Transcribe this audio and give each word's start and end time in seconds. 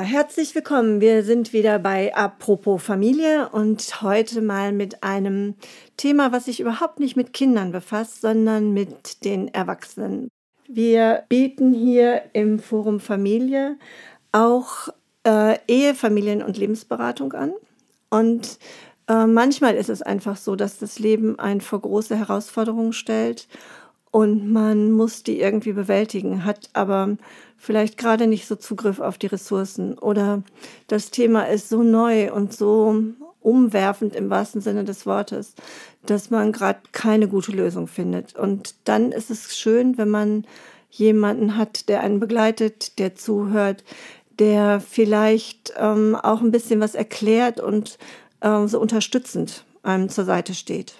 Herzlich 0.00 0.54
willkommen. 0.54 1.00
Wir 1.00 1.22
sind 1.22 1.52
wieder 1.52 1.78
bei 1.78 2.14
Apropos 2.14 2.82
Familie 2.82 3.48
und 3.48 4.02
heute 4.02 4.42
mal 4.42 4.72
mit 4.72 5.02
einem 5.02 5.54
Thema, 5.96 6.32
was 6.32 6.44
sich 6.46 6.60
überhaupt 6.60 7.00
nicht 7.00 7.16
mit 7.16 7.32
Kindern 7.32 7.72
befasst, 7.72 8.20
sondern 8.20 8.72
mit 8.72 9.24
den 9.24 9.48
Erwachsenen. 9.48 10.28
Wir 10.68 11.24
bieten 11.28 11.72
hier 11.72 12.22
im 12.32 12.58
Forum 12.58 13.00
Familie 13.00 13.76
auch 14.32 14.88
äh, 15.24 15.58
Ehe, 15.66 15.94
Familien- 15.94 16.42
und 16.42 16.58
Lebensberatung 16.58 17.32
an. 17.32 17.52
Und 18.10 18.58
äh, 19.08 19.26
manchmal 19.26 19.76
ist 19.76 19.88
es 19.88 20.02
einfach 20.02 20.36
so, 20.36 20.56
dass 20.56 20.78
das 20.78 20.98
Leben 20.98 21.38
einen 21.38 21.60
vor 21.60 21.80
große 21.80 22.16
Herausforderungen 22.16 22.92
stellt 22.92 23.48
und 24.16 24.50
man 24.50 24.92
muss 24.92 25.24
die 25.24 25.40
irgendwie 25.40 25.74
bewältigen, 25.74 26.46
hat 26.46 26.70
aber 26.72 27.18
vielleicht 27.56 27.98
gerade 27.98 28.26
nicht 28.26 28.46
so 28.46 28.56
Zugriff 28.56 29.00
auf 29.00 29.18
die 29.18 29.26
Ressourcen 29.26 29.98
oder 29.98 30.42
das 30.86 31.10
Thema 31.10 31.44
ist 31.44 31.68
so 31.68 31.82
neu 31.82 32.32
und 32.32 32.52
so 32.52 33.02
umwerfend 33.40 34.14
im 34.16 34.28
wahrsten 34.28 34.60
Sinne 34.60 34.84
des 34.84 35.06
Wortes, 35.06 35.54
dass 36.04 36.30
man 36.30 36.52
gerade 36.52 36.80
keine 36.92 37.28
gute 37.28 37.52
Lösung 37.52 37.86
findet. 37.86 38.36
Und 38.36 38.74
dann 38.84 39.12
ist 39.12 39.30
es 39.30 39.56
schön, 39.56 39.98
wenn 39.98 40.08
man 40.08 40.46
jemanden 40.90 41.56
hat, 41.56 41.88
der 41.88 42.00
einen 42.00 42.20
begleitet, 42.20 42.98
der 42.98 43.14
zuhört, 43.14 43.84
der 44.38 44.80
vielleicht 44.80 45.74
ähm, 45.76 46.16
auch 46.16 46.40
ein 46.40 46.50
bisschen 46.50 46.80
was 46.80 46.94
erklärt 46.94 47.60
und 47.60 47.98
äh, 48.40 48.66
so 48.66 48.80
unterstützend 48.80 49.64
einem 49.82 50.08
zur 50.08 50.24
Seite 50.24 50.54
steht. 50.54 50.94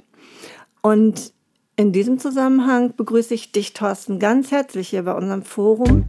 Und 0.83 1.33
in 1.77 1.93
diesem 1.93 2.19
Zusammenhang 2.19 2.95
begrüße 2.97 3.35
ich 3.35 3.53
dich, 3.53 3.75
Thorsten, 3.75 4.19
ganz 4.19 4.51
herzlich 4.51 4.89
hier 4.89 5.03
bei 5.03 5.13
unserem 5.13 5.43
Forum. 5.43 6.07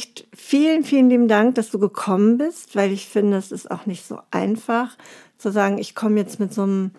Echt 0.00 0.26
vielen, 0.34 0.82
vielen 0.82 1.10
lieben 1.10 1.28
Dank, 1.28 1.56
dass 1.56 1.70
du 1.70 1.78
gekommen 1.78 2.38
bist, 2.38 2.74
weil 2.74 2.90
ich 2.90 3.06
finde, 3.06 3.36
es 3.36 3.52
ist 3.52 3.70
auch 3.70 3.84
nicht 3.84 4.06
so 4.06 4.18
einfach 4.30 4.96
zu 5.36 5.52
sagen, 5.52 5.76
ich 5.76 5.94
komme 5.94 6.18
jetzt 6.18 6.40
mit 6.40 6.54
so 6.54 6.62
einem 6.62 6.92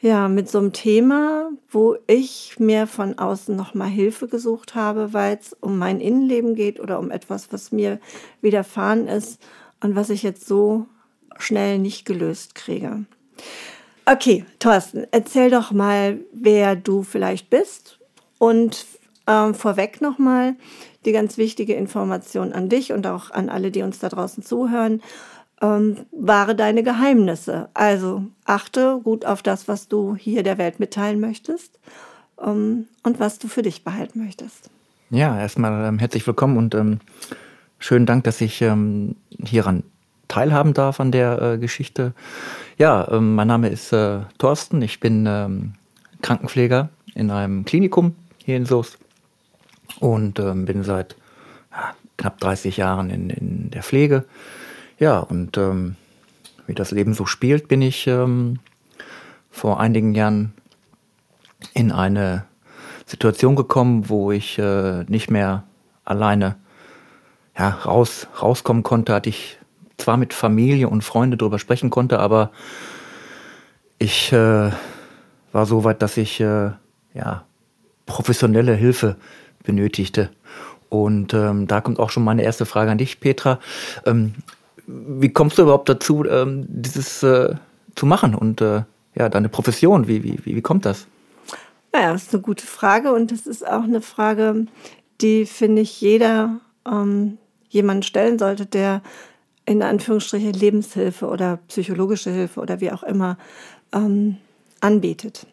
ja, 0.00 0.26
mit 0.26 0.50
so 0.50 0.58
einem 0.58 0.72
Thema, 0.72 1.50
wo 1.70 1.96
ich 2.08 2.56
mir 2.58 2.88
von 2.88 3.18
außen 3.20 3.54
nochmal 3.54 3.88
Hilfe 3.88 4.26
gesucht 4.26 4.74
habe, 4.74 5.12
weil 5.12 5.38
es 5.40 5.52
um 5.60 5.78
mein 5.78 6.00
Innenleben 6.00 6.56
geht 6.56 6.80
oder 6.80 6.98
um 6.98 7.12
etwas, 7.12 7.52
was 7.52 7.70
mir 7.70 8.00
widerfahren 8.40 9.06
ist 9.06 9.40
und 9.80 9.94
was 9.94 10.10
ich 10.10 10.24
jetzt 10.24 10.44
so 10.44 10.86
schnell 11.38 11.78
nicht 11.78 12.04
gelöst 12.04 12.56
kriege. 12.56 13.04
Okay, 14.06 14.44
Thorsten, 14.58 15.06
erzähl 15.12 15.50
doch 15.50 15.70
mal, 15.70 16.18
wer 16.32 16.74
du 16.74 17.04
vielleicht 17.04 17.48
bist 17.48 18.00
und 18.38 18.86
ähm, 19.28 19.54
vorweg 19.54 20.00
nochmal 20.00 20.56
die 21.04 21.12
ganz 21.12 21.38
wichtige 21.38 21.74
Information 21.74 22.52
an 22.52 22.68
dich 22.68 22.92
und 22.92 23.06
auch 23.06 23.30
an 23.30 23.48
alle, 23.48 23.70
die 23.70 23.82
uns 23.82 23.98
da 23.98 24.08
draußen 24.08 24.42
zuhören. 24.42 25.02
Ähm, 25.60 25.96
wahre 26.12 26.54
deine 26.54 26.82
Geheimnisse. 26.82 27.68
Also 27.74 28.24
achte 28.44 29.00
gut 29.02 29.24
auf 29.24 29.42
das, 29.42 29.66
was 29.66 29.88
du 29.88 30.14
hier 30.14 30.42
der 30.42 30.58
Welt 30.58 30.78
mitteilen 30.78 31.20
möchtest 31.20 31.78
ähm, 32.44 32.86
und 33.02 33.18
was 33.18 33.38
du 33.38 33.48
für 33.48 33.62
dich 33.62 33.82
behalten 33.82 34.24
möchtest. 34.24 34.70
Ja, 35.10 35.38
erstmal 35.38 35.86
ähm, 35.86 35.98
herzlich 35.98 36.26
willkommen 36.26 36.56
und 36.56 36.74
ähm, 36.74 37.00
schönen 37.78 38.06
Dank, 38.06 38.24
dass 38.24 38.40
ich 38.40 38.62
ähm, 38.62 39.16
hieran 39.44 39.82
teilhaben 40.28 40.74
darf 40.74 41.00
an 41.00 41.10
der 41.10 41.40
äh, 41.40 41.58
Geschichte. 41.58 42.12
Ja, 42.76 43.08
ähm, 43.10 43.34
mein 43.34 43.48
Name 43.48 43.68
ist 43.68 43.92
äh, 43.92 44.20
Thorsten. 44.36 44.82
Ich 44.82 45.00
bin 45.00 45.24
ähm, 45.26 45.72
Krankenpfleger 46.22 46.90
in 47.14 47.30
einem 47.30 47.64
Klinikum 47.64 48.14
hier 48.44 48.56
in 48.56 48.66
Soest 48.66 48.98
und 50.00 50.38
ähm, 50.38 50.64
bin 50.64 50.82
seit 50.82 51.16
ja, 51.70 51.94
knapp 52.16 52.38
30 52.40 52.76
Jahren 52.76 53.10
in, 53.10 53.30
in 53.30 53.70
der 53.70 53.82
Pflege. 53.82 54.24
Ja, 54.98 55.18
und 55.18 55.56
ähm, 55.56 55.96
wie 56.66 56.74
das 56.74 56.90
Leben 56.90 57.14
so 57.14 57.26
spielt, 57.26 57.68
bin 57.68 57.82
ich 57.82 58.06
ähm, 58.06 58.58
vor 59.50 59.80
einigen 59.80 60.14
Jahren 60.14 60.52
in 61.72 61.92
eine 61.92 62.44
Situation 63.06 63.56
gekommen, 63.56 64.08
wo 64.08 64.32
ich 64.32 64.58
äh, 64.58 65.04
nicht 65.04 65.30
mehr 65.30 65.64
alleine 66.04 66.56
ja, 67.58 67.70
raus, 67.70 68.28
rauskommen 68.40 68.82
konnte, 68.82 69.14
hatte 69.14 69.30
ich 69.30 69.58
zwar 69.96 70.16
mit 70.16 70.32
Familie 70.32 70.88
und 70.88 71.02
Freunde 71.02 71.36
darüber 71.36 71.58
sprechen 71.58 71.90
konnte, 71.90 72.20
aber 72.20 72.50
ich 73.98 74.32
äh, 74.32 74.70
war 75.52 75.66
so 75.66 75.84
weit, 75.84 76.02
dass 76.02 76.16
ich 76.16 76.40
äh, 76.40 76.70
ja, 77.14 77.44
professionelle 78.06 78.74
Hilfe 78.74 79.16
benötigte. 79.64 80.30
Und 80.88 81.34
ähm, 81.34 81.66
da 81.66 81.80
kommt 81.80 81.98
auch 81.98 82.10
schon 82.10 82.24
meine 82.24 82.42
erste 82.42 82.66
Frage 82.66 82.90
an 82.90 82.98
dich, 82.98 83.20
Petra. 83.20 83.58
Ähm, 84.06 84.34
wie 84.86 85.28
kommst 85.28 85.58
du 85.58 85.62
überhaupt 85.62 85.88
dazu, 85.88 86.24
ähm, 86.24 86.64
dieses 86.68 87.22
äh, 87.22 87.54
zu 87.94 88.06
machen 88.06 88.34
und 88.34 88.60
äh, 88.60 88.82
ja, 89.14 89.28
deine 89.28 89.48
Profession, 89.48 90.08
wie, 90.08 90.22
wie, 90.22 90.38
wie, 90.44 90.62
kommt 90.62 90.86
das? 90.86 91.06
Naja, 91.92 92.12
das 92.12 92.24
ist 92.24 92.34
eine 92.34 92.42
gute 92.42 92.64
Frage 92.64 93.12
und 93.12 93.32
das 93.32 93.46
ist 93.46 93.66
auch 93.66 93.82
eine 93.82 94.00
Frage, 94.00 94.66
die, 95.20 95.44
finde 95.44 95.82
ich, 95.82 96.00
jeder 96.00 96.60
ähm, 96.86 97.38
jemanden 97.68 98.02
stellen 98.02 98.38
sollte, 98.38 98.64
der 98.66 99.02
in 99.66 99.82
Anführungsstrichen 99.82 100.52
Lebenshilfe 100.52 101.26
oder 101.26 101.58
psychologische 101.68 102.30
Hilfe 102.30 102.60
oder 102.60 102.80
wie 102.80 102.90
auch 102.90 103.02
immer 103.02 103.36
ähm, 103.92 104.36
anbietet. 104.80 105.46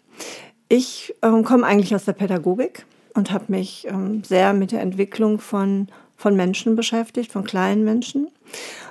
Ich 0.69 1.13
ähm, 1.21 1.44
komme 1.44 1.65
eigentlich 1.65 1.94
aus 1.94 2.05
der 2.05 2.13
Pädagogik 2.13 2.85
und 3.15 3.31
habe 3.31 3.45
mich 3.47 3.87
ähm, 3.89 4.23
sehr 4.23 4.53
mit 4.53 4.71
der 4.71 4.81
Entwicklung 4.81 5.39
von, 5.39 5.87
von 6.15 6.35
Menschen 6.35 6.75
beschäftigt, 6.75 7.31
von 7.31 7.43
kleinen 7.43 7.83
Menschen. 7.83 8.27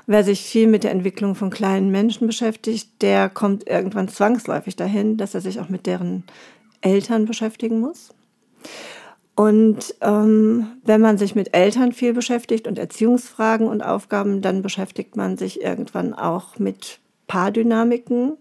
Wer 0.07 0.25
sich 0.25 0.43
viel 0.43 0.67
mit 0.67 0.85
der 0.85 0.91
Entwicklung 0.91 1.35
von 1.35 1.51
kleinen 1.51 1.91
Menschen 1.91 2.27
beschäftigt, 2.27 2.91
der 3.01 3.29
kommt 3.29 3.69
irgendwann 3.69 4.09
zwangsläufig 4.09 4.77
dahin, 4.77 5.17
dass 5.17 5.35
er 5.35 5.41
sich 5.41 5.61
auch 5.61 5.69
mit 5.69 5.87
deren 5.87 6.25
Eltern 6.81 7.25
beschäftigen 7.25 7.81
muss. 7.81 8.13
Und 9.37 9.95
ähm, 10.01 10.67
wenn 10.85 11.01
man 11.01 11.19
sich 11.19 11.35
mit 11.35 11.55
Eltern 11.55 11.93
viel 11.93 12.13
beschäftigt 12.13 12.69
und 12.69 12.79
Erziehungsfragen 12.79 13.67
und 13.67 13.83
Aufgaben, 13.83 14.43
dann 14.43 14.63
beschäftigt 14.63 15.17
man 15.17 15.37
sich 15.37 15.61
irgendwann 15.61 16.15
auch 16.15 16.59
mit 16.59 17.01
Paardynamiken. 17.27 18.37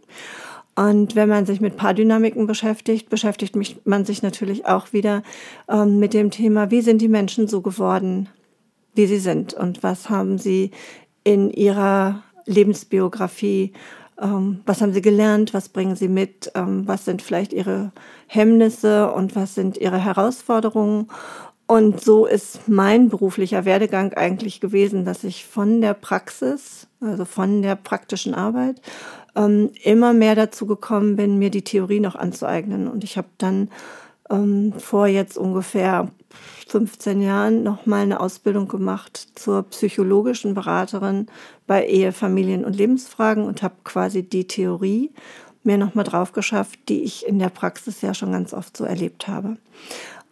Und 0.75 1.15
wenn 1.15 1.29
man 1.29 1.45
sich 1.45 1.61
mit 1.61 1.77
Paardynamiken 1.77 2.47
beschäftigt, 2.47 3.09
beschäftigt 3.09 3.55
man 3.85 4.05
sich 4.05 4.23
natürlich 4.23 4.65
auch 4.65 4.91
wieder 4.91 5.21
ähm, 5.69 5.99
mit 5.99 6.13
dem 6.13 6.31
Thema, 6.31 6.71
wie 6.71 6.81
sind 6.81 7.01
die 7.01 7.07
Menschen 7.07 7.47
so 7.47 7.61
geworden, 7.61 8.27
wie 8.95 9.05
sie 9.05 9.19
sind? 9.19 9.53
Und 9.53 9.83
was 9.83 10.09
haben 10.09 10.37
sie 10.39 10.71
in 11.23 11.51
ihrer 11.51 12.23
Lebensbiografie 12.45 13.73
ähm, 14.21 14.61
was 14.65 14.81
haben 14.81 14.93
sie 14.93 15.01
gelernt, 15.01 15.53
was 15.53 15.69
bringen 15.69 15.95
sie 15.95 16.07
mit, 16.07 16.51
ähm, 16.55 16.87
was 16.87 17.05
sind 17.05 17.21
vielleicht 17.21 17.51
ihre 17.53 17.91
Hemmnisse? 18.27 19.11
Und 19.11 19.35
was 19.35 19.55
sind 19.55 19.77
ihre 19.77 20.03
Herausforderungen. 20.03 21.07
Und 21.65 22.01
so 22.01 22.25
ist 22.25 22.67
mein 22.67 23.09
beruflicher 23.09 23.65
Werdegang 23.65 24.13
eigentlich 24.13 24.59
gewesen, 24.59 25.05
dass 25.05 25.23
ich 25.23 25.45
von 25.45 25.81
der 25.81 25.93
Praxis, 25.93 26.87
also 27.01 27.25
von 27.25 27.61
der 27.61 27.75
praktischen 27.75 28.35
Arbeit, 28.35 28.81
ähm, 29.35 29.71
immer 29.83 30.13
mehr 30.13 30.35
dazu 30.35 30.65
gekommen 30.65 31.15
bin, 31.15 31.39
mir 31.39 31.49
die 31.49 31.63
Theorie 31.63 31.99
noch 31.99 32.15
anzueignen. 32.15 32.87
Und 32.87 33.03
ich 33.03 33.17
habe 33.17 33.27
dann 33.37 33.69
ähm, 34.29 34.73
vor 34.77 35.07
jetzt 35.07 35.37
ungefähr 35.37 36.09
15 36.67 37.21
Jahren 37.21 37.63
noch 37.63 37.85
mal 37.85 38.01
eine 38.01 38.19
Ausbildung 38.19 38.67
gemacht 38.67 39.27
zur 39.35 39.63
psychologischen 39.63 40.53
Beraterin 40.53 41.27
bei 41.67 41.85
Ehe, 41.85 42.11
Familien 42.11 42.65
und 42.65 42.75
Lebensfragen 42.75 43.45
und 43.45 43.61
habe 43.61 43.75
quasi 43.83 44.23
die 44.23 44.47
Theorie 44.47 45.11
mir 45.63 45.77
noch 45.77 45.95
mal 45.95 46.03
drauf 46.03 46.31
geschafft, 46.31 46.79
die 46.89 47.03
ich 47.03 47.25
in 47.25 47.39
der 47.39 47.49
Praxis 47.49 48.01
ja 48.01 48.13
schon 48.13 48.31
ganz 48.31 48.53
oft 48.53 48.75
so 48.75 48.83
erlebt 48.83 49.27
habe. 49.27 49.57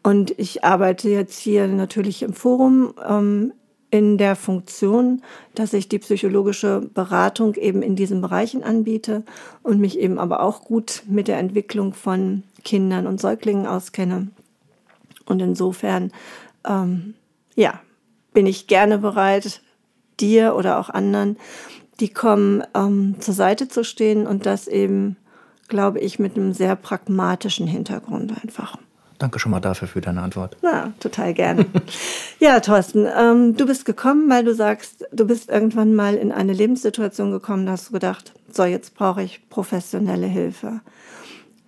Und 0.03 0.37
ich 0.39 0.63
arbeite 0.63 1.09
jetzt 1.09 1.37
hier 1.39 1.67
natürlich 1.67 2.23
im 2.23 2.33
Forum 2.33 2.93
ähm, 3.07 3.53
in 3.91 4.17
der 4.17 4.37
Funktion, 4.37 5.21
dass 5.53 5.73
ich 5.73 5.89
die 5.89 5.99
psychologische 5.99 6.81
Beratung 6.93 7.55
eben 7.55 7.81
in 7.81 7.97
diesen 7.97 8.21
Bereichen 8.21 8.63
anbiete 8.63 9.23
und 9.63 9.79
mich 9.79 9.99
eben 9.99 10.17
aber 10.17 10.41
auch 10.41 10.63
gut 10.63 11.03
mit 11.07 11.27
der 11.27 11.37
Entwicklung 11.37 11.93
von 11.93 12.43
Kindern 12.63 13.05
und 13.05 13.19
Säuglingen 13.19 13.67
auskenne. 13.67 14.29
Und 15.25 15.41
insofern, 15.41 16.11
ähm, 16.65 17.15
ja, 17.55 17.81
bin 18.33 18.47
ich 18.47 18.67
gerne 18.67 18.97
bereit, 18.97 19.61
dir 20.19 20.55
oder 20.55 20.79
auch 20.79 20.89
anderen, 20.89 21.37
die 21.99 22.09
kommen, 22.09 22.63
ähm, 22.73 23.15
zur 23.19 23.33
Seite 23.33 23.67
zu 23.67 23.83
stehen 23.83 24.25
und 24.25 24.45
das 24.45 24.67
eben, 24.67 25.17
glaube 25.67 25.99
ich, 25.99 26.17
mit 26.17 26.37
einem 26.37 26.53
sehr 26.53 26.75
pragmatischen 26.75 27.67
Hintergrund 27.67 28.33
einfach. 28.41 28.77
Danke 29.21 29.37
schon 29.37 29.51
mal 29.51 29.59
dafür 29.59 29.87
für 29.87 30.01
deine 30.01 30.23
Antwort. 30.23 30.57
Ja, 30.63 30.93
total 30.99 31.35
gerne. 31.35 31.67
ja, 32.39 32.59
Thorsten, 32.59 33.05
ähm, 33.05 33.55
du 33.55 33.67
bist 33.67 33.85
gekommen, 33.85 34.27
weil 34.31 34.43
du 34.43 34.55
sagst, 34.55 35.05
du 35.11 35.27
bist 35.27 35.47
irgendwann 35.47 35.93
mal 35.93 36.15
in 36.15 36.31
eine 36.31 36.53
Lebenssituation 36.53 37.29
gekommen, 37.29 37.67
da 37.67 37.73
hast 37.73 37.89
du 37.89 37.93
gedacht, 37.93 38.33
so, 38.51 38.63
jetzt 38.63 38.95
brauche 38.95 39.21
ich 39.21 39.47
professionelle 39.49 40.25
Hilfe. 40.25 40.81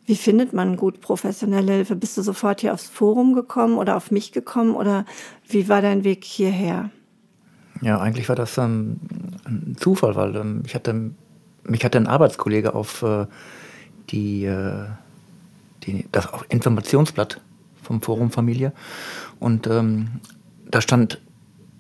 Wie 0.08 0.16
findet 0.16 0.54
man 0.54 0.78
gut 0.78 1.00
professionelle 1.00 1.74
Hilfe? 1.74 1.96
Bist 1.96 2.18
du 2.18 2.24
sofort 2.24 2.62
hier 2.62 2.74
aufs 2.74 2.90
Forum 2.90 3.36
gekommen 3.36 3.78
oder 3.78 3.98
auf 3.98 4.10
mich 4.10 4.32
gekommen 4.32 4.74
oder 4.74 5.06
wie 5.48 5.70
war 5.70 5.84
dein 5.84 6.04
Weg 6.04 6.24
hierher? 6.24 6.90
Ja, 7.82 8.00
eigentlich 8.00 8.30
war 8.30 8.36
das 8.36 8.58
ähm, 8.58 9.00
ein 9.46 9.76
Zufall, 9.80 10.16
weil 10.16 10.36
ähm, 10.36 10.64
ich 10.66 10.74
hatte, 10.74 11.12
mich 11.66 11.86
hatte 11.86 12.00
ein 12.00 12.08
Arbeitskollege 12.08 12.74
auf 12.74 13.04
äh, 13.04 13.28
die, 14.10 14.46
äh, 14.46 14.88
die, 15.86 16.06
das 16.12 16.28
Informationsblatt 16.50 17.42
vom 17.82 18.02
Forum 18.02 18.32
Familie 18.32 18.74
und 19.40 19.68
ähm, 19.68 20.20
da 20.70 20.82
stand 20.82 21.22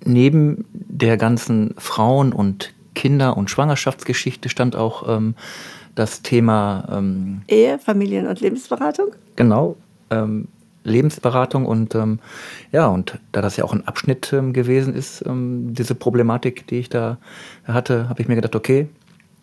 neben 0.05 0.65
der 0.73 1.17
ganzen 1.17 1.73
Frauen- 1.77 2.33
und 2.33 2.73
Kinder- 2.93 3.37
und 3.37 3.49
Schwangerschaftsgeschichte 3.49 4.49
stand 4.49 4.75
auch 4.75 5.07
ähm, 5.07 5.35
das 5.95 6.21
Thema 6.21 6.87
ähm, 6.91 7.41
Ehe, 7.47 7.79
Familien- 7.79 8.27
und 8.27 8.39
Lebensberatung. 8.39 9.07
Genau, 9.35 9.77
ähm, 10.09 10.47
Lebensberatung 10.83 11.65
und 11.65 11.95
ähm, 11.95 12.19
ja, 12.71 12.87
und 12.87 13.19
da 13.31 13.41
das 13.41 13.57
ja 13.57 13.63
auch 13.63 13.73
ein 13.73 13.87
Abschnitt 13.87 14.33
ähm, 14.33 14.53
gewesen 14.53 14.93
ist, 14.93 15.23
diese 15.25 15.95
Problematik, 15.95 16.67
die 16.67 16.79
ich 16.79 16.89
da 16.89 17.17
hatte, 17.63 18.09
habe 18.09 18.21
ich 18.21 18.27
mir 18.27 18.35
gedacht, 18.35 18.55
okay, 18.55 18.89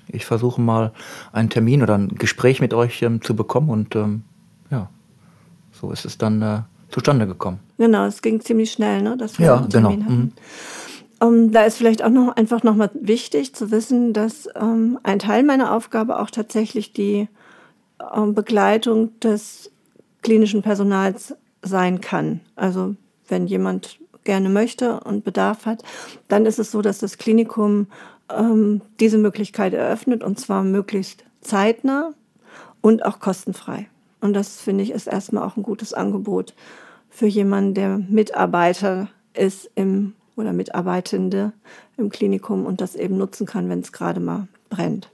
ich 0.08 0.26
versuche 0.26 0.60
mal 0.60 0.92
einen 1.32 1.48
Termin 1.50 1.82
oder 1.82 1.96
ein 1.96 2.08
Gespräch 2.08 2.60
mit 2.60 2.74
euch 2.74 3.04
zu 3.22 3.36
bekommen 3.36 3.70
und 3.70 3.96
ja, 4.70 4.88
so 5.72 5.90
ist 5.90 6.04
es 6.04 6.18
dann 6.18 6.42
äh, 6.42 6.60
zustande 6.90 7.26
gekommen. 7.26 7.60
Genau, 7.78 8.04
es 8.06 8.22
ging 8.22 8.40
ziemlich 8.40 8.72
schnell, 8.72 9.02
ne? 9.02 9.16
Dass 9.16 9.38
wir 9.38 9.46
ja, 9.46 9.56
einen 9.56 9.70
Termin 9.70 9.90
genau. 9.90 10.04
Hatten. 10.04 10.20
Mhm. 10.20 10.32
Um, 11.22 11.34
ähm, 11.34 11.52
da 11.52 11.64
ist 11.64 11.76
vielleicht 11.76 12.02
auch 12.02 12.10
noch 12.10 12.36
einfach 12.36 12.62
nochmal 12.62 12.90
wichtig 12.94 13.54
zu 13.54 13.70
wissen, 13.70 14.12
dass 14.12 14.48
ähm, 14.54 14.98
ein 15.02 15.18
Teil 15.18 15.42
meiner 15.42 15.74
Aufgabe 15.74 16.18
auch 16.18 16.30
tatsächlich 16.30 16.92
die 16.92 17.28
ähm, 18.14 18.34
Begleitung 18.34 19.18
des 19.20 19.70
klinischen 20.22 20.62
Personals 20.62 21.34
sein 21.62 22.00
kann. 22.00 22.40
Also 22.56 22.96
wenn 23.28 23.46
jemand 23.46 23.98
gerne 24.24 24.48
möchte 24.48 25.00
und 25.00 25.24
Bedarf 25.24 25.66
hat, 25.66 25.82
dann 26.28 26.46
ist 26.46 26.58
es 26.58 26.70
so, 26.70 26.82
dass 26.82 26.98
das 26.98 27.18
Klinikum 27.18 27.86
ähm, 28.30 28.80
diese 28.98 29.18
Möglichkeit 29.18 29.74
eröffnet 29.74 30.22
und 30.22 30.38
zwar 30.38 30.62
möglichst 30.62 31.24
zeitnah 31.40 32.12
und 32.80 33.04
auch 33.04 33.20
kostenfrei. 33.20 33.88
Und 34.20 34.34
das 34.34 34.60
finde 34.60 34.84
ich 34.84 34.90
ist 34.90 35.06
erstmal 35.06 35.44
auch 35.44 35.56
ein 35.56 35.62
gutes 35.62 35.94
Angebot 35.94 36.54
für 37.08 37.26
jemanden, 37.26 37.74
der 37.74 37.98
Mitarbeiter 37.98 39.08
ist 39.34 39.70
im 39.74 40.14
oder 40.36 40.52
Mitarbeitende 40.52 41.52
im 41.96 42.08
Klinikum 42.08 42.64
und 42.64 42.80
das 42.80 42.94
eben 42.94 43.18
nutzen 43.18 43.46
kann, 43.46 43.68
wenn 43.68 43.80
es 43.80 43.92
gerade 43.92 44.20
mal 44.20 44.48
brennt. 44.70 45.10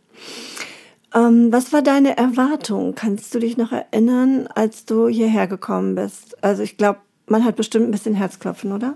Ähm, 1.14 1.48
was 1.50 1.72
war 1.72 1.82
deine 1.82 2.16
Erwartung? 2.16 2.94
Kannst 2.94 3.34
du 3.34 3.38
dich 3.38 3.56
noch 3.56 3.72
erinnern, 3.72 4.48
als 4.54 4.84
du 4.84 5.08
hierher 5.08 5.46
gekommen 5.46 5.94
bist? 5.94 6.42
Also 6.44 6.62
ich 6.62 6.76
glaube, 6.76 7.00
man 7.26 7.44
hat 7.44 7.56
bestimmt 7.56 7.86
ein 7.86 7.90
bisschen 7.90 8.14
Herzklopfen, 8.14 8.72
oder? 8.72 8.94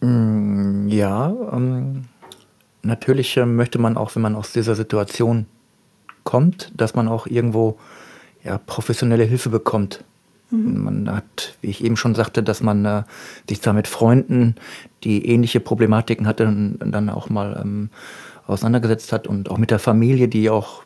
Mm, 0.00 0.88
ja, 0.88 1.34
ähm, 1.52 2.04
natürlich 2.82 3.36
äh, 3.36 3.46
möchte 3.46 3.78
man 3.78 3.96
auch, 3.96 4.14
wenn 4.14 4.22
man 4.22 4.36
aus 4.36 4.52
dieser 4.52 4.74
Situation 4.74 5.46
kommt, 6.24 6.72
dass 6.76 6.94
man 6.94 7.08
auch 7.08 7.26
irgendwo 7.26 7.76
ja, 8.46 8.58
professionelle 8.58 9.24
Hilfe 9.24 9.50
bekommt. 9.50 10.04
Mhm. 10.50 10.84
Man 10.84 11.10
hat, 11.14 11.56
wie 11.60 11.68
ich 11.68 11.84
eben 11.84 11.96
schon 11.96 12.14
sagte, 12.14 12.42
dass 12.42 12.62
man 12.62 12.84
äh, 12.84 13.02
sich 13.48 13.60
da 13.60 13.72
mit 13.72 13.88
Freunden, 13.88 14.54
die 15.04 15.26
ähnliche 15.26 15.60
Problematiken 15.60 16.26
hatten, 16.26 16.78
dann 16.78 17.10
auch 17.10 17.28
mal 17.28 17.60
ähm, 17.60 17.90
auseinandergesetzt 18.46 19.12
hat 19.12 19.26
und 19.26 19.50
auch 19.50 19.58
mit 19.58 19.70
der 19.70 19.80
Familie, 19.80 20.28
die 20.28 20.48
auch 20.48 20.84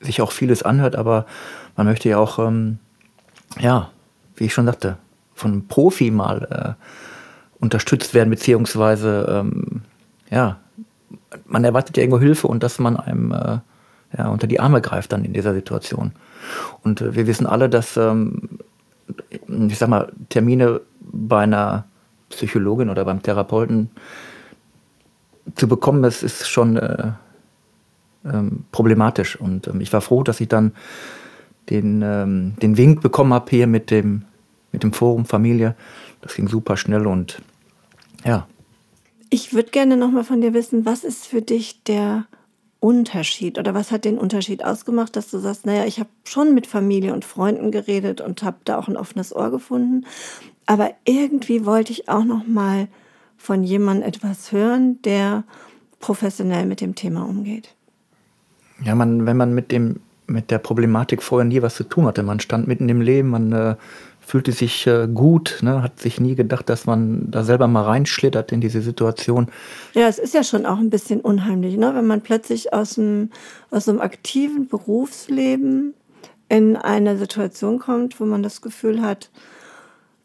sich 0.00 0.20
auch 0.20 0.30
vieles 0.30 0.62
anhört, 0.62 0.94
aber 0.94 1.26
man 1.76 1.86
möchte 1.86 2.08
ja 2.08 2.18
auch, 2.18 2.38
ähm, 2.38 2.78
ja, 3.58 3.90
wie 4.36 4.44
ich 4.44 4.54
schon 4.54 4.66
sagte, 4.66 4.98
von 5.34 5.52
einem 5.52 5.68
Profi 5.68 6.10
mal 6.10 6.76
äh, 6.78 7.62
unterstützt 7.62 8.14
werden, 8.14 8.30
beziehungsweise, 8.30 9.26
ähm, 9.28 9.82
ja, 10.30 10.58
man 11.46 11.64
erwartet 11.64 11.96
ja 11.96 12.02
irgendwo 12.02 12.20
Hilfe 12.20 12.46
und 12.46 12.62
dass 12.62 12.78
man 12.78 12.96
einem 12.96 13.32
äh, 13.32 13.58
ja, 14.16 14.28
unter 14.28 14.46
die 14.46 14.60
Arme 14.60 14.80
greift 14.80 15.12
dann 15.12 15.24
in 15.24 15.32
dieser 15.32 15.54
Situation. 15.54 16.12
Und 16.82 17.00
äh, 17.00 17.14
wir 17.14 17.26
wissen 17.26 17.46
alle, 17.46 17.68
dass, 17.68 17.96
ähm, 17.96 18.58
ich 19.68 19.78
sag 19.78 19.88
mal, 19.88 20.12
Termine 20.28 20.80
bei 21.00 21.42
einer 21.42 21.84
Psychologin 22.30 22.90
oder 22.90 23.04
beim 23.04 23.22
Therapeuten 23.22 23.90
zu 25.54 25.68
bekommen, 25.68 26.02
das 26.02 26.22
ist 26.22 26.48
schon 26.48 26.76
äh, 26.76 27.12
ähm, 28.24 28.64
problematisch. 28.72 29.36
Und 29.36 29.68
ähm, 29.68 29.80
ich 29.80 29.92
war 29.92 30.00
froh, 30.00 30.22
dass 30.22 30.40
ich 30.40 30.48
dann 30.48 30.72
den, 31.70 32.02
ähm, 32.02 32.54
den 32.60 32.76
Wink 32.76 33.00
bekommen 33.00 33.32
habe 33.32 33.50
hier 33.50 33.66
mit 33.66 33.90
dem, 33.90 34.22
mit 34.72 34.82
dem 34.82 34.92
Forum 34.92 35.24
Familie. 35.24 35.74
Das 36.20 36.34
ging 36.34 36.48
super 36.48 36.76
schnell 36.76 37.06
und 37.06 37.40
ja. 38.24 38.46
Ich 39.30 39.54
würde 39.54 39.70
gerne 39.70 39.96
nochmal 39.96 40.24
von 40.24 40.40
dir 40.40 40.54
wissen, 40.54 40.86
was 40.86 41.04
ist 41.04 41.26
für 41.26 41.42
dich 41.42 41.82
der 41.84 42.26
Unterschied 42.86 43.58
oder 43.58 43.74
was 43.74 43.90
hat 43.90 44.04
den 44.04 44.16
Unterschied 44.16 44.64
ausgemacht, 44.64 45.16
dass 45.16 45.28
du 45.28 45.38
sagst, 45.38 45.66
naja, 45.66 45.86
ich 45.86 45.98
habe 45.98 46.08
schon 46.22 46.54
mit 46.54 46.68
Familie 46.68 47.14
und 47.14 47.24
Freunden 47.24 47.72
geredet 47.72 48.20
und 48.20 48.44
habe 48.44 48.58
da 48.64 48.78
auch 48.78 48.86
ein 48.86 48.96
offenes 48.96 49.34
Ohr 49.34 49.50
gefunden, 49.50 50.06
aber 50.66 50.90
irgendwie 51.04 51.66
wollte 51.66 51.90
ich 51.90 52.08
auch 52.08 52.24
noch 52.24 52.46
mal 52.46 52.86
von 53.36 53.64
jemandem 53.64 54.06
etwas 54.06 54.52
hören, 54.52 55.02
der 55.02 55.42
professionell 55.98 56.64
mit 56.64 56.80
dem 56.80 56.94
Thema 56.94 57.28
umgeht. 57.28 57.74
Ja, 58.84 58.94
man, 58.94 59.26
wenn 59.26 59.36
man 59.36 59.52
mit 59.52 59.72
dem 59.72 60.00
mit 60.28 60.50
der 60.50 60.58
Problematik 60.58 61.22
vorher 61.22 61.44
nie 61.44 61.62
was 61.62 61.76
zu 61.76 61.84
tun 61.84 62.06
hatte, 62.06 62.22
man 62.22 62.40
stand 62.40 62.66
mitten 62.66 62.88
im 62.88 63.00
Leben, 63.00 63.28
man 63.28 63.52
äh, 63.52 63.76
fühlte 64.26 64.50
sich 64.50 64.88
äh, 64.88 65.06
gut, 65.06 65.60
ne, 65.62 65.82
hat 65.82 66.00
sich 66.00 66.18
nie 66.20 66.34
gedacht, 66.34 66.68
dass 66.68 66.84
man 66.84 67.30
da 67.30 67.44
selber 67.44 67.68
mal 67.68 67.84
reinschlittert 67.84 68.50
in 68.50 68.60
diese 68.60 68.82
Situation. 68.82 69.46
Ja, 69.94 70.08
es 70.08 70.18
ist 70.18 70.34
ja 70.34 70.42
schon 70.42 70.66
auch 70.66 70.78
ein 70.78 70.90
bisschen 70.90 71.20
unheimlich, 71.20 71.76
ne, 71.76 71.94
wenn 71.94 72.08
man 72.08 72.22
plötzlich 72.22 72.72
aus 72.72 72.98
einem, 72.98 73.30
aus 73.70 73.88
einem 73.88 74.00
aktiven 74.00 74.66
Berufsleben 74.66 75.94
in 76.48 76.76
eine 76.76 77.16
Situation 77.16 77.78
kommt, 77.78 78.18
wo 78.18 78.24
man 78.24 78.42
das 78.42 78.62
Gefühl 78.62 79.00
hat, 79.00 79.30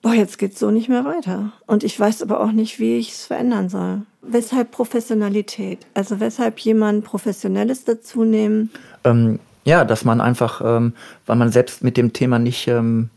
boah, 0.01 0.13
jetzt 0.13 0.39
geht's 0.39 0.59
so 0.59 0.71
nicht 0.71 0.89
mehr 0.89 1.05
weiter. 1.05 1.53
Und 1.67 1.83
ich 1.83 1.99
weiß 1.99 2.23
aber 2.23 2.39
auch 2.39 2.51
nicht, 2.51 2.79
wie 2.79 2.97
ich 2.97 3.11
es 3.11 3.25
verändern 3.25 3.69
soll. 3.69 4.01
Weshalb 4.23 4.71
Professionalität? 4.71 5.85
Also 5.93 6.19
weshalb 6.19 6.57
jemand 6.59 7.05
Professionelles 7.05 7.85
dazu 7.85 8.23
nehmen? 8.23 8.71
Ähm, 9.03 9.37
ja, 9.63 9.85
dass 9.85 10.05
man 10.05 10.21
einfach, 10.21 10.61
ähm, 10.65 10.93
weil 11.27 11.35
man 11.35 11.51
selbst 11.51 11.83
mit 11.83 11.97
dem 11.97 12.13
Thema 12.13 12.39
nicht 12.39 12.67
ähm, 12.67 13.11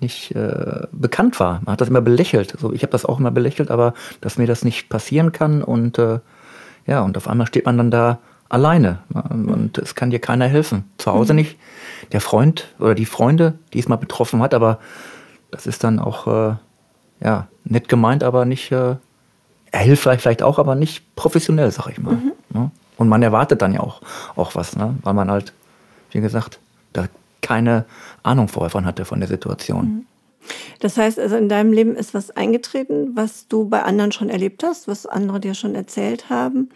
nicht 0.00 0.34
äh, 0.34 0.86
bekannt 0.92 1.38
war. 1.40 1.60
Man 1.64 1.72
hat 1.72 1.80
das 1.80 1.88
immer 1.88 2.00
belächelt. 2.00 2.54
So, 2.58 2.72
ich 2.72 2.82
habe 2.82 2.92
das 2.92 3.04
auch 3.04 3.18
immer 3.18 3.30
belächelt, 3.30 3.70
aber 3.70 3.94
dass 4.20 4.38
mir 4.38 4.46
das 4.46 4.64
nicht 4.64 4.88
passieren 4.88 5.32
kann 5.32 5.62
und 5.62 5.98
äh, 5.98 6.20
ja, 6.86 7.02
und 7.02 7.16
auf 7.16 7.28
einmal 7.28 7.46
steht 7.46 7.66
man 7.66 7.78
dann 7.78 7.90
da 7.90 8.18
alleine 8.48 8.98
ne? 9.08 9.22
und 9.30 9.78
es 9.78 9.94
kann 9.94 10.10
dir 10.10 10.18
keiner 10.18 10.46
helfen. 10.46 10.90
Zu 10.98 11.12
Hause 11.12 11.32
mhm. 11.32 11.38
nicht. 11.38 11.58
Der 12.12 12.20
Freund 12.20 12.68
oder 12.78 12.94
die 12.94 13.06
Freunde, 13.06 13.54
die 13.72 13.78
es 13.78 13.88
mal 13.88 13.96
betroffen 13.96 14.42
hat, 14.42 14.54
aber 14.54 14.78
das 15.50 15.66
ist 15.66 15.84
dann 15.84 15.98
auch 15.98 16.26
äh, 16.26 16.56
ja 17.22 17.46
nett 17.64 17.88
gemeint, 17.88 18.24
aber 18.24 18.44
nicht. 18.44 18.72
Äh, 18.72 18.96
er 19.74 19.80
hilft 19.80 20.02
vielleicht, 20.02 20.20
vielleicht 20.20 20.42
auch, 20.42 20.58
aber 20.58 20.74
nicht 20.74 21.16
professionell, 21.16 21.70
sag 21.70 21.88
ich 21.88 21.98
mal. 21.98 22.14
Mhm. 22.14 22.32
Ne? 22.50 22.70
Und 22.98 23.08
man 23.08 23.22
erwartet 23.22 23.62
dann 23.62 23.72
ja 23.72 23.80
auch, 23.80 24.02
auch 24.36 24.54
was, 24.54 24.76
ne? 24.76 24.94
weil 25.02 25.14
man 25.14 25.30
halt, 25.30 25.54
wie 26.10 26.20
gesagt, 26.20 26.60
da 26.92 27.06
keine 27.42 27.84
Ahnung 28.22 28.48
vorher 28.48 28.70
von 28.70 28.86
hatte 28.86 29.04
von 29.04 29.20
der 29.20 29.28
Situation. 29.28 29.84
Mhm. 29.84 30.06
Das 30.80 30.96
heißt 30.96 31.18
also, 31.18 31.36
in 31.36 31.48
deinem 31.48 31.72
Leben 31.72 31.94
ist 31.94 32.14
was 32.14 32.30
eingetreten, 32.32 33.12
was 33.14 33.46
du 33.46 33.68
bei 33.68 33.82
anderen 33.82 34.10
schon 34.10 34.28
erlebt 34.28 34.64
hast, 34.64 34.88
was 34.88 35.06
andere 35.06 35.38
dir 35.38 35.54
schon 35.54 35.74
erzählt 35.74 36.30
haben. 36.30 36.70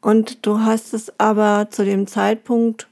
Und 0.00 0.46
du 0.46 0.60
hast 0.60 0.94
es 0.94 1.12
aber 1.18 1.68
zu 1.70 1.84
dem 1.84 2.06
Zeitpunkt 2.06 2.88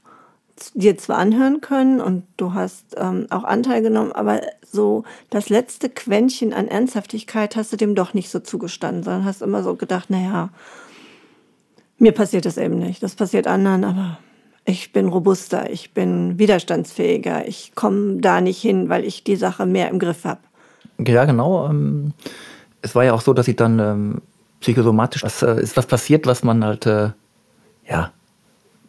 dir 0.73 0.97
zwar 0.97 1.17
anhören 1.17 1.61
können 1.61 2.01
und 2.01 2.23
du 2.37 2.53
hast 2.53 2.95
ähm, 2.97 3.27
auch 3.29 3.45
Anteil 3.45 3.81
genommen, 3.81 4.11
aber 4.11 4.41
so 4.61 5.03
das 5.29 5.49
letzte 5.49 5.89
Quäntchen 5.89 6.53
an 6.53 6.67
Ernsthaftigkeit 6.67 7.55
hast 7.55 7.71
du 7.71 7.77
dem 7.77 7.95
doch 7.95 8.13
nicht 8.13 8.29
so 8.29 8.39
zugestanden, 8.39 9.03
sondern 9.03 9.25
hast 9.25 9.41
immer 9.41 9.63
so 9.63 9.75
gedacht, 9.75 10.09
naja, 10.09 10.49
mir 11.97 12.11
passiert 12.11 12.45
das 12.45 12.57
eben 12.57 12.77
nicht. 12.77 13.01
Das 13.01 13.15
passiert 13.15 13.47
anderen, 13.47 13.83
aber 13.83 14.19
ich 14.69 14.93
bin 14.93 15.07
robuster, 15.07 15.69
ich 15.69 15.93
bin 15.93 16.37
widerstandsfähiger, 16.37 17.47
ich 17.47 17.73
komme 17.75 18.17
da 18.21 18.39
nicht 18.39 18.61
hin, 18.61 18.87
weil 18.87 19.03
ich 19.03 19.23
die 19.23 19.35
Sache 19.35 19.65
mehr 19.65 19.89
im 19.89 19.99
Griff 19.99 20.23
habe. 20.23 20.39
Ja, 21.05 21.25
genau. 21.25 21.67
Ähm, 21.67 22.13
es 22.81 22.95
war 22.95 23.03
ja 23.03 23.13
auch 23.13 23.21
so, 23.21 23.33
dass 23.33 23.47
ich 23.47 23.55
dann 23.55 23.79
ähm, 23.79 24.21
psychosomatisch, 24.61 25.23
es 25.23 25.41
äh, 25.41 25.59
ist 25.59 25.75
was 25.75 25.87
passiert, 25.87 26.27
was 26.27 26.43
man 26.43 26.63
halt, 26.63 26.85
äh, 26.85 27.09
ja, 27.89 28.11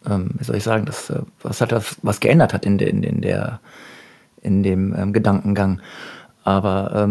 ähm, 0.08 0.30
wie 0.38 0.44
soll 0.44 0.56
ich 0.56 0.64
sagen, 0.64 0.86
das, 0.86 1.10
äh, 1.10 1.20
was 1.42 1.60
halt 1.60 1.72
was, 1.72 1.96
was 2.02 2.20
geändert 2.20 2.52
hat 2.52 2.66
in, 2.66 2.78
de, 2.78 2.88
in, 2.88 3.20
der, 3.20 3.60
in 4.42 4.62
dem 4.62 5.12
Gedankengang. 5.12 5.80
Aber 6.42 7.06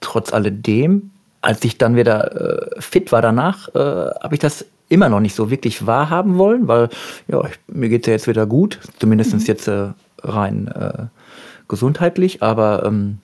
trotz 0.00 0.32
alledem, 0.32 1.12
als 1.42 1.64
ich 1.64 1.78
dann 1.78 1.94
wieder 1.94 2.74
äh, 2.76 2.80
fit 2.80 3.12
war 3.12 3.22
danach, 3.22 3.72
habe 3.72 4.34
ich 4.34 4.40
das 4.40 4.64
immer 4.92 5.08
noch 5.08 5.20
nicht 5.20 5.34
so 5.34 5.50
wirklich 5.50 5.86
wahrhaben 5.86 6.38
wollen, 6.38 6.68
weil 6.68 6.88
ja, 7.26 7.42
ich, 7.44 7.58
mir 7.66 7.88
geht 7.88 8.02
es 8.02 8.06
ja 8.06 8.12
jetzt 8.12 8.28
wieder 8.28 8.46
gut, 8.46 8.78
zumindest 8.98 9.32
mhm. 9.32 9.40
jetzt 9.40 9.66
äh, 9.68 9.88
rein 10.22 10.68
äh, 10.68 11.06
gesundheitlich, 11.68 12.42
aber 12.42 12.84
ähm, 12.84 13.18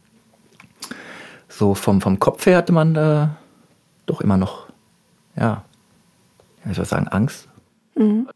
so 1.49 1.75
vom, 1.75 2.01
vom 2.01 2.19
Kopf 2.19 2.47
her 2.47 2.57
hatte 2.57 2.73
man 2.73 2.97
äh, 2.97 3.27
doch 4.07 4.21
immer 4.21 4.37
noch, 4.37 4.67
ja, 5.37 5.65
wie 6.65 6.75
soll 6.75 6.85
ich 6.85 6.89
sagen, 6.89 7.09
Angst. 7.09 7.49
Mhm. 7.95 8.29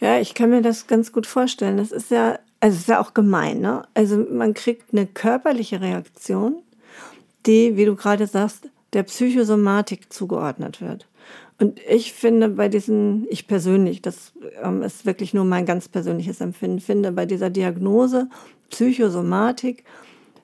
Ja, 0.00 0.18
ich 0.18 0.34
kann 0.34 0.50
mir 0.50 0.62
das 0.62 0.86
ganz 0.86 1.12
gut 1.12 1.26
vorstellen. 1.26 1.76
Das 1.76 1.92
ist 1.92 2.10
ja, 2.10 2.38
also 2.60 2.74
es 2.74 2.82
ist 2.82 2.88
ja 2.88 3.00
auch 3.00 3.14
gemein, 3.14 3.60
ne? 3.60 3.82
Also 3.94 4.24
man 4.30 4.54
kriegt 4.54 4.92
eine 4.92 5.06
körperliche 5.06 5.80
Reaktion, 5.80 6.56
die, 7.46 7.76
wie 7.76 7.84
du 7.84 7.96
gerade 7.96 8.26
sagst, 8.26 8.70
der 8.92 9.02
Psychosomatik 9.02 10.12
zugeordnet 10.12 10.80
wird. 10.80 11.06
Und 11.58 11.80
ich 11.88 12.12
finde 12.12 12.48
bei 12.48 12.68
diesen, 12.68 13.26
ich 13.30 13.46
persönlich, 13.46 14.02
das 14.02 14.32
ähm, 14.62 14.82
ist 14.82 15.06
wirklich 15.06 15.34
nur 15.34 15.44
mein 15.44 15.66
ganz 15.66 15.88
persönliches 15.88 16.40
Empfinden, 16.40 16.80
finde 16.80 17.12
bei 17.12 17.26
dieser 17.26 17.50
Diagnose 17.50 18.28
Psychosomatik, 18.70 19.84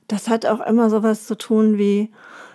das 0.06 0.28
hat 0.28 0.46
auch 0.46 0.60
immer 0.60 0.90
sowas 0.90 1.26
zu 1.26 1.36
tun 1.36 1.78
wie, 1.78 2.10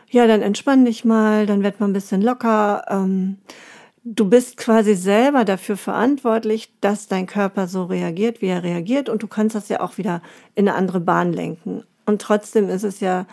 ja, 0.09 0.27
dann 0.27 0.41
entspann 0.41 0.85
dich 0.85 1.03
mal, 1.05 1.45
dann 1.45 1.63
wird 1.63 1.79
man 1.79 1.89
ein 1.89 1.93
bisschen 1.93 2.21
locker. 2.21 2.83
Ähm, 2.89 3.37
du 4.03 4.29
bist 4.29 4.57
quasi 4.57 4.93
selber 4.95 5.43
dafür 5.45 5.77
verantwortlich, 5.77 6.71
dass 6.79 7.07
dein 7.07 7.27
Körper 7.27 7.67
so 7.67 7.85
reagiert, 7.85 8.41
wie 8.41 8.47
er 8.47 8.63
reagiert. 8.63 9.09
Und 9.09 9.23
du 9.23 9.27
kannst 9.27 9.55
das 9.55 9.69
ja 9.69 9.81
auch 9.81 9.97
wieder 9.97 10.21
in 10.53 10.67
eine 10.67 10.77
andere 10.77 10.99
Bahn 10.99 11.33
lenken. 11.33 11.83
Und 12.05 12.21
trotzdem 12.21 12.69
ist 12.69 12.83
es 12.83 12.99
ja 12.99 13.25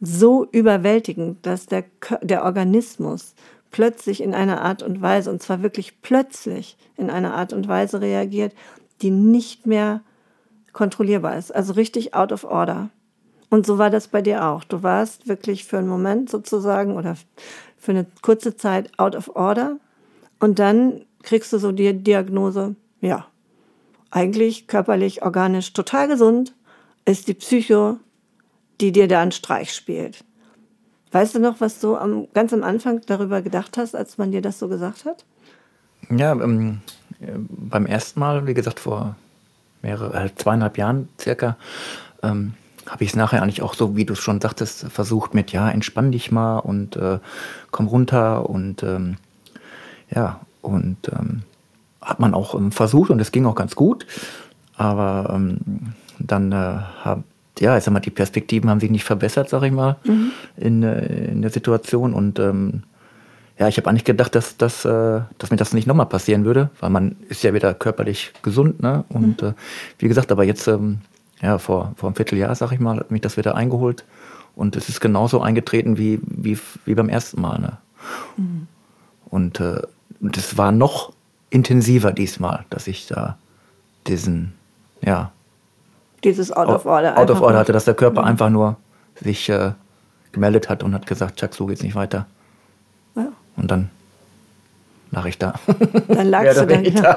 so 0.00 0.46
überwältigend, 0.50 1.44
dass 1.44 1.66
der, 1.66 1.84
der 2.22 2.44
Organismus 2.44 3.34
plötzlich 3.70 4.22
in 4.22 4.34
einer 4.34 4.62
Art 4.62 4.82
und 4.82 5.00
Weise, 5.00 5.30
und 5.30 5.42
zwar 5.42 5.62
wirklich 5.62 6.02
plötzlich 6.02 6.76
in 6.96 7.10
einer 7.10 7.34
Art 7.34 7.52
und 7.52 7.68
Weise 7.68 8.00
reagiert, 8.00 8.54
die 9.02 9.10
nicht 9.10 9.66
mehr 9.66 10.02
kontrollierbar 10.72 11.36
ist. 11.36 11.54
Also 11.54 11.72
richtig 11.72 12.14
out 12.14 12.32
of 12.32 12.44
order. 12.44 12.90
Und 13.48 13.66
so 13.66 13.78
war 13.78 13.90
das 13.90 14.08
bei 14.08 14.22
dir 14.22 14.44
auch. 14.44 14.64
Du 14.64 14.82
warst 14.82 15.28
wirklich 15.28 15.64
für 15.64 15.78
einen 15.78 15.88
Moment 15.88 16.30
sozusagen 16.30 16.96
oder 16.96 17.16
für 17.76 17.92
eine 17.92 18.06
kurze 18.22 18.56
Zeit 18.56 18.90
out 18.98 19.16
of 19.16 19.34
order. 19.34 19.78
Und 20.38 20.58
dann 20.58 21.04
kriegst 21.22 21.52
du 21.52 21.58
so 21.58 21.72
die 21.72 21.92
Diagnose, 21.92 22.76
ja, 23.00 23.26
eigentlich 24.10 24.66
körperlich, 24.66 25.22
organisch 25.22 25.72
total 25.72 26.08
gesund, 26.08 26.54
ist 27.04 27.28
die 27.28 27.34
Psycho, 27.34 27.98
die 28.80 28.92
dir 28.92 29.08
da 29.08 29.20
einen 29.20 29.32
Streich 29.32 29.72
spielt. 29.74 30.24
Weißt 31.12 31.34
du 31.34 31.40
noch, 31.40 31.60
was 31.60 31.80
du 31.80 31.96
am, 31.96 32.28
ganz 32.34 32.52
am 32.52 32.62
Anfang 32.62 33.00
darüber 33.06 33.42
gedacht 33.42 33.76
hast, 33.76 33.94
als 33.96 34.18
man 34.18 34.30
dir 34.30 34.42
das 34.42 34.58
so 34.58 34.68
gesagt 34.68 35.04
hat? 35.04 35.24
Ja, 36.08 36.32
ähm, 36.32 36.80
beim 37.48 37.86
ersten 37.86 38.20
Mal, 38.20 38.46
wie 38.46 38.54
gesagt, 38.54 38.80
vor 38.80 39.16
mehrere, 39.82 40.24
äh, 40.24 40.30
zweieinhalb 40.34 40.78
Jahren 40.78 41.08
circa, 41.20 41.56
ähm, 42.22 42.54
habe 42.86 43.04
ich 43.04 43.10
es 43.10 43.16
nachher 43.16 43.42
eigentlich 43.42 43.62
auch 43.62 43.74
so, 43.74 43.96
wie 43.96 44.04
du 44.04 44.14
es 44.14 44.18
schon 44.18 44.40
sagtest, 44.40 44.86
versucht 44.90 45.34
mit, 45.34 45.52
ja, 45.52 45.70
entspann 45.70 46.12
dich 46.12 46.32
mal 46.32 46.58
und 46.58 46.96
äh, 46.96 47.18
komm 47.70 47.86
runter 47.86 48.48
und 48.48 48.82
ähm, 48.82 49.16
ja, 50.10 50.40
und 50.62 50.96
ähm, 51.08 51.42
hat 52.00 52.20
man 52.20 52.34
auch 52.34 52.54
ähm, 52.54 52.72
versucht 52.72 53.10
und 53.10 53.20
es 53.20 53.32
ging 53.32 53.46
auch 53.46 53.54
ganz 53.54 53.76
gut, 53.76 54.06
aber 54.76 55.30
ähm, 55.32 55.58
dann 56.18 56.52
äh, 56.52 56.78
hab, 57.04 57.22
ja, 57.60 57.76
ich 57.76 57.84
sag 57.84 57.92
mal, 57.92 58.00
die 58.00 58.10
Perspektiven 58.10 58.70
haben 58.70 58.80
sich 58.80 58.90
nicht 58.90 59.04
verbessert, 59.04 59.48
sag 59.50 59.62
ich 59.62 59.72
mal, 59.72 59.96
mhm. 60.04 60.32
in, 60.56 60.82
äh, 60.82 61.30
in 61.30 61.42
der 61.42 61.50
Situation. 61.50 62.14
Und 62.14 62.38
ähm, 62.38 62.82
ja, 63.58 63.68
ich 63.68 63.76
habe 63.76 63.88
eigentlich 63.88 64.04
gedacht, 64.04 64.34
dass, 64.34 64.56
dass, 64.56 64.86
äh, 64.86 65.20
dass 65.36 65.50
mir 65.50 65.58
das 65.58 65.74
nicht 65.74 65.86
nochmal 65.86 66.06
passieren 66.06 66.46
würde, 66.46 66.70
weil 66.80 66.88
man 66.90 67.16
ist 67.28 67.42
ja 67.44 67.52
wieder 67.52 67.74
körperlich 67.74 68.32
gesund, 68.42 68.82
ne? 68.82 69.04
Und 69.10 69.42
mhm. 69.42 69.48
äh, 69.48 69.52
wie 69.98 70.08
gesagt, 70.08 70.32
aber 70.32 70.44
jetzt, 70.44 70.66
ähm, 70.66 71.00
ja, 71.42 71.58
vor, 71.58 71.92
vor 71.96 72.08
einem 72.08 72.16
Vierteljahr, 72.16 72.54
sag 72.54 72.72
ich 72.72 72.80
mal, 72.80 72.96
hat 72.98 73.10
mich 73.10 73.20
das 73.20 73.36
wieder 73.36 73.54
eingeholt. 73.54 74.04
Und 74.56 74.76
es 74.76 74.88
ist 74.88 75.00
genauso 75.00 75.40
eingetreten 75.40 75.98
wie, 75.98 76.20
wie, 76.22 76.58
wie 76.86 76.94
beim 76.94 77.08
ersten 77.08 77.40
Mal. 77.40 77.58
Ne? 77.58 77.78
Mhm. 78.38 78.66
Und 79.26 79.60
äh, 79.60 79.82
das 80.20 80.56
war 80.56 80.72
noch 80.72 81.12
intensiver 81.50 82.12
diesmal, 82.12 82.64
dass 82.70 82.86
ich 82.86 83.06
da 83.06 83.36
diesen, 84.06 84.54
ja, 85.02 85.32
dieses 86.24 86.52
Out 86.52 86.68
of 86.68 86.86
Order. 86.86 87.18
Out 87.18 87.30
of 87.30 87.40
Order 87.40 87.58
hatte, 87.58 87.72
dass 87.72 87.84
der 87.84 87.94
Körper 87.94 88.22
mhm. 88.22 88.28
einfach 88.28 88.50
nur 88.50 88.76
sich 89.22 89.48
äh, 89.48 89.72
gemeldet 90.32 90.68
hat 90.68 90.82
und 90.82 90.94
hat 90.94 91.06
gesagt, 91.06 91.38
Chuck, 91.38 91.54
so 91.54 91.66
geht's 91.66 91.82
nicht 91.82 91.94
weiter. 91.94 92.26
Ja. 93.16 93.28
Und 93.56 93.70
dann 93.70 93.90
lag 95.10 95.26
ich 95.26 95.38
da. 95.38 95.54
Dann 96.08 96.28
lagst 96.28 96.56
du 96.60 96.66
da, 96.66 96.76
genau. 96.80 97.14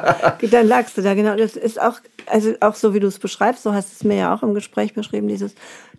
Dann 0.51 0.67
lagst 0.67 0.98
du 0.98 1.01
da, 1.01 1.13
genau. 1.13 1.36
Das 1.36 1.55
ist 1.55 1.79
auch, 1.81 2.00
also 2.27 2.53
auch 2.60 2.75
so 2.75 2.93
wie 2.93 3.00
du 3.00 3.07
es 3.07 3.19
beschreibst, 3.19 3.63
so 3.63 3.74
hast 3.74 3.91
du 3.91 3.95
es 3.95 4.03
mir 4.03 4.17
ja 4.17 4.36
auch 4.36 4.43
im 4.43 4.53
Gespräch 4.53 4.93
beschrieben, 4.93 5.27
dieses 5.27 5.53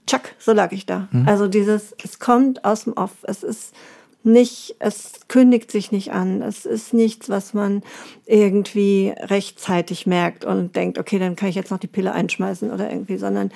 Chuck, 0.07 0.23
so 0.39 0.53
lag 0.53 0.73
ich 0.73 0.87
da. 0.87 1.09
Mhm. 1.11 1.29
Also 1.29 1.49
dieses, 1.49 1.95
es 2.03 2.19
kommt 2.19 2.65
aus 2.65 2.85
dem 2.85 2.95
Off. 2.95 3.13
Es 3.23 3.43
ist 3.43 3.75
nicht, 4.25 4.77
es 4.79 5.13
kündigt 5.29 5.71
sich 5.71 5.93
nicht 5.93 6.13
an. 6.13 6.43
Es 6.43 6.65
ist 6.65 6.95
nichts, 6.95 7.29
was 7.29 7.55
man 7.55 7.83
irgendwie 8.27 9.13
rechtzeitig 9.17 10.07
merkt 10.07 10.45
und 10.45 10.77
denkt, 10.77 10.99
okay, 10.99 11.19
dann 11.19 11.37
kann 11.37 11.49
ich 11.49 11.55
jetzt 11.55 11.71
noch 11.71 11.79
die 11.79 11.87
Pille 11.87 12.13
einschmeißen 12.13 12.71
oder 12.71 12.91
irgendwie, 12.91 13.19
sondern 13.19 13.53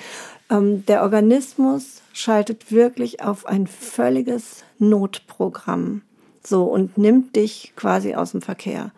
ähm, 0.50 0.84
der 0.86 1.02
Organismus 1.02 2.02
schaltet 2.12 2.70
wirklich 2.70 3.22
auf 3.22 3.46
ein 3.46 3.66
völliges 3.66 4.64
Notprogramm 4.78 6.02
so 6.44 6.64
und 6.64 6.98
nimmt 6.98 7.36
dich 7.36 7.72
quasi 7.76 8.14
aus 8.14 8.32
dem 8.32 8.42
Verkehr. 8.42 8.92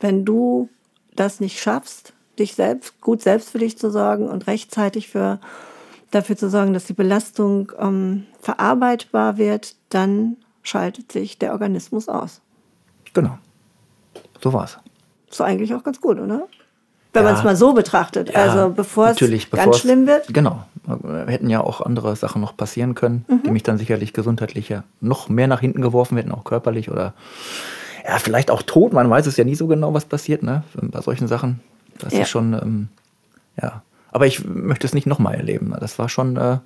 Wenn 0.00 0.24
du 0.24 0.68
das 1.14 1.40
nicht 1.40 1.60
schaffst, 1.60 2.12
dich 2.38 2.54
selbst 2.54 3.00
gut 3.00 3.22
selbst 3.22 3.50
für 3.50 3.58
dich 3.58 3.78
zu 3.78 3.90
sorgen 3.90 4.28
und 4.28 4.46
rechtzeitig 4.46 5.08
für 5.08 5.40
dafür 6.10 6.36
zu 6.36 6.48
sorgen, 6.48 6.72
dass 6.72 6.86
die 6.86 6.94
Belastung 6.94 7.72
ähm, 7.78 8.26
verarbeitbar 8.40 9.36
wird, 9.36 9.74
dann 9.90 10.36
schaltet 10.62 11.12
sich 11.12 11.38
der 11.38 11.52
Organismus 11.52 12.08
aus. 12.08 12.40
Genau. 13.14 13.38
So 14.40 14.52
war's. 14.52 14.78
So 15.30 15.44
eigentlich 15.44 15.74
auch 15.74 15.82
ganz 15.82 16.00
gut, 16.00 16.18
oder? 16.18 16.48
Wenn 17.12 17.24
ja, 17.24 17.30
man 17.30 17.38
es 17.38 17.44
mal 17.44 17.56
so 17.56 17.72
betrachtet. 17.72 18.30
Ja, 18.32 18.42
also 18.42 18.70
bevor 18.70 19.08
es 19.08 19.50
ganz 19.50 19.78
schlimm 19.78 20.06
wird. 20.06 20.32
Genau. 20.32 20.64
Hätten 21.26 21.50
ja 21.50 21.60
auch 21.60 21.80
andere 21.80 22.14
Sachen 22.16 22.40
noch 22.40 22.56
passieren 22.56 22.94
können, 22.94 23.24
mhm. 23.28 23.42
die 23.44 23.50
mich 23.50 23.62
dann 23.62 23.78
sicherlich 23.78 24.12
gesundheitlich 24.12 24.68
ja 24.68 24.84
noch 25.00 25.28
mehr 25.28 25.46
nach 25.46 25.60
hinten 25.60 25.82
geworfen 25.82 26.16
hätten, 26.16 26.32
auch 26.32 26.44
körperlich 26.44 26.90
oder 26.90 27.14
ja, 28.06 28.18
vielleicht 28.18 28.50
auch 28.50 28.62
tot. 28.62 28.92
Man 28.92 29.08
weiß 29.10 29.26
es 29.26 29.36
ja 29.36 29.44
nie 29.44 29.54
so 29.54 29.66
genau, 29.66 29.92
was 29.92 30.04
passiert, 30.04 30.42
ne? 30.42 30.64
Bei 30.74 31.00
solchen 31.00 31.28
Sachen. 31.28 31.60
Das 31.98 32.12
ja. 32.12 32.20
ist 32.20 32.28
schon, 32.28 32.54
ähm, 32.54 32.88
ja. 33.60 33.82
Aber 34.10 34.26
ich 34.26 34.44
möchte 34.44 34.86
es 34.86 34.94
nicht 34.94 35.06
nochmal 35.06 35.34
erleben. 35.34 35.74
Das 35.78 35.98
war 35.98 36.08
schon 36.08 36.36
äh, 36.36 36.58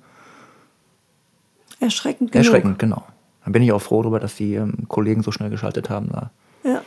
erschreckend 1.79 2.31
genug. 2.31 2.45
Erschreckend, 2.45 2.79
genau. 2.79 3.03
Dann 3.43 3.53
bin 3.53 3.63
ich 3.63 3.71
auch 3.71 3.81
froh 3.81 4.01
darüber, 4.01 4.19
dass 4.19 4.35
die 4.35 4.55
ähm, 4.55 4.87
Kollegen 4.87 5.23
so 5.23 5.31
schnell 5.31 5.49
geschaltet 5.49 5.89
haben. 5.89 6.09
Da. 6.11 6.31
Ja, 6.63 6.81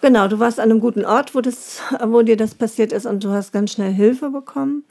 genau. 0.00 0.28
Du 0.28 0.38
warst 0.38 0.58
an 0.58 0.70
einem 0.70 0.80
guten 0.80 1.04
Ort, 1.04 1.34
wo, 1.34 1.40
das, 1.40 1.80
wo 2.04 2.22
dir 2.22 2.36
das 2.36 2.54
passiert 2.54 2.92
ist 2.92 3.06
und 3.06 3.22
du 3.24 3.30
hast 3.30 3.52
ganz 3.52 3.72
schnell 3.72 3.92
Hilfe 3.92 4.30
bekommen. 4.30 4.84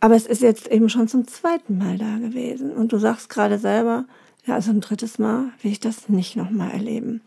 Aber 0.00 0.16
es 0.16 0.26
ist 0.26 0.42
jetzt 0.42 0.66
eben 0.68 0.88
schon 0.88 1.06
zum 1.06 1.26
zweiten 1.28 1.78
Mal 1.78 1.98
da 1.98 2.18
gewesen. 2.18 2.72
Und 2.72 2.92
du 2.92 2.98
sagst 2.98 3.28
gerade 3.28 3.58
selber, 3.58 4.04
ja, 4.44 4.54
also 4.54 4.70
ein 4.70 4.80
drittes 4.80 5.18
Mal 5.18 5.50
will 5.62 5.70
ich 5.70 5.80
das 5.80 6.08
nicht 6.08 6.36
nochmal 6.36 6.72
erleben. 6.72 7.20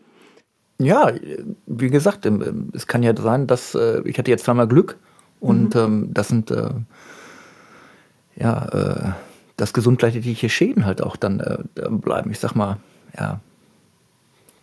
Ja, 0.78 1.10
wie 1.66 1.88
gesagt, 1.88 2.26
es 2.74 2.86
kann 2.86 3.02
ja 3.02 3.16
sein, 3.16 3.46
dass 3.46 3.74
äh, 3.74 4.02
ich 4.04 4.18
hatte 4.18 4.30
jetzt 4.30 4.44
zweimal 4.44 4.68
Glück 4.68 4.98
und 5.40 5.74
mhm. 5.74 5.80
ähm, 5.80 6.08
das 6.12 6.28
sind 6.28 6.50
äh, 6.50 6.68
ja 8.38 8.66
äh, 8.66 9.12
dass 9.56 9.72
gesundheitliche 9.72 10.48
Schäden 10.48 10.84
halt 10.84 11.02
auch 11.02 11.16
dann 11.16 11.40
äh, 11.40 11.58
bleiben. 11.88 12.30
Ich 12.30 12.38
sag 12.38 12.54
mal, 12.54 12.76
ja, 13.18 13.40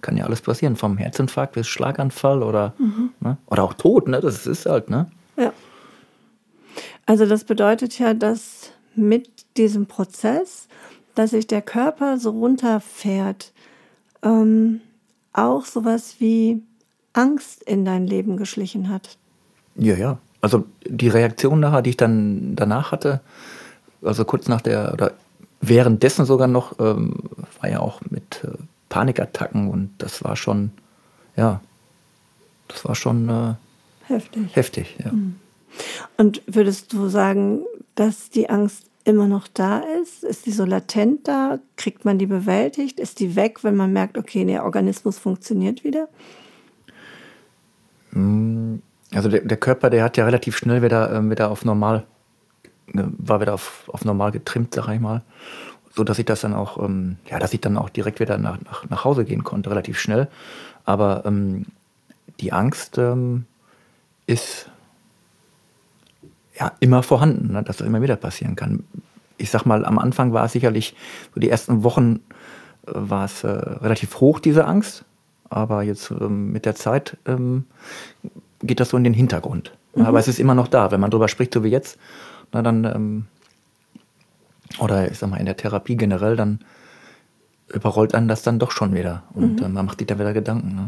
kann 0.02 0.18
ja 0.18 0.26
alles 0.26 0.42
passieren, 0.42 0.76
vom 0.76 0.98
Herzinfarkt 0.98 1.54
bis 1.54 1.68
Schlaganfall 1.68 2.44
oder, 2.44 2.74
mhm. 2.78 3.12
ne? 3.20 3.38
oder 3.48 3.64
auch 3.64 3.74
Tod, 3.74 4.08
ne? 4.08 4.20
Das 4.20 4.46
ist 4.46 4.66
halt, 4.66 4.90
ne? 4.90 5.10
Ja. 5.38 5.52
Also 7.06 7.26
das 7.26 7.44
bedeutet 7.44 7.98
ja, 8.00 8.14
dass 8.14 8.72
mit 8.96 9.30
diesem 9.58 9.88
Prozess, 9.88 10.68
dass 11.16 11.32
sich 11.32 11.48
der 11.48 11.62
Körper 11.62 12.18
so 12.18 12.32
runterfährt, 12.32 13.52
ähm, 14.22 14.82
auch 15.32 15.66
sowas 15.66 16.16
wie 16.20 16.62
Angst 17.14 17.64
in 17.64 17.86
dein 17.86 18.08
Leben 18.08 18.38
geschlichen 18.38 18.90
hat. 18.90 19.18
Ja, 19.76 19.96
ja. 19.96 20.18
Also 20.42 20.66
die 20.86 21.08
Reaktion 21.08 21.60
nachher, 21.60 21.82
die 21.82 21.92
ich 21.92 21.98
dann 21.98 22.56
danach 22.56 22.92
hatte, 22.92 23.22
also 24.02 24.26
kurz 24.26 24.48
nach 24.48 24.62
der, 24.62 24.92
oder 24.94 25.14
währenddessen 25.68 26.26
sogar 26.26 26.48
noch, 26.48 26.80
ähm, 26.80 27.16
war 27.62 27.70
ja 27.70 27.80
auch 27.80 28.02
mit 28.10 28.44
äh, 28.44 28.50
Panikattacken 28.90 29.70
und 29.70 29.92
das 29.98 30.24
war 30.24 30.36
schon, 30.36 30.72
ja, 31.36 31.62
das 32.68 32.86
war 32.86 32.96
schon 32.96 33.30
äh, 33.30 33.54
heftig. 34.08 34.56
Heftig, 34.56 34.96
ja. 35.04 35.12
Mhm. 35.12 35.36
Und 36.18 36.42
würdest 36.46 36.94
du 36.94 37.08
sagen, 37.08 37.62
dass 37.96 38.30
die 38.30 38.50
Angst 38.50 38.86
immer 39.06 39.28
noch 39.28 39.48
da 39.48 39.80
ist? 40.02 40.24
Ist 40.24 40.46
die 40.46 40.52
so 40.52 40.66
latent 40.66 41.28
da? 41.28 41.60
Kriegt 41.76 42.06
man 42.06 42.20
die 42.20 42.26
bewältigt? 42.26 43.00
Ist 43.00 43.20
die 43.20 43.36
weg, 43.36 43.64
wenn 43.64 43.76
man 43.76 43.92
merkt, 43.92 44.18
okay, 44.18 44.46
der 44.46 44.64
Organismus 44.64 45.18
funktioniert 45.18 45.84
wieder? 45.84 46.08
Mm, 48.12 48.76
also 49.12 49.30
der, 49.30 49.42
der 49.42 49.58
Körper, 49.58 49.90
der 49.90 50.04
hat 50.04 50.18
ja 50.18 50.26
relativ 50.26 50.56
schnell 50.58 50.82
wieder, 50.82 51.12
äh, 51.12 51.30
wieder 51.30 51.50
auf 51.50 51.66
normal 51.66 52.06
war 52.88 53.42
wieder 53.42 53.54
auf, 53.54 53.90
auf 53.92 54.06
normal 54.06 54.32
getrimmt, 54.32 54.74
sag 54.74 54.90
ich 54.90 55.00
mal. 55.00 55.24
So 55.96 56.04
dass 56.04 56.18
ich 56.18 56.26
das 56.26 56.42
dann 56.42 56.54
auch, 56.54 56.84
ähm, 56.84 57.18
ja, 57.30 57.40
dass 57.40 57.54
ich 57.54 57.62
dann 57.62 57.78
auch 57.78 57.90
direkt 57.90 58.20
wieder 58.20 58.38
nach, 58.38 58.58
nach, 58.62 58.90
nach 58.90 59.06
Hause 59.06 59.26
gehen 59.26 59.44
konnte, 59.44 59.70
relativ 59.70 60.00
schnell. 60.00 60.28
Aber 60.86 61.24
ähm, 61.26 61.66
die 62.40 62.52
Angst 62.52 62.98
ähm, 62.98 63.46
ist 64.26 64.70
ja 66.60 66.72
immer 66.80 67.04
vorhanden, 67.04 67.54
ne, 67.54 67.64
dass 67.64 67.78
das 67.78 67.88
immer 67.88 68.02
wieder 68.02 68.16
passieren 68.16 68.56
kann. 68.56 68.84
Ich 69.38 69.50
sag 69.50 69.66
mal, 69.66 69.86
am 69.86 70.00
Anfang 70.00 70.34
war 70.34 70.46
es 70.46 70.54
sicherlich, 70.54 70.96
so 71.34 71.40
die 71.40 71.50
ersten 71.50 71.84
Wochen 71.84 72.22
äh, 72.88 72.92
war 72.94 73.26
es 73.26 73.44
äh, 73.44 73.48
relativ 73.50 74.20
hoch, 74.20 74.40
diese 74.40 74.66
Angst. 74.66 75.06
Aber 75.50 75.84
jetzt 75.84 76.10
ähm, 76.10 76.52
mit 76.52 76.66
der 76.66 76.76
Zeit 76.76 77.18
ähm, 77.28 77.66
geht 78.62 78.80
das 78.80 78.90
so 78.90 78.98
in 78.98 79.04
den 79.04 79.14
Hintergrund. 79.14 79.74
Mhm. 79.96 80.06
Aber 80.06 80.20
es 80.20 80.28
ist 80.28 80.40
immer 80.40 80.56
noch 80.56 80.68
da. 80.68 80.92
Wenn 80.92 81.00
man 81.00 81.12
drüber 81.12 81.28
spricht, 81.28 81.54
so 81.54 81.64
wie 81.64 81.70
jetzt, 81.70 82.00
na, 82.54 82.62
dann, 82.62 82.86
ähm, 82.86 83.26
oder 84.80 85.12
ich 85.12 85.18
sag 85.18 85.30
mal, 85.30 85.38
in 85.38 85.46
der 85.46 85.58
Therapie 85.58 85.96
generell, 85.96 86.36
dann 86.36 86.60
überrollt 87.68 88.16
einen 88.16 88.28
das 88.28 88.44
dann 88.44 88.60
doch 88.60 88.72
schon 88.72 88.94
wieder. 88.94 89.24
Und 89.34 89.60
mhm. 89.60 89.66
äh, 89.66 89.70
man 89.70 89.86
macht 89.86 90.00
sich 90.00 90.08
da 90.08 90.18
wieder 90.18 90.34
Gedanken. 90.34 90.76
Ne? 90.76 90.86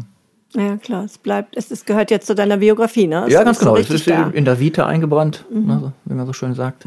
Ja, 0.62 0.76
klar, 0.76 1.04
es 1.04 1.18
bleibt, 1.18 1.56
es, 1.56 1.70
es 1.70 1.84
gehört 1.84 2.10
jetzt 2.10 2.26
zu 2.26 2.34
deiner 2.34 2.58
Biografie, 2.58 3.06
ne? 3.06 3.24
Es 3.26 3.32
ja, 3.32 3.42
ganz 3.42 3.58
genau. 3.58 3.74
So 3.74 3.80
es 3.80 3.90
ist 3.90 4.08
da. 4.08 4.30
in 4.30 4.44
der 4.44 4.60
Vita 4.60 4.86
eingebrannt, 4.86 5.44
mhm. 5.50 5.66
ne, 5.66 5.92
wie 6.04 6.14
man 6.14 6.26
so 6.26 6.32
schön 6.32 6.54
sagt. 6.54 6.84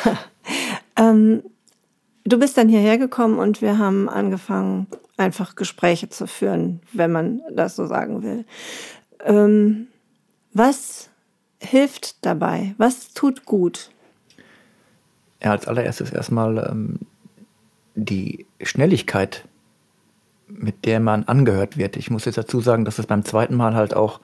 ähm, 0.96 1.42
du 2.24 2.38
bist 2.38 2.56
dann 2.56 2.68
hierher 2.68 2.98
gekommen 2.98 3.38
und 3.38 3.60
wir 3.60 3.78
haben 3.78 4.08
angefangen, 4.08 4.86
einfach 5.16 5.56
Gespräche 5.56 6.08
zu 6.08 6.26
führen, 6.26 6.80
wenn 6.92 7.12
man 7.12 7.42
das 7.54 7.76
so 7.76 7.86
sagen 7.86 8.22
will. 8.22 8.44
Ähm, 9.24 9.88
was 10.52 11.10
hilft 11.60 12.24
dabei? 12.24 12.74
Was 12.78 13.12
tut 13.12 13.44
gut? 13.44 13.90
Ja, 15.42 15.50
als 15.50 15.66
allererstes 15.66 16.10
erstmal 16.10 16.58
ähm, 16.70 16.98
die 17.94 18.46
Schnelligkeit, 18.62 19.44
mit 20.48 20.84
der 20.84 21.00
man 21.00 21.24
angehört 21.24 21.76
wird. 21.76 21.96
Ich 21.96 22.10
muss 22.10 22.24
jetzt 22.26 22.38
dazu 22.38 22.60
sagen, 22.60 22.84
dass 22.84 22.98
es 22.98 23.06
beim 23.06 23.24
zweiten 23.24 23.56
Mal 23.56 23.74
halt 23.74 23.94
auch, 23.94 24.20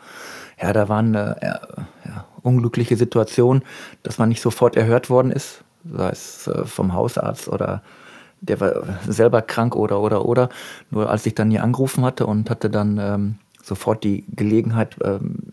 ja, 0.61 0.73
da 0.73 0.89
war 0.89 0.99
eine 0.99 1.37
ja, 1.43 2.25
unglückliche 2.43 2.97
Situation, 2.97 3.63
dass 4.03 4.19
man 4.19 4.29
nicht 4.29 4.43
sofort 4.43 4.77
erhört 4.77 5.11
worden 5.11 5.33
ist, 5.33 5.65
sei 5.91 6.11
es 6.11 6.47
äh, 6.47 6.65
vom 6.65 6.93
Hausarzt 6.93 7.49
oder 7.49 7.83
der 8.41 8.61
war 8.61 8.73
selber 9.07 9.43
krank 9.43 9.75
oder 9.75 10.01
oder 10.01 10.25
oder. 10.25 10.49
Nur 10.91 11.11
als 11.11 11.27
ich 11.27 11.35
dann 11.35 11.51
hier 11.51 11.65
angerufen 11.65 12.05
hatte 12.05 12.27
und 12.27 12.51
hatte 12.51 12.71
dann 12.71 12.99
ähm, 12.99 13.39
sofort 13.63 14.05
die 14.05 14.25
Gelegenheit, 14.35 14.97
ähm, 15.03 15.53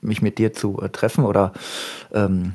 mich 0.00 0.22
mit 0.22 0.38
dir 0.38 0.52
zu 0.52 0.80
äh, 0.80 0.88
treffen 0.88 1.24
oder 1.24 1.52
ähm, 2.12 2.54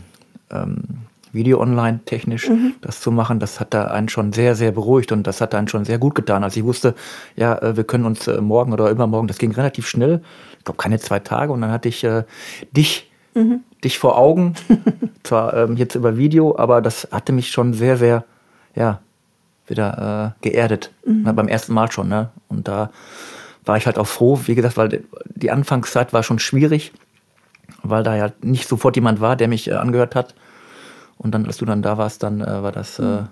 ähm, 0.50 1.06
Video 1.38 1.62
online 1.62 2.02
technisch 2.04 2.50
mhm. 2.50 2.74
das 2.82 3.00
zu 3.00 3.12
machen, 3.12 3.40
das 3.40 3.62
hat 3.62 3.74
da 3.74 3.86
einen 3.86 4.10
schon 4.10 4.34
sehr, 4.34 4.56
sehr 4.56 4.74
beruhigt 4.74 5.14
und 5.14 5.26
das 5.26 5.40
hat 5.40 5.56
einen 5.56 5.70
schon 5.70 5.86
sehr 5.86 5.98
gut 5.98 6.16
getan. 6.16 6.44
Als 6.44 6.58
ich 6.58 6.66
wusste, 6.66 6.96
ja, 7.38 7.58
äh, 7.60 7.78
wir 7.78 7.86
können 7.86 8.06
uns 8.06 8.28
äh, 8.28 8.42
morgen 8.42 8.74
oder 8.74 8.90
übermorgen, 8.90 9.28
das 9.28 9.38
ging 9.38 9.52
relativ 9.52 9.88
schnell, 9.88 10.22
ich 10.58 10.66
glaube 10.66 10.78
keine 10.78 11.00
zwei 11.00 11.20
Tage 11.20 11.54
und 11.54 11.62
dann 11.62 11.72
hatte 11.72 11.88
ich 11.88 12.04
äh, 12.04 12.24
dich, 12.72 13.10
mhm. 13.34 13.62
dich 13.84 13.98
vor 13.98 14.18
Augen, 14.18 14.56
zwar 15.24 15.54
ähm, 15.54 15.78
jetzt 15.78 15.96
über 15.96 16.18
Video, 16.18 16.58
aber 16.58 16.82
das 16.82 17.08
hatte 17.12 17.32
mich 17.32 17.52
schon 17.52 17.74
sehr, 17.74 17.96
sehr, 17.96 18.26
ja, 18.76 19.00
wieder 19.68 20.36
äh, 20.42 20.50
geerdet. 20.50 20.92
Mhm. 21.06 21.22
Na, 21.24 21.32
beim 21.32 21.48
ersten 21.48 21.74
Mal 21.74 21.92
schon, 21.92 22.08
ne? 22.08 22.30
Und 22.48 22.68
da 22.68 22.90
war 23.66 23.78
ich 23.78 23.86
halt 23.86 23.98
auch 23.98 24.08
froh, 24.08 24.40
wie 24.46 24.56
gesagt, 24.56 24.78
weil 24.78 25.04
die 25.26 25.52
Anfangszeit 25.52 26.14
war 26.14 26.24
schon 26.24 26.40
schwierig, 26.40 26.94
weil 27.84 28.04
da 28.04 28.16
ja 28.16 28.32
nicht 28.42 28.68
sofort 28.68 28.96
jemand 28.96 29.22
war, 29.22 29.36
der 29.36 29.48
mich 29.48 29.68
äh, 29.68 29.74
angehört 29.74 30.16
hat. 30.16 30.34
Und 31.18 31.32
dann, 31.32 31.46
als 31.46 31.58
du 31.58 31.66
dann 31.66 31.82
da 31.82 31.98
warst, 31.98 32.24
dann 32.24 32.42
äh, 32.42 32.64
war 32.64 32.72
das. 32.72 33.00
Äh 33.00 33.04
mhm. 33.04 33.28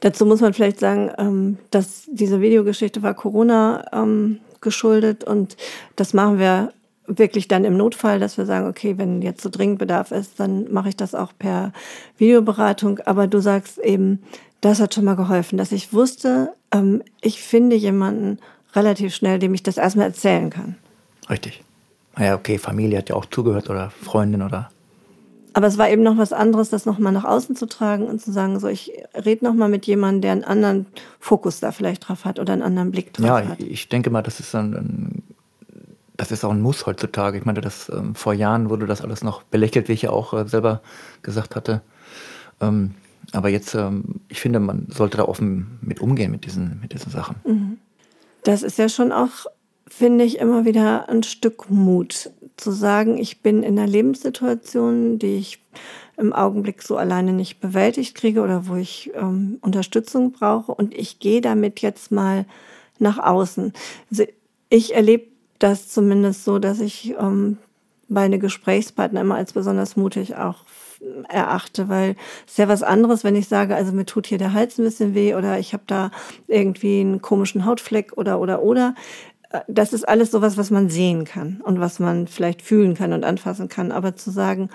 Dazu 0.00 0.26
muss 0.26 0.40
man 0.40 0.54
vielleicht 0.54 0.78
sagen, 0.78 1.10
ähm, 1.18 1.58
dass 1.70 2.04
diese 2.10 2.40
Videogeschichte 2.40 3.02
war 3.02 3.14
Corona 3.14 3.84
ähm, 3.92 4.40
geschuldet 4.60 5.24
und 5.24 5.56
das 5.96 6.14
machen 6.14 6.38
wir 6.38 6.72
wirklich 7.06 7.48
dann 7.48 7.64
im 7.64 7.76
Notfall, 7.76 8.18
dass 8.18 8.38
wir 8.38 8.46
sagen, 8.46 8.66
okay, 8.66 8.96
wenn 8.96 9.20
jetzt 9.20 9.42
so 9.42 9.50
dringend 9.50 9.78
Bedarf 9.78 10.10
ist, 10.10 10.40
dann 10.40 10.72
mache 10.72 10.88
ich 10.88 10.96
das 10.96 11.14
auch 11.14 11.32
per 11.38 11.72
Videoberatung. 12.16 13.00
Aber 13.00 13.26
du 13.26 13.40
sagst 13.40 13.78
eben, 13.78 14.22
das 14.60 14.80
hat 14.80 14.94
schon 14.94 15.04
mal 15.04 15.16
geholfen, 15.16 15.58
dass 15.58 15.72
ich 15.72 15.92
wusste, 15.92 16.54
ähm, 16.72 17.02
ich 17.20 17.42
finde 17.42 17.76
jemanden 17.76 18.38
relativ 18.74 19.14
schnell, 19.14 19.38
dem 19.38 19.54
ich 19.54 19.62
das 19.62 19.76
erstmal 19.76 20.06
erzählen 20.06 20.50
kann. 20.50 20.76
Richtig. 21.28 21.62
Naja, 22.16 22.34
okay, 22.34 22.58
Familie 22.58 22.98
hat 22.98 23.08
ja 23.08 23.16
auch 23.16 23.26
zugehört 23.26 23.68
oder 23.70 23.90
Freundin 23.90 24.42
oder 24.42 24.70
aber 25.54 25.68
es 25.68 25.78
war 25.78 25.88
eben 25.88 26.02
noch 26.02 26.18
was 26.18 26.32
anderes, 26.32 26.68
das 26.68 26.84
nochmal 26.84 27.12
nach 27.12 27.24
außen 27.24 27.54
zu 27.54 27.66
tragen 27.66 28.06
und 28.06 28.20
zu 28.20 28.32
sagen, 28.32 28.58
so 28.58 28.66
ich 28.66 28.92
rede 29.14 29.44
nochmal 29.44 29.68
mit 29.68 29.86
jemandem, 29.86 30.20
der 30.20 30.32
einen 30.32 30.44
anderen 30.44 30.86
Fokus 31.20 31.60
da 31.60 31.70
vielleicht 31.70 32.08
drauf 32.08 32.24
hat 32.24 32.40
oder 32.40 32.52
einen 32.52 32.62
anderen 32.62 32.90
Blick 32.90 33.12
drauf 33.12 33.26
ja, 33.26 33.48
hat. 33.48 33.60
Ja, 33.60 33.66
ich 33.66 33.88
denke 33.88 34.10
mal, 34.10 34.22
das 34.22 34.40
ist 34.40 34.52
ein, 34.54 34.74
ein, 34.74 35.22
das 36.16 36.32
ist 36.32 36.44
auch 36.44 36.50
ein 36.50 36.60
Muss 36.60 36.86
heutzutage. 36.86 37.38
Ich 37.38 37.44
meine, 37.44 37.60
das 37.60 37.88
ähm, 37.88 38.16
vor 38.16 38.34
Jahren 38.34 38.68
wurde 38.68 38.86
das 38.86 39.00
alles 39.00 39.22
noch 39.22 39.44
belächelt, 39.44 39.88
wie 39.88 39.92
ich 39.92 40.02
ja 40.02 40.10
auch 40.10 40.34
äh, 40.34 40.48
selber 40.48 40.82
gesagt 41.22 41.54
hatte. 41.54 41.82
Ähm, 42.60 42.96
aber 43.32 43.48
jetzt, 43.48 43.74
ähm, 43.76 44.20
ich 44.28 44.40
finde, 44.40 44.58
man 44.58 44.88
sollte 44.90 45.18
da 45.18 45.24
offen 45.24 45.78
mit 45.82 46.00
umgehen 46.00 46.32
mit 46.32 46.44
diesen, 46.44 46.80
mit 46.80 46.92
diesen 46.92 47.12
Sachen. 47.12 47.36
Mhm. 47.44 47.78
Das 48.42 48.62
ist 48.64 48.76
ja 48.76 48.88
schon 48.88 49.12
auch 49.12 49.46
finde 49.86 50.24
ich 50.24 50.38
immer 50.38 50.64
wieder 50.64 51.08
ein 51.08 51.22
Stück 51.22 51.70
Mut 51.70 52.30
zu 52.56 52.70
sagen, 52.70 53.16
ich 53.18 53.42
bin 53.42 53.62
in 53.62 53.78
einer 53.78 53.88
Lebenssituation, 53.88 55.18
die 55.18 55.36
ich 55.36 55.60
im 56.16 56.32
Augenblick 56.32 56.82
so 56.82 56.96
alleine 56.96 57.32
nicht 57.32 57.60
bewältigt 57.60 58.14
kriege 58.14 58.42
oder 58.42 58.68
wo 58.68 58.76
ich 58.76 59.10
ähm, 59.14 59.58
Unterstützung 59.60 60.32
brauche 60.32 60.72
und 60.72 60.94
ich 60.94 61.18
gehe 61.18 61.40
damit 61.40 61.80
jetzt 61.80 62.12
mal 62.12 62.46
nach 62.98 63.18
außen. 63.18 63.72
Also 64.10 64.24
ich 64.68 64.94
erlebe 64.94 65.26
das 65.58 65.88
zumindest 65.88 66.44
so, 66.44 66.58
dass 66.58 66.80
ich 66.80 67.14
ähm, 67.18 67.58
meine 68.08 68.38
Gesprächspartner 68.38 69.22
immer 69.22 69.36
als 69.36 69.52
besonders 69.52 69.96
mutig 69.96 70.36
auch 70.36 70.64
erachte, 71.28 71.88
weil 71.88 72.16
es 72.46 72.52
ist 72.52 72.58
ja 72.58 72.68
was 72.68 72.82
anderes, 72.82 73.24
wenn 73.24 73.36
ich 73.36 73.48
sage, 73.48 73.74
also 73.74 73.92
mir 73.92 74.06
tut 74.06 74.26
hier 74.26 74.38
der 74.38 74.52
Hals 74.52 74.78
ein 74.78 74.84
bisschen 74.84 75.14
weh 75.14 75.34
oder 75.34 75.58
ich 75.58 75.72
habe 75.72 75.84
da 75.86 76.10
irgendwie 76.46 77.00
einen 77.00 77.20
komischen 77.20 77.66
Hautfleck 77.66 78.12
oder 78.16 78.40
oder 78.40 78.62
oder 78.62 78.94
das 79.68 79.92
ist 79.92 80.08
alles 80.08 80.30
sowas, 80.30 80.56
was 80.56 80.70
man 80.70 80.90
sehen 80.90 81.24
kann 81.24 81.60
und 81.62 81.80
was 81.80 82.00
man 82.00 82.26
vielleicht 82.26 82.62
fühlen 82.62 82.94
kann 82.94 83.12
und 83.12 83.24
anfassen 83.24 83.68
kann. 83.68 83.92
Aber 83.92 84.16
zu 84.16 84.30
sagen, 84.30 84.70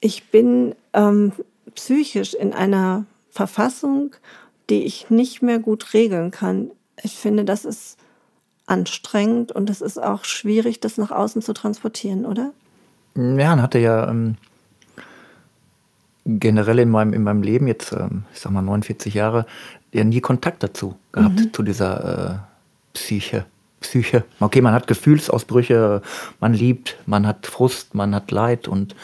ich 0.00 0.30
bin 0.30 0.74
ähm, 0.92 1.32
psychisch 1.74 2.34
in 2.34 2.52
einer 2.52 3.04
Verfassung, 3.30 4.14
die 4.68 4.84
ich 4.84 5.10
nicht 5.10 5.42
mehr 5.42 5.58
gut 5.58 5.94
regeln 5.94 6.30
kann, 6.30 6.70
ich 7.02 7.16
finde, 7.16 7.44
das 7.44 7.64
ist 7.64 7.98
anstrengend 8.66 9.52
und 9.52 9.70
es 9.70 9.80
ist 9.80 10.02
auch 10.02 10.24
schwierig, 10.24 10.80
das 10.80 10.98
nach 10.98 11.10
außen 11.10 11.42
zu 11.42 11.52
transportieren, 11.52 12.24
oder? 12.24 12.52
Ja, 13.14 13.50
man 13.50 13.62
hatte 13.62 13.78
ja 13.78 14.08
ähm, 14.08 14.36
generell 16.24 16.78
in 16.78 16.90
meinem, 16.90 17.12
in 17.12 17.22
meinem 17.22 17.42
Leben, 17.42 17.66
jetzt, 17.66 17.92
ähm, 17.92 18.24
ich 18.32 18.40
sag 18.40 18.52
mal 18.52 18.62
49 18.62 19.14
Jahre, 19.14 19.46
ja 19.92 20.04
nie 20.04 20.20
Kontakt 20.20 20.62
dazu 20.62 20.94
gehabt, 21.12 21.40
mhm. 21.40 21.52
zu 21.52 21.62
dieser 21.62 22.30
äh, 22.30 22.38
Psyche. 22.94 23.44
Psyche. 23.82 24.24
Okay, 24.40 24.60
man 24.60 24.74
hat 24.74 24.86
Gefühlsausbrüche, 24.86 26.02
man 26.40 26.54
liebt, 26.54 26.96
man 27.06 27.26
hat 27.26 27.46
Frust, 27.46 27.94
man 27.94 28.14
hat 28.14 28.30
Leid 28.30 28.68
und 28.68 28.94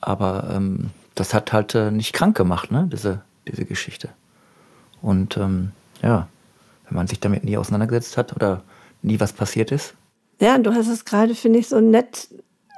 aber 0.00 0.50
ähm, 0.54 0.90
das 1.14 1.34
hat 1.34 1.52
halt 1.52 1.74
äh, 1.74 1.90
nicht 1.90 2.12
krank 2.12 2.36
gemacht, 2.36 2.70
ne, 2.70 2.88
diese, 2.90 3.22
diese 3.46 3.64
Geschichte. 3.64 4.08
Und 5.02 5.36
ähm, 5.36 5.72
ja, 6.02 6.28
wenn 6.88 6.96
man 6.96 7.06
sich 7.06 7.20
damit 7.20 7.44
nie 7.44 7.56
auseinandergesetzt 7.56 8.16
hat 8.16 8.34
oder 8.34 8.62
nie 9.02 9.20
was 9.20 9.32
passiert 9.32 9.72
ist. 9.72 9.94
Ja, 10.40 10.58
du 10.58 10.72
hast 10.74 10.88
es 10.88 11.04
gerade, 11.04 11.34
finde 11.34 11.58
ich, 11.58 11.68
so 11.68 11.80
nett 11.80 12.28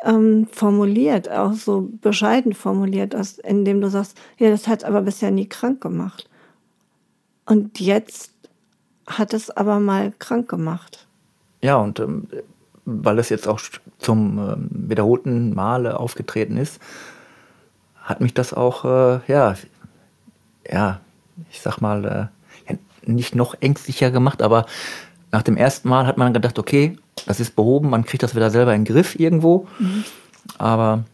ähm, 0.05 0.49
formuliert, 0.51 1.31
auch 1.31 1.53
so 1.53 1.89
bescheiden 2.01 2.55
formuliert, 2.55 3.15
indem 3.45 3.81
du 3.81 3.89
sagst, 3.89 4.19
ja, 4.39 4.51
das 4.51 4.67
hat 4.67 4.85
aber 4.85 5.03
bisher 5.03 5.31
nie 5.31 5.49
krank 5.49 5.81
gemacht. 5.81 6.29
Und 7.47 7.81
jetzt 7.81 8.33
hat 9.07 9.35
es 9.35 9.51
aber 9.51 9.81
mal 9.81 10.13
krank 10.19 10.49
gemacht. 10.49 11.07
Ja, 11.63 11.77
und 11.77 12.01
ähm, 12.01 12.27
weil 12.85 13.19
es 13.19 13.29
jetzt 13.29 13.47
auch 13.47 13.61
zum 13.99 14.39
ähm, 14.39 14.69
wiederholten 14.71 15.55
Male 15.55 15.99
aufgetreten 15.99 16.57
ist, 16.57 16.81
hat 18.03 18.21
mich 18.21 18.35
das 18.35 18.53
auch, 18.53 18.85
äh, 18.85 19.21
ja, 19.29 19.55
ja, 20.71 21.01
ich 21.51 21.61
sag 21.61 21.81
mal, 21.81 22.31
äh, 22.69 22.75
nicht 23.05 23.35
noch 23.35 23.55
ängstlicher 23.61 24.11
gemacht, 24.11 24.43
aber 24.43 24.67
nach 25.31 25.43
dem 25.43 25.57
ersten 25.57 25.89
Mal 25.89 26.07
hat 26.07 26.19
man 26.19 26.33
gedacht, 26.33 26.59
okay, 26.59 26.99
das 27.27 27.41
ist 27.41 27.57
behoben, 27.57 27.91
man 27.91 28.05
kriegt 28.05 28.23
das 28.23 28.35
wieder 28.35 28.51
selber 28.51 28.75
in 28.75 28.85
den 28.85 28.93
Griff 28.93 29.19
irgendwo. 29.19 29.67
Mhm. 29.79 30.05
Aber 30.59 31.05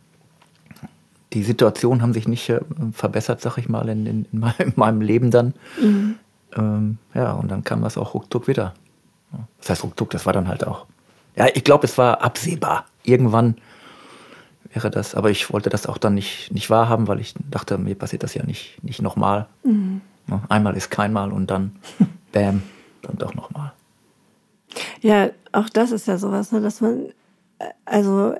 die 1.33 1.43
Situationen 1.43 2.03
haben 2.03 2.13
sich 2.13 2.27
nicht 2.27 2.49
äh, 2.49 2.61
verbessert, 2.93 3.41
sag 3.41 3.59
ich 3.59 3.69
mal, 3.69 3.89
in, 3.89 4.07
in, 4.07 4.27
in, 4.59 4.73
meinem, 4.77 5.01
Leben 5.01 5.31
dann. 5.31 5.55
Mhm. 5.81 6.15
Ähm, 6.57 6.99
ja, 7.15 7.33
und 7.33 7.51
dann 7.51 7.65
kam 7.65 7.83
das 7.83 7.99
auch 7.99 8.15
ruckzuck 8.15 8.49
wieder. 8.49 8.75
Das 9.59 9.71
heißt 9.71 9.85
ruckzuck, 9.85 10.11
das 10.11 10.27
war 10.27 10.33
dann 10.33 10.49
halt 10.49 10.67
auch. 10.67 10.87
Ja, 11.37 11.47
ich 11.53 11.64
glaube, 11.64 11.87
es 11.87 11.99
war 11.99 12.23
absehbar. 12.23 12.87
Irgendwann, 13.05 13.57
wäre 14.73 14.91
das. 14.91 15.14
Aber 15.14 15.31
ich 15.31 15.53
wollte 15.53 15.71
das 15.71 15.87
auch 15.87 15.99
dann 15.99 16.14
nicht, 16.14 16.53
nicht 16.53 16.71
wahrhaben, 16.71 17.09
weil 17.09 17.21
ich 17.21 17.35
dachte, 17.51 17.79
mir 17.79 17.95
passiert 17.95 18.23
das 18.23 18.35
ja 18.35 18.45
nicht, 18.45 18.83
nicht 18.83 19.03
nochmal. 19.03 19.47
Mhm. 19.64 20.01
Einmal 20.49 20.77
ist 20.77 20.91
keinmal 20.91 21.33
und 21.33 21.51
dann, 21.51 21.77
bam, 22.33 22.62
dann 23.03 23.17
doch 23.17 23.35
nochmal. 23.35 23.73
Ja, 25.01 25.31
auch 25.53 25.69
das 25.69 25.93
ist 25.93 26.07
ja 26.07 26.19
sowas, 26.19 26.53
ne, 26.53 26.61
dass 26.61 26.81
man, 26.81 27.07
äh, 27.59 27.64
also, 27.85 28.35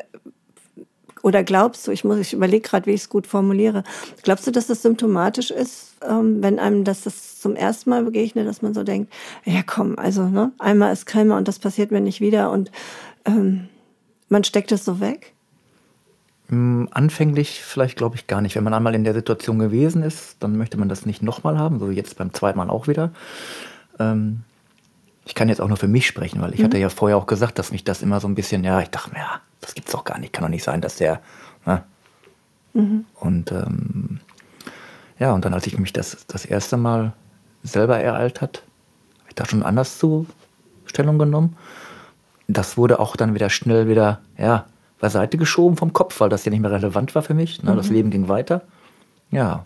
oder 1.22 1.42
glaubst 1.42 1.87
du, 1.87 1.90
ich 1.90 2.05
muss, 2.05 2.18
ich 2.18 2.33
überlege 2.35 2.68
gerade, 2.68 2.87
wie 2.87 2.92
ich 2.92 3.03
es 3.03 3.09
gut 3.09 3.27
formuliere, 3.27 3.85
glaubst 4.22 4.46
du, 4.46 4.51
dass 4.51 4.66
das 4.66 4.83
symptomatisch 4.83 5.51
ist, 5.51 5.96
ähm, 6.07 6.42
wenn 6.42 6.59
einem 6.59 6.85
das, 6.85 7.03
das 7.03 7.27
zum 7.40 7.57
ersten 7.57 7.90
Mal 7.90 8.05
begegnet, 8.05 8.46
dass 8.46 8.62
man 8.62 8.74
so 8.74 8.83
denkt, 8.83 9.12
ja 9.44 9.62
komm, 9.64 9.98
also, 9.98 10.29
ne, 10.29 10.53
einmal 10.59 10.92
ist 10.92 11.07
keinmal 11.07 11.38
und 11.38 11.48
das 11.48 11.59
passiert 11.59 11.90
mir 11.90 12.01
nicht 12.01 12.20
wieder 12.20 12.51
und 12.51 12.70
ähm, 13.24 13.68
man 14.29 14.44
steckt 14.44 14.72
es 14.72 14.85
so 14.85 15.01
weg? 15.01 15.33
Hm, 16.48 16.88
anfänglich 16.92 17.62
vielleicht 17.62 17.96
glaube 17.96 18.16
ich 18.16 18.27
gar 18.27 18.40
nicht. 18.40 18.57
Wenn 18.57 18.64
man 18.64 18.74
einmal 18.74 18.94
in 18.94 19.05
der 19.05 19.14
Situation 19.14 19.59
gewesen 19.59 20.03
ist, 20.03 20.37
dann 20.40 20.57
möchte 20.57 20.79
man 20.79 20.88
das 20.88 21.05
nicht 21.05 21.22
nochmal 21.22 21.59
haben, 21.59 21.79
so 21.79 21.90
jetzt 21.90 22.16
beim 22.16 22.33
zweiten 22.33 22.59
Mal 22.59 22.70
auch 22.70 22.88
wieder. 22.88 23.11
Ähm, 23.98 24.40
ich 25.27 25.35
kann 25.35 25.51
jetzt 25.51 25.61
auch 25.61 25.68
nur 25.68 25.77
für 25.77 25.88
mich 25.88 26.07
sprechen, 26.07 26.40
weil 26.40 26.55
ich 26.55 26.61
mhm. 26.61 26.64
hatte 26.64 26.79
ja 26.79 26.88
vorher 26.88 27.18
auch 27.18 27.27
gesagt, 27.27 27.59
dass 27.59 27.70
mich 27.70 27.85
das 27.85 28.03
immer 28.03 28.18
so 28.18 28.29
ein 28.29 28.35
bisschen, 28.35 28.64
ja, 28.64 28.81
ich 28.81 28.88
dachte 28.88 29.11
mir, 29.11 29.18
ja, 29.18 29.40
das 29.61 29.74
gibt's 29.74 29.92
doch 29.92 30.05
gar 30.05 30.18
nicht, 30.18 30.33
kann 30.33 30.42
doch 30.42 30.48
nicht 30.48 30.64
sein, 30.64 30.81
dass 30.81 30.96
der, 30.96 31.20
ne? 31.66 31.85
mhm. 32.72 33.05
Und 33.14 33.53
ähm, 33.53 34.20
ja, 35.18 35.33
und 35.33 35.44
dann, 35.44 35.53
als 35.53 35.66
ich 35.66 35.79
mich 35.79 35.92
das 35.92 36.27
das 36.29 36.46
erste 36.46 36.79
Mal 36.79 37.12
selber 37.70 37.98
ereilt 37.98 38.40
hat, 38.40 38.62
habe 39.20 39.28
ich 39.28 39.35
da 39.35 39.46
schon 39.46 39.62
anders 39.62 39.98
zu 39.98 40.26
Stellung 40.87 41.18
genommen 41.18 41.57
das 42.48 42.76
wurde 42.76 42.98
auch 42.98 43.14
dann 43.14 43.35
wieder 43.35 43.50
schnell 43.50 43.88
wieder, 43.88 44.20
ja, 44.37 44.66
beiseite 44.98 45.37
geschoben 45.37 45.76
vom 45.76 45.92
Kopf, 45.92 46.18
weil 46.18 46.31
das 46.31 46.44
ja 46.44 46.50
nicht 46.50 46.61
mehr 46.61 46.72
relevant 46.72 47.14
war 47.14 47.22
für 47.22 47.35
mich. 47.35 47.62
Ne? 47.62 47.76
Das 47.76 47.88
mhm. 47.88 47.94
Leben 47.94 48.11
ging 48.11 48.28
weiter. 48.28 48.62
Ja. 49.31 49.62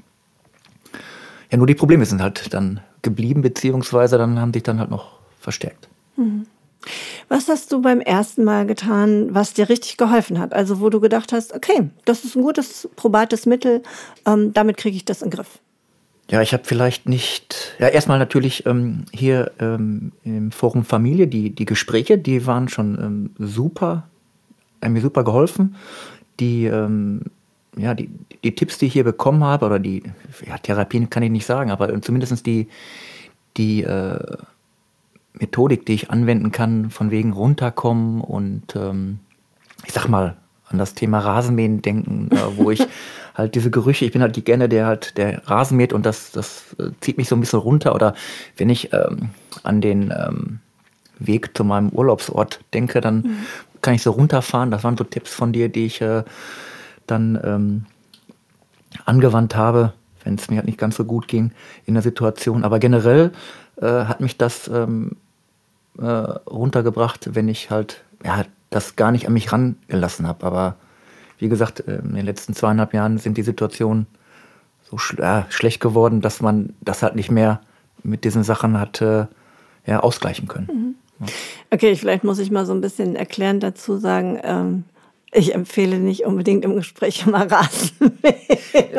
Ja, 1.51 1.59
nur 1.59 1.67
die 1.67 1.75
Probleme 1.75 2.05
sind 2.05 2.21
halt 2.21 2.53
dann 2.53 2.81
geblieben, 3.01 3.41
beziehungsweise 3.41 4.19
dann 4.19 4.39
haben 4.39 4.53
sich 4.53 4.63
dann 4.63 4.79
halt 4.79 4.91
noch 4.91 5.21
verstärkt. 5.41 5.89
Mhm. 6.17 6.47
Was 7.29 7.49
hast 7.49 7.73
du 7.73 7.81
beim 7.81 8.01
ersten 8.01 8.43
Mal 8.43 8.67
getan, 8.67 9.29
was 9.33 9.55
dir 9.55 9.69
richtig 9.69 9.97
geholfen 9.97 10.41
hat? 10.41 10.53
Also 10.53 10.81
wo 10.81 10.91
du 10.91 11.01
gedacht 11.01 11.33
hast, 11.33 11.55
okay, 11.55 11.89
das 12.05 12.25
ist 12.25 12.37
ein 12.37 12.43
gutes, 12.43 12.89
probates 12.97 13.47
Mittel, 13.47 13.83
ähm, 14.27 14.53
damit 14.53 14.77
kriege 14.77 14.97
ich 14.97 15.05
das 15.05 15.23
in 15.23 15.31
den 15.31 15.37
Griff. 15.37 15.61
Ja, 16.31 16.41
ich 16.41 16.53
habe 16.53 16.65
vielleicht 16.65 17.09
nicht. 17.09 17.77
Ja, 17.79 17.89
erstmal 17.89 18.19
natürlich 18.19 18.65
ähm, 18.67 19.05
hier 19.13 19.53
ähm, 19.59 20.13
im 20.25 20.51
Forum 20.51 20.85
Familie, 20.85 21.27
die, 21.27 21.51
die 21.51 21.65
Gespräche, 21.65 22.17
die 22.17 22.47
waren 22.47 22.69
schon 22.69 22.99
ähm, 22.99 23.31
super, 23.39 24.05
haben 24.83 24.95
mir 24.95 25.03
super 25.03 25.25
geholfen. 25.25 25.77
Die, 26.41 26.65
ähm, 26.65 27.23
ja, 27.77 27.95
die, 27.95 28.11
die 28.45 28.55
Tipps, 28.55 28.79
die 28.79 28.87
ich 28.87 28.93
hier 28.93 29.05
bekommen 29.05 29.45
habe, 29.45 29.67
oder 29.67 29.79
die 29.79 30.03
ja, 30.47 30.57
Therapien 30.59 31.11
kann 31.11 31.23
ich 31.23 31.31
nicht 31.31 31.47
sagen, 31.47 31.71
aber 31.71 32.01
zumindest 32.01 32.47
die, 32.47 32.69
die 33.57 33.83
äh, 33.83 34.37
Methodik, 35.35 35.87
die 35.87 35.95
ich 35.95 36.11
anwenden 36.11 36.53
kann, 36.53 36.91
von 36.91 37.11
wegen 37.11 37.33
runterkommen 37.33 38.21
und 38.21 38.77
ähm, 38.77 39.19
ich 39.87 39.93
sag 39.93 40.09
mal, 40.09 40.37
an 40.69 40.79
das 40.79 40.95
Thema 40.95 41.19
Rasenmähen 41.19 41.83
denken, 41.83 42.31
äh, 42.31 42.57
wo 42.57 42.71
ich 42.71 42.81
halt 43.35 43.55
diese 43.55 43.71
Gerüche, 43.71 44.05
ich 44.05 44.13
bin 44.13 44.23
halt 44.23 44.45
gerne 44.45 44.69
der 44.69 44.87
halt 44.87 45.17
der 45.17 45.47
Rasen 45.49 45.77
mäht 45.77 45.93
und 45.93 46.05
das, 46.05 46.33
das 46.33 46.75
äh, 46.79 46.91
zieht 47.01 47.19
mich 47.19 47.29
so 47.29 47.37
ein 47.37 47.41
bisschen 47.41 47.59
runter. 47.59 47.95
Oder 47.95 48.15
wenn 48.57 48.71
ich 48.71 48.93
ähm, 48.93 49.31
an 49.63 49.81
den 49.81 50.13
ähm, 50.17 50.61
Weg 51.19 51.57
zu 51.57 51.65
meinem 51.65 51.91
Urlaubsort 51.91 52.61
denke, 52.75 53.01
dann 53.01 53.17
mhm. 53.17 53.37
kann 53.81 53.95
ich 53.95 54.03
so 54.03 54.11
runterfahren. 54.11 54.71
Das 54.71 54.85
waren 54.85 54.97
so 54.97 55.05
Tipps 55.05 55.33
von 55.33 55.53
dir, 55.53 55.69
die 55.69 55.87
ich 55.87 56.01
äh, 56.01 56.25
dann 57.07 57.39
ähm, 57.43 57.87
angewandt 59.05 59.57
habe, 59.57 59.93
wenn 60.25 60.35
es 60.35 60.51
mir 60.51 60.57
halt 60.57 60.67
nicht 60.67 60.79
ganz 60.79 60.97
so 60.97 61.05
gut 61.05 61.29
ging 61.29 61.53
in 61.87 61.95
der 61.95 62.03
Situation. 62.03 62.65
Aber 62.65 62.79
generell 62.79 63.33
äh, 63.81 63.87
hat 63.87 64.21
mich 64.21 64.37
das 64.37 64.69
ähm, 64.69 65.17
äh, 65.99 66.05
runtergebracht, 66.05 67.35
wenn 67.35 67.49
ich 67.49 67.71
halt 67.71 68.05
ja, 68.25 68.45
das 68.71 68.97
gar 68.97 69.13
nicht 69.13 69.27
an 69.27 69.33
mich 69.33 69.53
rangelassen 69.53 70.27
habe. 70.27 70.47
Aber 70.47 70.77
wie 71.43 71.49
gesagt, 71.49 71.81
äh, 71.81 71.97
in 71.97 72.15
den 72.15 72.25
letzten 72.25 72.55
zweieinhalb 72.55 72.95
Jahren 72.95 73.19
sind 73.19 73.37
die 73.37 73.43
Situationen 73.43 74.07
so 74.89 74.97
sch 74.97 75.19
äh, 75.19 75.43
schlecht 75.51 75.81
geworden, 75.81 76.21
dass 76.21 76.41
man 76.41 76.75
das 76.81 77.03
halt 77.03 77.17
nicht 77.17 77.31
mehr 77.31 77.61
mit 78.03 78.25
diesen 78.25 78.45
Sachen 78.45 78.79
hat 78.79 79.03
äh, 79.03 79.27
ja, 79.85 80.01
ausgleichen 80.01 80.49
können. 80.49 80.97
Mhm. 81.21 81.27
Okay, 81.71 81.97
vielleicht 81.97 82.25
muss 82.25 82.39
ich 82.39 82.51
mal 82.51 82.65
so 82.65 82.73
ein 82.73 82.81
bisschen 82.81 83.17
erklärend 83.17 83.63
dazu 83.63 83.97
sagen, 83.97 84.39
ähm, 84.43 84.85
ich 85.35 85.55
empfehle 85.55 85.99
nicht 85.99 86.27
unbedingt 86.27 86.65
im 86.65 86.77
Gespräch 86.77 87.27
immer 87.27 87.51
Rasen 87.51 88.19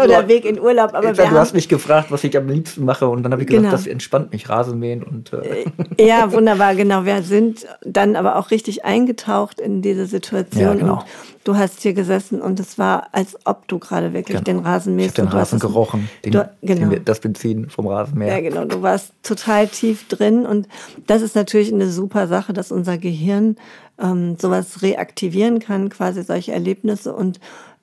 oder 0.04 0.28
Weg 0.28 0.46
in 0.46 0.60
Urlaub. 0.60 0.96
Aber 0.96 1.14
du 1.14 1.32
hast 1.32 1.54
mich 1.54 1.70
gefragt, 1.70 2.12
was 2.12 2.24
ich 2.24 2.36
am 2.36 2.48
liebsten 2.48 2.86
mache 2.86 3.08
und 3.08 3.22
dann 3.22 3.32
habe 3.32 3.44
ich 3.44 3.48
gesagt, 3.48 3.64
genau. 3.64 3.72
das 3.72 3.86
entspannt 3.86 4.32
mich, 4.32 4.50
Rasenmähen. 4.50 5.04
Und, 5.04 5.32
äh. 5.32 5.66
äh 5.98 6.08
ja, 6.08 6.32
wunderbar, 6.32 6.74
genau. 6.74 7.06
Wir 7.06 7.22
sind 7.22 7.68
dann 7.82 8.16
aber 8.16 8.38
auch 8.38 8.50
richtig 8.50 8.84
eingetaucht 8.84 9.62
in 9.62 9.84
diese 9.84 10.08
Situation. 10.08 10.64
Ja, 10.64 10.74
genau. 10.74 10.94
Und 10.94 11.06
du 11.44 11.56
hast 11.56 11.82
hier 11.82 11.94
gesessen 11.94 12.42
und 12.42 12.60
es 12.60 12.80
war, 12.80 13.10
als 13.12 13.38
ob 13.46 13.68
du 13.68 13.78
gerade 13.78 14.14
wirklich 14.14 14.44
genau. 14.44 14.60
den 14.60 14.66
Rasen 14.66 14.96
mähst. 14.96 15.18
Ich 15.18 15.20
habe 15.20 15.30
den 15.30 15.38
Rasen 15.38 15.60
gerochen, 15.60 16.10
den, 16.26 16.32
du, 16.32 16.50
genau. 16.64 16.90
den, 16.90 17.06
das 17.06 17.20
Benzin 17.20 17.70
vom 17.70 17.88
Rasenmäher. 17.88 18.34
Ja, 18.34 18.50
genau. 18.50 18.66
Du 18.66 18.82
warst 18.82 19.14
total 19.22 19.68
tief 19.68 20.08
drin 20.08 20.48
und 20.48 20.68
das 21.06 21.22
ist 21.22 21.36
natürlich 21.36 21.72
eine 21.72 21.90
super 21.90 22.28
Sache, 22.28 22.54
dass 22.54 22.72
unser 22.72 22.98
Gehirn 22.98 23.58
ähm, 24.00 24.38
sowas 24.40 24.82
reaktivieren 24.82 25.60
kann, 25.60 25.90
quasi 25.90 26.24
solche 26.24 26.52
Erlebnisse 26.52 27.14
und 27.14 27.40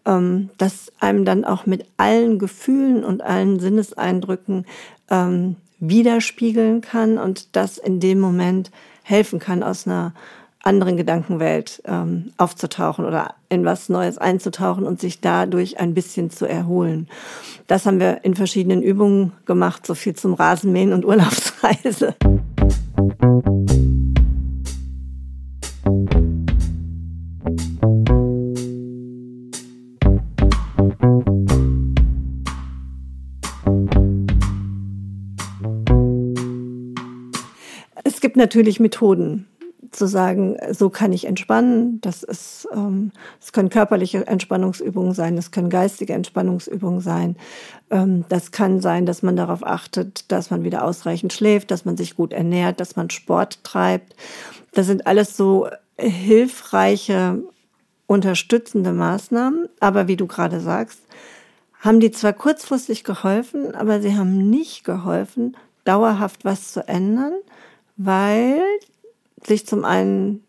ähm, 0.06 0.50
das 0.58 0.92
einem 1.00 1.24
dann 1.24 1.44
auch 1.44 1.66
mit 1.66 1.86
allen 1.96 2.38
Gefühlen 2.38 3.04
und 3.04 3.22
allen 3.22 3.60
Sinneseindrücken 3.60 4.66
ähm, 5.10 5.56
widerspiegeln 5.78 6.80
kann 6.80 7.18
und 7.18 7.56
das 7.56 7.78
in 7.78 8.00
dem 8.00 8.20
Moment 8.20 8.70
helfen 9.02 9.38
kann, 9.38 9.62
aus 9.62 9.86
einer 9.86 10.12
anderen 10.62 10.96
Gedankenwelt 10.96 11.82
ähm, 11.86 12.32
aufzutauchen 12.36 13.06
oder 13.06 13.34
in 13.48 13.64
was 13.64 13.88
Neues 13.88 14.18
einzutauchen 14.18 14.84
und 14.84 15.00
sich 15.00 15.20
dadurch 15.20 15.80
ein 15.80 15.94
bisschen 15.94 16.30
zu 16.30 16.46
erholen. 16.46 17.08
Das 17.66 17.86
haben 17.86 17.98
wir 17.98 18.24
in 18.24 18.34
verschiedenen 18.34 18.82
Übungen 18.82 19.32
gemacht, 19.46 19.86
so 19.86 19.94
viel 19.94 20.14
zum 20.14 20.34
Rasenmähen 20.34 20.92
und 20.92 21.04
Urlaubsreise. 21.06 22.14
Es 38.20 38.22
gibt 38.22 38.36
natürlich 38.36 38.80
Methoden, 38.80 39.46
zu 39.92 40.06
sagen, 40.06 40.58
so 40.72 40.90
kann 40.90 41.10
ich 41.10 41.26
entspannen. 41.26 42.02
Das 42.02 42.22
ist, 42.22 42.68
ähm, 42.70 43.12
es 43.40 43.54
können 43.54 43.70
körperliche 43.70 44.26
Entspannungsübungen 44.26 45.14
sein, 45.14 45.36
das 45.36 45.52
können 45.52 45.70
geistige 45.70 46.12
Entspannungsübungen 46.12 47.00
sein. 47.00 47.36
Ähm, 47.90 48.26
das 48.28 48.50
kann 48.50 48.82
sein, 48.82 49.06
dass 49.06 49.22
man 49.22 49.36
darauf 49.36 49.66
achtet, 49.66 50.30
dass 50.30 50.50
man 50.50 50.64
wieder 50.64 50.84
ausreichend 50.84 51.32
schläft, 51.32 51.70
dass 51.70 51.86
man 51.86 51.96
sich 51.96 52.14
gut 52.14 52.34
ernährt, 52.34 52.78
dass 52.78 52.94
man 52.94 53.08
Sport 53.08 53.64
treibt. 53.64 54.14
Das 54.74 54.84
sind 54.84 55.06
alles 55.06 55.34
so 55.34 55.68
hilfreiche, 55.98 57.42
unterstützende 58.06 58.92
Maßnahmen. 58.92 59.66
Aber 59.80 60.08
wie 60.08 60.16
du 60.16 60.26
gerade 60.26 60.60
sagst, 60.60 61.00
haben 61.78 62.00
die 62.00 62.10
zwar 62.10 62.34
kurzfristig 62.34 63.02
geholfen, 63.02 63.74
aber 63.74 64.02
sie 64.02 64.14
haben 64.14 64.50
nicht 64.50 64.84
geholfen, 64.84 65.56
dauerhaft 65.86 66.44
was 66.44 66.74
zu 66.74 66.86
ändern, 66.86 67.32
weil 68.02 68.62
sich 69.46 69.66
zum 69.66 69.84
einen 69.84 70.42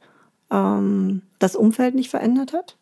ähm, 0.52 1.22
das 1.40 1.58
Umfeld 1.58 1.96
nicht 1.96 2.10
verändert 2.10 2.54
hat 2.54 2.78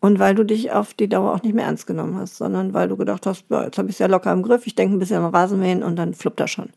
und 0.00 0.18
weil 0.18 0.34
du 0.34 0.44
dich 0.44 0.72
auf 0.72 0.92
die 0.92 1.08
Dauer 1.08 1.32
auch 1.32 1.42
nicht 1.42 1.54
mehr 1.54 1.64
ernst 1.64 1.86
genommen 1.86 2.18
hast, 2.18 2.36
sondern 2.36 2.74
weil 2.74 2.88
du 2.88 2.98
gedacht 2.98 3.24
hast, 3.24 3.44
ja, 3.48 3.64
jetzt 3.64 3.78
habe 3.78 3.88
ich 3.88 3.94
es 3.94 3.98
ja 3.98 4.06
locker 4.06 4.32
im 4.32 4.42
Griff, 4.42 4.66
ich 4.66 4.74
denke 4.74 4.96
ein 4.96 4.98
bisschen 4.98 5.22
an 5.22 5.34
Rasenmähen 5.34 5.82
und 5.82 5.96
dann 5.96 6.12
fluppt 6.12 6.40
das 6.40 6.50
schon. 6.50 6.68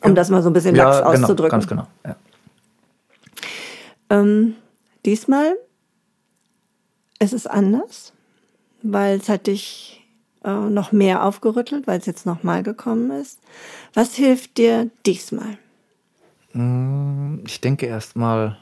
Um 0.00 0.10
ja. 0.10 0.14
das 0.14 0.30
mal 0.30 0.42
so 0.42 0.50
ein 0.50 0.52
bisschen 0.52 0.74
lax 0.74 0.98
ja, 0.98 1.10
genau, 1.10 1.22
auszudrücken. 1.22 1.50
Ganz 1.50 1.68
genau. 1.68 1.86
Ja. 2.04 2.16
Ähm, 4.10 4.56
diesmal 5.04 5.56
ist 7.20 7.32
es 7.32 7.46
anders, 7.46 8.12
weil 8.82 9.18
es 9.18 9.28
hat 9.28 9.46
dich 9.46 10.04
äh, 10.42 10.50
noch 10.50 10.90
mehr 10.90 11.24
aufgerüttelt, 11.24 11.86
weil 11.86 12.00
es 12.00 12.06
jetzt 12.06 12.26
nochmal 12.26 12.64
gekommen 12.64 13.12
ist. 13.12 13.38
Was 13.94 14.14
hilft 14.14 14.58
dir 14.58 14.90
diesmal? 15.06 15.58
Mm, 16.54 17.40
ich 17.46 17.60
denke 17.60 17.86
erstmal 17.86 18.56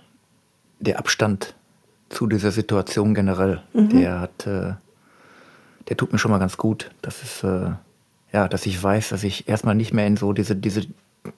der 0.80 0.98
Abstand 0.98 1.54
zu 2.08 2.26
dieser 2.26 2.50
Situation 2.50 3.14
generell, 3.14 3.62
mhm. 3.72 3.88
der 3.90 4.20
hat, 4.20 4.46
äh, 4.46 4.74
der 5.88 5.96
tut 5.96 6.12
mir 6.12 6.18
schon 6.18 6.30
mal 6.30 6.38
ganz 6.38 6.56
gut. 6.56 6.90
Das 7.00 7.22
ist, 7.22 7.44
äh, 7.44 7.70
ja, 8.32 8.48
dass 8.48 8.66
ich 8.66 8.82
weiß, 8.82 9.10
dass 9.10 9.24
ich 9.24 9.48
erstmal 9.48 9.74
nicht 9.74 9.92
mehr 9.92 10.06
in 10.06 10.16
so 10.16 10.32
diese, 10.32 10.56
diese, 10.56 10.86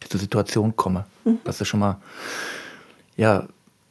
diese 0.03 0.19
Situation 0.19 0.75
komme. 0.77 1.05
Mhm. 1.25 1.39
Das 1.45 1.61
ist 1.61 1.69
schon 1.69 1.81
mal, 1.81 1.99
ja, 3.17 3.47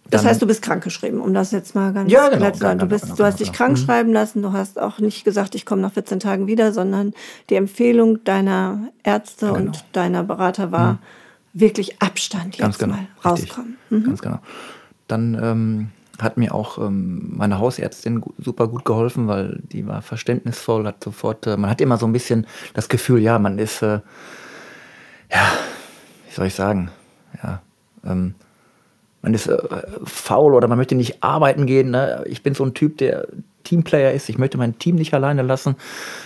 das 0.10 0.26
heißt, 0.26 0.42
du 0.42 0.48
bist 0.48 0.62
krankgeschrieben, 0.62 1.20
um 1.22 1.34
das 1.34 1.52
jetzt 1.52 1.76
mal 1.76 1.94
ganz 1.94 2.12
ja, 2.12 2.30
genau, 2.30 2.52
zu 2.52 2.60
sagen. 2.60 2.80
Du, 2.80 2.86
bist, 2.86 3.06
genau, 3.06 3.16
du 3.16 3.24
hast 3.24 3.40
dich 3.40 3.48
genau. 3.48 3.58
krank 3.58 3.78
mhm. 3.78 3.82
schreiben 3.82 4.14
lassen, 4.14 4.42
du 4.42 4.52
hast 4.52 4.80
auch 4.80 5.00
nicht 5.00 5.24
gesagt, 5.24 5.56
ich 5.56 5.66
komme 5.66 5.82
nach 5.82 5.94
14 5.94 6.20
Tagen 6.20 6.46
wieder, 6.46 6.72
sondern 6.72 7.14
die 7.50 7.56
Empfehlung 7.56 8.24
deiner 8.24 8.90
Ärzte 9.04 9.48
genau. 9.48 9.60
und 9.60 9.86
deiner 9.94 10.24
Berater 10.24 10.72
war 10.72 10.94
mhm. 10.94 11.00
Wirklich 11.54 12.02
Abstand 12.02 12.58
jetzt 12.58 12.80
genau, 12.80 12.96
mal 12.96 13.08
rauskommen. 13.24 13.78
Mhm. 13.90 14.04
Ganz 14.04 14.22
genau. 14.22 14.40
Dann 15.08 15.40
ähm, 15.42 15.90
hat 16.20 16.38
mir 16.38 16.54
auch 16.54 16.78
ähm, 16.78 17.34
meine 17.36 17.60
Hausärztin 17.60 18.24
super 18.38 18.68
gut 18.68 18.86
geholfen, 18.86 19.28
weil 19.28 19.62
die 19.64 19.88
war 19.88 20.02
verständnisvoll, 20.02 20.86
hat 20.86 21.04
sofort, 21.04 21.48
äh, 21.48 21.58
man 21.58 21.70
hat 21.70 21.82
immer 21.82 21.98
so 21.98 22.06
ein 22.06 22.14
bisschen 22.14 22.48
das 22.74 22.90
Gefühl, 22.90 23.20
ja, 23.20 23.40
man 23.40 23.60
ist, 23.60 23.82
äh, 23.82 24.00
ja, 25.32 25.52
wie 26.28 26.34
soll 26.34 26.48
ich 26.48 26.56
sagen, 26.56 26.90
ja, 27.42 27.62
ähm, 28.06 28.36
man 29.22 29.34
ist 29.34 29.48
äh, 29.48 29.58
faul 30.04 30.54
oder 30.54 30.68
man 30.68 30.78
möchte 30.78 30.96
nicht 30.96 31.24
arbeiten 31.24 31.66
gehen. 31.66 31.92
Ne? 31.92 32.24
Ich 32.28 32.44
bin 32.44 32.54
so 32.54 32.66
ein 32.66 32.74
Typ, 32.74 32.98
der 32.98 33.28
Teamplayer 33.64 34.12
ist. 34.12 34.28
Ich 34.30 34.38
möchte 34.38 34.58
mein 34.58 34.78
Team 34.78 34.96
nicht 34.96 35.14
alleine 35.14 35.42
lassen. 35.42 35.78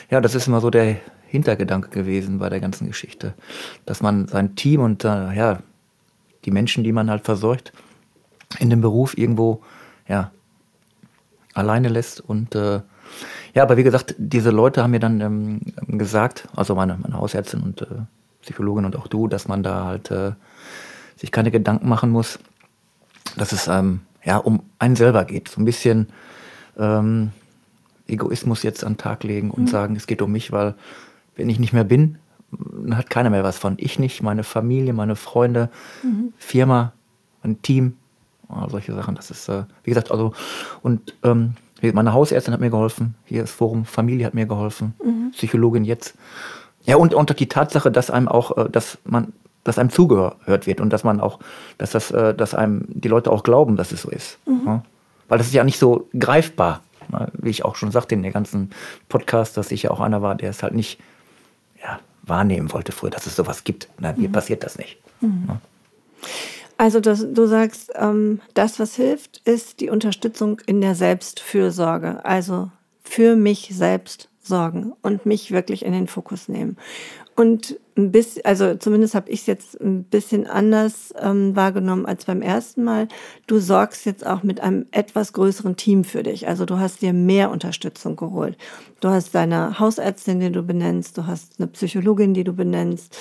Ja, 0.10 0.20
das 0.20 0.34
ist 0.34 0.48
immer 0.48 0.62
so 0.62 0.72
der 0.72 0.98
Hintergedanke 1.28 1.90
gewesen 1.90 2.40
bei 2.40 2.50
der 2.50 2.60
ganzen 2.60 2.88
Geschichte, 2.88 3.34
dass 3.86 4.02
man 4.02 4.28
sein 4.28 4.56
Team 4.56 4.82
und 4.82 5.04
äh, 5.04 5.34
ja 5.34 5.60
die 6.46 6.52
Menschen, 6.52 6.84
die 6.84 6.94
man 6.94 7.10
halt 7.10 7.26
versorgt, 7.26 7.74
in 8.60 8.70
dem 8.70 8.82
Beruf 8.82 9.18
irgendwo 9.18 9.62
ja 10.08 10.32
alleine 11.54 11.90
lässt 11.90 12.22
und 12.22 12.56
äh, 12.56 12.82
ja, 13.54 13.64
aber 13.64 13.78
wie 13.78 13.84
gesagt, 13.84 14.16
diese 14.18 14.52
Leute 14.52 14.84
haben 14.84 14.92
mir 14.92 15.00
dann 15.00 15.22
ähm, 15.22 15.62
gesagt, 15.98 16.48
also 16.56 16.76
meine, 16.76 16.98
meine 17.02 17.16
Hausärztin 17.16 17.62
und 17.62 17.82
äh, 17.82 17.86
Psychologin 18.42 18.86
und 18.86 18.96
auch 18.96 19.08
du, 19.08 19.28
dass 19.28 19.48
man 19.48 19.64
da 19.64 19.86
halt 19.86 20.12
äh, 20.12 20.34
sich 21.16 21.32
keine 21.32 21.52
Gedanken 21.52 21.90
machen 21.90 22.12
muss, 22.12 22.40
dass 23.36 23.52
es 23.52 23.68
ähm, 23.68 24.02
ja 24.24 24.38
um 24.38 24.62
einen 24.80 24.96
selber 24.96 25.26
geht. 25.26 25.50
So 25.50 25.60
ein 25.60 25.66
bisschen 25.66 26.10
ähm, 26.78 27.32
Egoismus 28.08 28.64
jetzt 28.64 28.84
an 28.84 28.94
den 28.94 28.98
Tag 29.00 29.24
legen 29.24 29.52
und 29.52 29.64
mhm. 29.64 29.68
sagen, 29.68 29.96
es 29.96 30.08
geht 30.08 30.22
um 30.22 30.32
mich, 30.32 30.52
weil 30.52 30.76
wenn 31.38 31.50
ich 31.50 31.60
nicht 31.60 31.74
mehr 31.74 31.84
bin, 31.84 32.18
dann 32.52 32.98
hat 32.98 33.10
keiner 33.10 33.30
mehr 33.30 33.44
was 33.44 33.58
von. 33.58 33.76
Ich 33.78 34.00
nicht, 34.00 34.22
meine 34.22 34.44
Familie, 34.44 34.94
meine 34.94 35.16
Freunde, 35.16 35.70
mhm. 36.04 36.34
Firma, 36.38 36.94
mein 37.44 37.62
Team, 37.62 37.98
solche 38.68 38.94
Sachen. 38.94 39.16
Das 39.16 39.32
ist, 39.32 39.50
äh, 39.50 39.64
wie 39.84 39.92
gesagt, 39.92 40.12
also 40.12 40.34
und 40.82 41.16
ähm, 41.24 41.56
meine 41.94 42.14
Hausärztin 42.14 42.54
hat 42.54 42.62
mir 42.62 42.70
geholfen, 42.70 43.16
hier 43.26 43.42
das 43.42 43.52
Forum 43.52 43.86
Familie 43.86 44.26
hat 44.26 44.34
mir 44.34 44.46
geholfen, 44.46 44.94
mhm. 45.04 45.32
Psychologin 45.32 45.86
jetzt. 45.86 46.16
Ja, 46.86 46.96
und 46.96 47.14
unter 47.14 47.34
die 47.34 47.48
Tatsache, 47.48 47.92
dass 47.92 48.10
einem 48.10 48.28
auch, 48.28 48.58
äh, 48.58 48.70
dass 48.70 48.98
man 49.04 49.34
dass 49.68 49.78
einem 49.78 49.90
zugehört 49.90 50.66
wird 50.66 50.80
und 50.80 50.92
dass 50.94 51.04
man 51.04 51.20
auch, 51.20 51.40
dass 51.78 51.92
das, 51.92 52.10
äh, 52.12 52.34
dass 52.34 52.56
einem 52.56 52.86
die 52.88 53.10
Leute 53.10 53.30
auch 53.30 53.44
glauben, 53.44 53.76
dass 53.76 53.92
es 53.92 54.04
so 54.04 54.10
ist. 54.10 54.40
Mhm. 54.48 54.62
Ja? 54.66 54.84
Weil 55.28 55.38
das 55.40 55.48
ist 55.48 55.54
ja 55.54 55.66
nicht 55.66 55.78
so 55.78 56.08
greifbar, 56.18 56.82
ne? 57.12 57.30
wie 57.34 57.50
ich 57.50 57.66
auch 57.66 57.76
schon 57.76 57.92
sagte 57.92 58.16
in 58.16 58.24
der 58.24 58.32
ganzen 58.32 58.70
Podcast, 59.10 59.58
dass 59.58 59.72
ich 59.72 59.84
ja 59.84 59.92
auch 59.92 60.00
einer 60.00 60.22
war, 60.22 60.36
der 60.36 60.52
es 60.52 60.64
halt 60.64 60.74
nicht 60.74 61.02
wahrnehmen 62.28 62.72
wollte 62.74 62.92
früher, 62.92 63.10
dass 63.10 63.26
es 63.26 63.36
sowas 63.36 63.64
gibt. 63.64 63.90
Nein, 64.00 64.16
mir 64.18 64.30
mhm. 64.30 64.34
passiert 64.34 64.64
das 64.64 64.78
nicht. 64.78 64.98
Mhm. 65.22 65.60
Also 66.78 67.00
das, 67.00 67.26
du 67.34 67.48
sagst, 67.48 67.92
ähm, 67.96 68.40
das, 68.54 68.80
was 68.80 68.96
hilft, 68.96 69.42
ist 69.46 69.80
die 69.80 69.90
Unterstützung 69.90 70.62
in 70.66 70.82
der 70.82 70.96
Selbstfürsorge. 70.96 72.24
Also 72.24 72.72
für 73.02 73.36
mich 73.36 73.70
selbst 73.74 74.30
sorgen 74.42 74.94
und 75.02 75.26
mich 75.26 75.52
wirklich 75.52 75.84
in 75.84 75.94
den 75.94 76.08
Fokus 76.08 76.48
nehmen. 76.48 76.78
Und 77.36 77.80
ein 77.98 78.12
bisschen, 78.12 78.46
also 78.46 78.76
zumindest 78.76 79.16
habe 79.16 79.30
ich 79.30 79.42
es 79.42 79.46
jetzt 79.48 79.82
ein 79.82 80.04
bisschen 80.04 80.48
anders 80.48 81.14
ähm, 81.20 81.56
wahrgenommen 81.56 82.06
als 82.06 82.26
beim 82.26 82.42
ersten 82.42 82.84
Mal. 82.84 83.08
Du 83.48 83.60
sorgst 83.60 84.06
jetzt 84.06 84.26
auch 84.26 84.44
mit 84.44 84.60
einem 84.62 84.86
etwas 84.92 85.34
größeren 85.34 85.76
Team 85.76 86.04
für 86.04 86.24
dich. 86.24 86.48
Also 86.48 86.66
du 86.66 86.78
hast 86.78 87.02
dir 87.02 87.14
mehr 87.14 87.50
Unterstützung 87.50 88.16
geholt. 88.16 88.58
Du 89.00 89.10
hast 89.10 89.34
deine 89.34 89.80
Hausärztin, 89.80 90.40
die 90.40 90.52
du 90.52 90.64
benennst, 90.64 91.18
du 91.18 91.26
hast 91.26 91.60
eine 91.60 91.68
Psychologin, 91.68 92.34
die 92.34 92.44
du 92.44 92.54
benennst. 92.54 93.18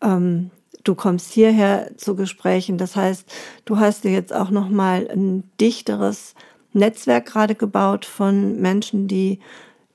Ähm, 0.00 0.50
du 0.84 0.94
kommst 0.94 1.32
hierher 1.32 1.90
zu 1.96 2.14
Gesprächen. 2.14 2.78
Das 2.78 2.96
heißt, 2.96 3.26
du 3.64 3.78
hast 3.78 4.04
dir 4.04 4.12
jetzt 4.12 4.32
auch 4.32 4.50
noch 4.50 4.68
mal 4.68 5.08
ein 5.10 5.44
dichteres 5.60 6.34
Netzwerk 6.72 7.26
gerade 7.26 7.56
gebaut 7.56 8.04
von 8.04 8.60
Menschen, 8.60 9.08
die 9.08 9.40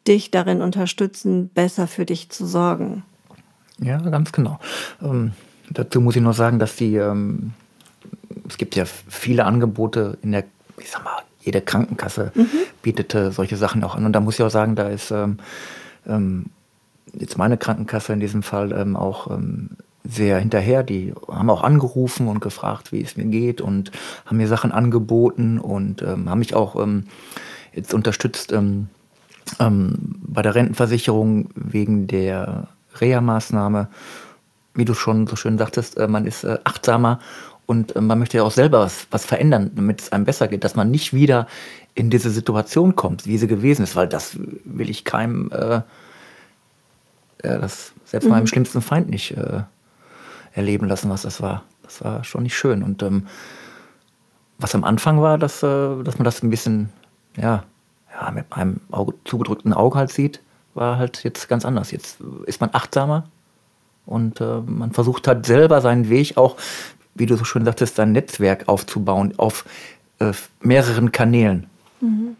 dich 0.07 0.29
darin 0.29 0.61
unterstützen, 0.61 1.49
besser 1.49 1.87
für 1.87 2.05
dich 2.05 2.29
zu 2.29 2.45
sorgen. 2.45 3.03
Ja, 3.79 3.97
ganz 3.97 4.31
genau. 4.31 4.59
Ähm, 5.01 5.33
dazu 5.69 6.01
muss 6.01 6.15
ich 6.15 6.21
noch 6.21 6.33
sagen, 6.33 6.59
dass 6.59 6.75
die, 6.75 6.95
ähm, 6.95 7.53
es 8.47 8.57
gibt 8.57 8.75
ja 8.75 8.85
viele 8.85 9.45
Angebote 9.45 10.17
in 10.21 10.31
der, 10.31 10.43
ich 10.77 10.91
sag 10.91 11.03
mal, 11.03 11.21
jede 11.41 11.61
Krankenkasse 11.61 12.31
mhm. 12.33 12.47
bietet 12.81 13.13
äh, 13.13 13.31
solche 13.31 13.57
Sachen 13.57 13.83
auch 13.83 13.95
an. 13.95 14.05
Und 14.05 14.13
da 14.13 14.19
muss 14.19 14.35
ich 14.35 14.43
auch 14.43 14.49
sagen, 14.49 14.75
da 14.75 14.87
ist 14.89 15.11
ähm, 15.11 15.37
ähm 16.07 16.45
jetzt 17.17 17.37
meine 17.37 17.57
Krankenkasse 17.57 18.11
in 18.11 18.19
diesem 18.19 18.43
Fall 18.43 18.73
ähm, 18.73 18.97
auch 18.97 19.31
ähm, 19.31 19.69
sehr 20.03 20.39
hinterher. 20.39 20.83
Die 20.83 21.13
haben 21.29 21.49
auch 21.49 21.63
angerufen 21.63 22.27
und 22.27 22.41
gefragt, 22.41 22.91
wie 22.91 23.01
es 23.01 23.15
mir 23.15 23.25
geht 23.25 23.61
und 23.61 23.91
haben 24.25 24.37
mir 24.37 24.47
Sachen 24.47 24.71
angeboten 24.71 25.59
und 25.59 26.01
haben 26.01 26.39
mich 26.39 26.53
auch 26.53 26.75
jetzt 27.73 27.91
unterstützt 27.91 28.53
bei 29.57 30.41
der 30.43 30.55
Rentenversicherung 30.55 31.49
wegen 31.55 32.05
der 32.05 32.67
Reha-Maßnahme. 32.99 33.87
Wie 34.73 34.85
du 34.85 34.93
schon 34.93 35.27
so 35.27 35.35
schön 35.35 35.57
sagtest, 35.57 35.97
äh, 35.97 36.07
man 36.07 36.25
ist 36.25 36.43
äh, 36.43 36.57
achtsamer 36.63 37.19
und 37.65 37.95
äh, 37.95 38.01
man 38.01 38.19
möchte 38.19 38.37
ja 38.37 38.43
auch 38.43 38.51
selber 38.51 38.79
was, 38.81 39.07
was 39.11 39.25
verändern, 39.25 39.71
damit 39.75 40.01
es 40.01 40.11
einem 40.11 40.25
besser 40.25 40.47
geht, 40.47 40.63
dass 40.63 40.75
man 40.75 40.91
nicht 40.91 41.13
wieder 41.13 41.47
in 41.93 42.09
diese 42.09 42.29
Situation 42.29 42.95
kommt, 42.95 43.25
wie 43.25 43.37
sie 43.37 43.47
gewesen 43.47 43.83
ist, 43.83 43.95
weil 43.95 44.07
das 44.07 44.37
will 44.65 44.89
ich 44.89 45.05
keinem, 45.05 45.49
äh, 45.51 45.81
das 47.41 47.93
selbst 48.03 48.25
mhm. 48.25 48.31
meinem 48.31 48.47
schlimmsten 48.47 48.81
Feind 48.81 49.09
nicht 49.09 49.31
äh, 49.31 49.61
erleben 50.53 50.87
lassen, 50.87 51.09
was 51.09 51.21
das 51.21 51.41
war. 51.41 51.63
Das 51.83 52.03
war 52.03 52.23
schon 52.23 52.43
nicht 52.43 52.55
schön. 52.55 52.83
Und 52.83 53.01
ähm, 53.01 53.27
was 54.57 54.75
am 54.75 54.83
Anfang 54.83 55.21
war, 55.21 55.37
dass, 55.37 55.63
äh, 55.63 56.03
dass 56.03 56.17
man 56.17 56.25
das 56.25 56.43
ein 56.43 56.49
bisschen, 56.49 56.89
ja, 57.37 57.63
ja, 58.11 58.31
mit 58.31 58.45
einem 58.51 58.81
Auge, 58.91 59.13
zugedrückten 59.25 59.73
Auge 59.73 59.97
halt 59.97 60.11
sieht 60.11 60.41
war 60.75 60.97
halt 60.97 61.23
jetzt 61.23 61.47
ganz 61.47 61.65
anders. 61.65 61.91
Jetzt 61.91 62.17
ist 62.45 62.61
man 62.61 62.69
achtsamer 62.73 63.25
und 64.05 64.39
äh, 64.41 64.61
man 64.65 64.91
versucht 64.91 65.27
halt 65.27 65.45
selber 65.45 65.81
seinen 65.81 66.09
Weg 66.09 66.37
auch, 66.37 66.57
wie 67.15 67.25
du 67.25 67.35
so 67.35 67.45
schön 67.45 67.65
sagtest, 67.65 67.95
sein 67.95 68.11
Netzwerk 68.11 68.67
aufzubauen 68.67 69.33
auf 69.37 69.65
äh, 70.19 70.33
mehreren 70.61 71.11
Kanälen. 71.11 71.67
Mhm. 72.01 72.35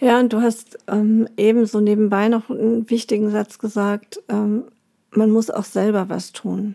Ja, 0.00 0.18
und 0.18 0.32
du 0.32 0.40
hast 0.40 0.78
ähm, 0.88 1.28
eben 1.36 1.66
so 1.66 1.80
nebenbei 1.80 2.28
noch 2.28 2.50
einen 2.50 2.90
wichtigen 2.90 3.30
Satz 3.30 3.58
gesagt. 3.58 4.20
Ähm, 4.28 4.64
man 5.14 5.30
muss 5.30 5.50
auch 5.50 5.64
selber 5.64 6.08
was 6.08 6.32
tun. 6.32 6.74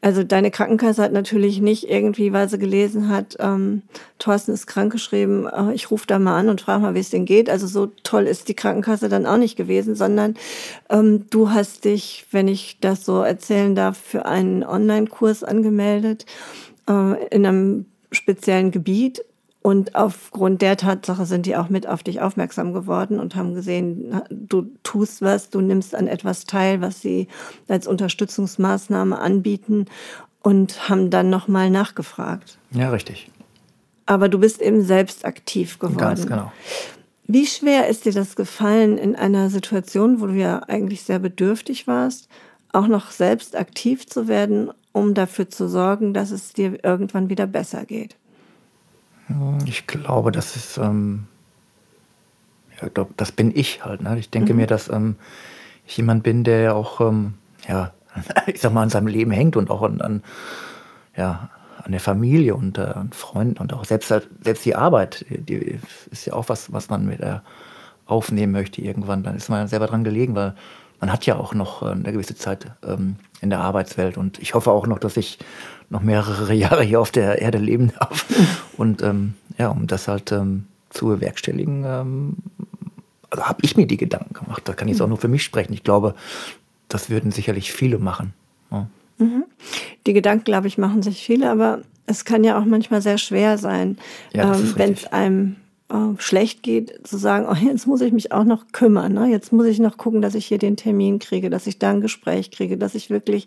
Also 0.00 0.22
deine 0.22 0.50
Krankenkasse 0.50 1.02
hat 1.02 1.12
natürlich 1.12 1.60
nicht 1.60 1.88
irgendwie, 1.88 2.32
weil 2.32 2.48
sie 2.48 2.58
gelesen 2.58 3.08
hat, 3.08 3.36
ähm, 3.40 3.82
Thorsten 4.18 4.52
ist 4.52 4.66
krankgeschrieben, 4.66 5.46
äh, 5.46 5.72
ich 5.72 5.90
rufe 5.90 6.06
da 6.06 6.18
mal 6.18 6.38
an 6.38 6.48
und 6.50 6.60
frage 6.60 6.82
mal, 6.82 6.94
wie 6.94 7.00
es 7.00 7.10
denn 7.10 7.24
geht. 7.24 7.48
Also 7.48 7.66
so 7.66 7.86
toll 8.02 8.24
ist 8.24 8.48
die 8.48 8.54
Krankenkasse 8.54 9.08
dann 9.08 9.26
auch 9.26 9.38
nicht 9.38 9.56
gewesen, 9.56 9.94
sondern 9.94 10.34
ähm, 10.90 11.24
du 11.30 11.50
hast 11.50 11.84
dich, 11.84 12.26
wenn 12.30 12.48
ich 12.48 12.78
das 12.80 13.04
so 13.04 13.22
erzählen 13.22 13.74
darf, 13.74 13.96
für 13.96 14.26
einen 14.26 14.64
Online-Kurs 14.64 15.42
angemeldet 15.42 16.26
äh, 16.88 17.26
in 17.28 17.46
einem 17.46 17.86
speziellen 18.12 18.70
Gebiet 18.70 19.24
und 19.60 19.96
aufgrund 19.96 20.62
der 20.62 20.76
Tatsache 20.76 21.26
sind 21.26 21.44
die 21.44 21.56
auch 21.56 21.68
mit 21.68 21.86
auf 21.86 22.02
dich 22.02 22.20
aufmerksam 22.20 22.72
geworden 22.72 23.18
und 23.18 23.34
haben 23.34 23.54
gesehen, 23.54 24.22
du 24.30 24.70
tust 24.82 25.20
was, 25.20 25.50
du 25.50 25.60
nimmst 25.60 25.94
an 25.94 26.06
etwas 26.06 26.44
teil, 26.44 26.80
was 26.80 27.00
sie 27.00 27.28
als 27.66 27.86
Unterstützungsmaßnahme 27.86 29.18
anbieten 29.18 29.86
und 30.42 30.88
haben 30.88 31.10
dann 31.10 31.28
nochmal 31.28 31.70
nachgefragt. 31.70 32.58
Ja, 32.70 32.90
richtig. 32.90 33.30
Aber 34.06 34.28
du 34.28 34.38
bist 34.38 34.62
eben 34.62 34.82
selbst 34.82 35.24
aktiv 35.24 35.78
geworden. 35.78 35.98
Ganz 35.98 36.26
genau. 36.26 36.52
Wie 37.26 37.46
schwer 37.46 37.88
ist 37.88 38.06
dir 38.06 38.12
das 38.12 38.36
gefallen 38.36 38.96
in 38.96 39.14
einer 39.16 39.50
Situation, 39.50 40.20
wo 40.20 40.28
du 40.28 40.32
ja 40.32 40.60
eigentlich 40.60 41.02
sehr 41.02 41.18
bedürftig 41.18 41.86
warst, 41.86 42.28
auch 42.72 42.86
noch 42.86 43.10
selbst 43.10 43.54
aktiv 43.54 44.06
zu 44.06 44.28
werden, 44.28 44.70
um 44.92 45.12
dafür 45.12 45.50
zu 45.50 45.68
sorgen, 45.68 46.14
dass 46.14 46.30
es 46.30 46.54
dir 46.54 46.82
irgendwann 46.82 47.28
wieder 47.28 47.46
besser 47.46 47.84
geht? 47.84 48.16
Ich 49.66 49.86
glaube, 49.86 50.32
das 50.32 50.56
ist, 50.56 50.78
ähm, 50.78 51.26
ja, 52.80 52.88
glaub, 52.88 53.16
das 53.16 53.32
bin 53.32 53.54
ich 53.54 53.84
halt. 53.84 54.02
Ne? 54.02 54.18
Ich 54.18 54.30
denke 54.30 54.52
mhm. 54.52 54.60
mir, 54.60 54.66
dass 54.66 54.88
ähm, 54.88 55.16
ich 55.86 55.96
jemand 55.96 56.22
bin, 56.22 56.44
der 56.44 56.74
auch, 56.74 57.00
ähm, 57.00 57.34
ja, 57.68 57.92
ich 58.46 58.60
sag 58.60 58.72
mal, 58.72 58.82
an 58.82 58.90
seinem 58.90 59.06
Leben 59.06 59.30
hängt 59.30 59.56
und 59.56 59.70
auch 59.70 59.82
an, 59.82 60.00
an 60.00 60.22
ja, 61.16 61.50
an 61.82 61.92
der 61.92 62.00
Familie 62.00 62.54
und 62.54 62.78
äh, 62.78 62.82
an 62.82 63.10
Freunden 63.12 63.58
und 63.58 63.72
auch 63.72 63.84
selbst, 63.84 64.08
selbst 64.08 64.64
die 64.64 64.74
Arbeit, 64.74 65.24
die 65.28 65.78
ist 66.10 66.26
ja 66.26 66.32
auch 66.32 66.48
was, 66.48 66.72
was 66.72 66.88
man 66.88 67.06
mit 67.06 67.20
äh, 67.20 67.38
aufnehmen 68.06 68.52
möchte 68.52 68.80
irgendwann. 68.80 69.22
Dann 69.22 69.36
ist 69.36 69.48
man 69.48 69.68
selber 69.68 69.86
dran 69.86 70.04
gelegen, 70.04 70.34
weil 70.34 70.54
man 71.00 71.12
hat 71.12 71.26
ja 71.26 71.36
auch 71.36 71.54
noch 71.54 71.82
äh, 71.82 71.90
eine 71.90 72.12
gewisse 72.12 72.34
Zeit 72.34 72.66
ähm, 72.84 73.16
in 73.40 73.50
der 73.50 73.60
Arbeitswelt 73.60 74.16
und 74.16 74.38
ich 74.38 74.54
hoffe 74.54 74.70
auch 74.70 74.86
noch, 74.86 74.98
dass 74.98 75.16
ich 75.16 75.38
noch 75.90 76.02
mehrere 76.02 76.52
Jahre 76.54 76.82
hier 76.82 77.00
auf 77.00 77.10
der 77.10 77.40
Erde 77.40 77.58
leben 77.58 77.92
darf 77.98 78.26
Und 78.78 79.02
ähm, 79.02 79.34
ja, 79.58 79.68
um 79.68 79.86
das 79.86 80.08
halt 80.08 80.32
ähm, 80.32 80.64
zu 80.88 81.06
bewerkstelligen, 81.08 81.84
ähm, 81.84 82.36
also 83.28 83.44
habe 83.44 83.60
ich 83.62 83.76
mir 83.76 83.86
die 83.86 83.98
Gedanken 83.98 84.32
gemacht. 84.32 84.62
Da 84.64 84.72
kann 84.72 84.88
ich 84.88 84.94
jetzt 84.94 85.02
auch 85.02 85.08
nur 85.08 85.18
für 85.18 85.28
mich 85.28 85.42
sprechen. 85.42 85.74
Ich 85.74 85.84
glaube, 85.84 86.14
das 86.88 87.10
würden 87.10 87.30
sicherlich 87.30 87.72
viele 87.72 87.98
machen. 87.98 88.32
Ja. 88.70 88.86
Mhm. 89.18 89.44
Die 90.06 90.14
Gedanken, 90.14 90.44
glaube 90.44 90.68
ich, 90.68 90.78
machen 90.78 91.02
sich 91.02 91.22
viele, 91.22 91.50
aber 91.50 91.80
es 92.06 92.24
kann 92.24 92.44
ja 92.44 92.58
auch 92.58 92.64
manchmal 92.64 93.02
sehr 93.02 93.18
schwer 93.18 93.58
sein, 93.58 93.98
ja, 94.32 94.54
ähm, 94.54 94.72
wenn 94.76 94.92
es 94.92 95.06
einem 95.06 95.56
äh, 95.90 96.20
schlecht 96.20 96.62
geht, 96.62 97.06
zu 97.06 97.16
sagen, 97.16 97.46
oh, 97.50 97.54
jetzt 97.54 97.86
muss 97.86 98.00
ich 98.00 98.12
mich 98.12 98.32
auch 98.32 98.44
noch 98.44 98.66
kümmern. 98.72 99.14
Ne? 99.14 99.28
Jetzt 99.28 99.52
muss 99.52 99.66
ich 99.66 99.78
noch 99.78 99.96
gucken, 99.96 100.20
dass 100.20 100.34
ich 100.34 100.46
hier 100.46 100.58
den 100.58 100.76
Termin 100.76 101.18
kriege, 101.18 101.50
dass 101.50 101.66
ich 101.66 101.78
da 101.78 101.90
ein 101.90 102.00
Gespräch 102.00 102.50
kriege, 102.50 102.76
dass 102.76 102.94
ich 102.94 103.10
wirklich 103.10 103.46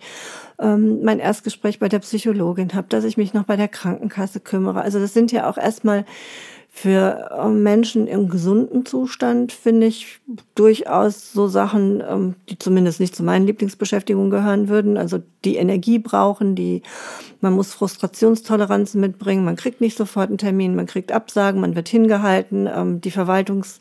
ähm, 0.59 1.03
mein 1.03 1.19
Erstgespräch 1.19 1.79
bei 1.79 1.89
der 1.89 1.99
Psychologin 1.99 2.73
habe, 2.73 2.87
dass 2.89 3.03
ich 3.03 3.17
mich 3.17 3.33
noch 3.33 3.43
bei 3.43 3.57
der 3.57 3.67
Krankenkasse 3.67 4.39
kümmere. 4.39 4.81
Also 4.81 4.99
das 4.99 5.13
sind 5.13 5.31
ja 5.31 5.49
auch 5.49 5.57
erstmal 5.57 6.05
für 6.73 7.29
ähm, 7.37 7.63
Menschen 7.63 8.07
im 8.07 8.29
gesunden 8.29 8.85
Zustand 8.85 9.51
finde 9.51 9.87
ich 9.87 10.21
durchaus 10.55 11.33
so 11.33 11.49
Sachen, 11.49 12.01
ähm, 12.09 12.35
die 12.49 12.57
zumindest 12.57 13.01
nicht 13.01 13.13
zu 13.13 13.23
meinen 13.23 13.45
Lieblingsbeschäftigungen 13.45 14.31
gehören 14.31 14.69
würden. 14.69 14.97
Also 14.97 15.19
die 15.43 15.57
Energie 15.57 15.99
brauchen, 15.99 16.55
die 16.55 16.81
man 17.41 17.53
muss 17.53 17.73
Frustrationstoleranzen 17.73 19.01
mitbringen, 19.01 19.43
man 19.43 19.57
kriegt 19.57 19.81
nicht 19.81 19.97
sofort 19.97 20.29
einen 20.29 20.37
Termin, 20.37 20.75
man 20.75 20.85
kriegt 20.85 21.11
Absagen, 21.11 21.59
man 21.59 21.75
wird 21.75 21.89
hingehalten, 21.89 22.69
ähm, 22.73 23.01
die 23.01 23.11
Verwaltungs 23.11 23.79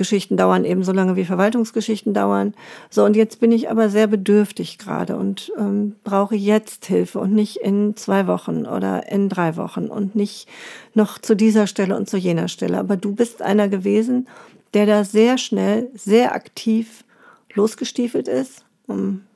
Geschichten 0.00 0.38
dauern 0.38 0.64
eben 0.64 0.82
so 0.82 0.92
lange, 0.92 1.14
wie 1.14 1.26
Verwaltungsgeschichten 1.26 2.14
dauern. 2.14 2.54
So, 2.88 3.04
und 3.04 3.16
jetzt 3.16 3.38
bin 3.38 3.52
ich 3.52 3.68
aber 3.68 3.90
sehr 3.90 4.06
bedürftig 4.06 4.78
gerade 4.78 5.14
und 5.14 5.52
ähm, 5.58 5.94
brauche 6.04 6.34
jetzt 6.34 6.86
Hilfe 6.86 7.18
und 7.18 7.34
nicht 7.34 7.58
in 7.58 7.96
zwei 7.96 8.26
Wochen 8.26 8.64
oder 8.64 9.12
in 9.12 9.28
drei 9.28 9.56
Wochen 9.56 9.88
und 9.88 10.16
nicht 10.16 10.48
noch 10.94 11.18
zu 11.18 11.36
dieser 11.36 11.66
Stelle 11.66 11.98
und 11.98 12.08
zu 12.08 12.16
jener 12.16 12.48
Stelle. 12.48 12.78
Aber 12.78 12.96
du 12.96 13.14
bist 13.14 13.42
einer 13.42 13.68
gewesen, 13.68 14.26
der 14.72 14.86
da 14.86 15.04
sehr 15.04 15.36
schnell, 15.36 15.90
sehr 15.92 16.34
aktiv 16.34 17.04
losgestiefelt 17.52 18.26
ist. 18.26 18.64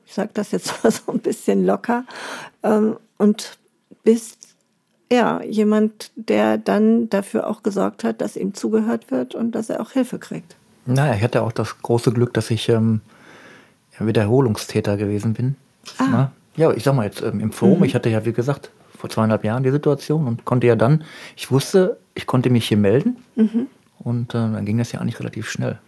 Ich 0.07 0.15
sage 0.15 0.31
das 0.33 0.49
jetzt 0.49 0.73
mal 0.83 0.89
so 0.89 1.11
ein 1.11 1.19
bisschen 1.19 1.63
locker. 1.63 2.05
Ähm, 2.63 2.97
und 3.19 3.59
bist 4.03 4.54
ja, 5.11 5.41
jemand, 5.43 6.11
der 6.15 6.57
dann 6.57 7.09
dafür 7.09 7.47
auch 7.47 7.63
gesorgt 7.63 8.03
hat, 8.03 8.21
dass 8.21 8.35
ihm 8.35 8.53
zugehört 8.53 9.11
wird 9.11 9.35
und 9.35 9.51
dass 9.51 9.69
er 9.69 9.81
auch 9.81 9.91
Hilfe 9.91 10.19
kriegt. 10.19 10.55
Naja, 10.85 11.15
ich 11.15 11.23
hatte 11.23 11.43
auch 11.43 11.51
das 11.51 11.81
große 11.81 12.11
Glück, 12.11 12.33
dass 12.33 12.51
ich 12.51 12.69
ähm, 12.69 13.01
Wiederholungstäter 13.99 14.97
gewesen 14.97 15.33
bin. 15.33 15.55
Ah. 15.97 16.07
Na? 16.09 16.31
Ja, 16.55 16.71
ich 16.71 16.83
sag 16.83 16.95
mal 16.95 17.05
jetzt 17.05 17.21
ähm, 17.21 17.39
im 17.39 17.51
Forum, 17.51 17.79
mhm. 17.79 17.85
ich 17.85 17.95
hatte 17.95 18.09
ja, 18.09 18.25
wie 18.25 18.33
gesagt, 18.33 18.71
vor 18.97 19.09
zweieinhalb 19.09 19.43
Jahren 19.43 19.63
die 19.63 19.71
Situation 19.71 20.27
und 20.27 20.45
konnte 20.45 20.67
ja 20.67 20.75
dann, 20.75 21.03
ich 21.35 21.51
wusste, 21.51 21.97
ich 22.13 22.25
konnte 22.25 22.49
mich 22.49 22.67
hier 22.67 22.77
melden 22.77 23.17
mhm. 23.35 23.67
und 23.99 24.33
äh, 24.33 24.37
dann 24.37 24.65
ging 24.65 24.77
das 24.77 24.91
ja 24.91 25.01
eigentlich 25.01 25.19
relativ 25.19 25.49
schnell. 25.49 25.79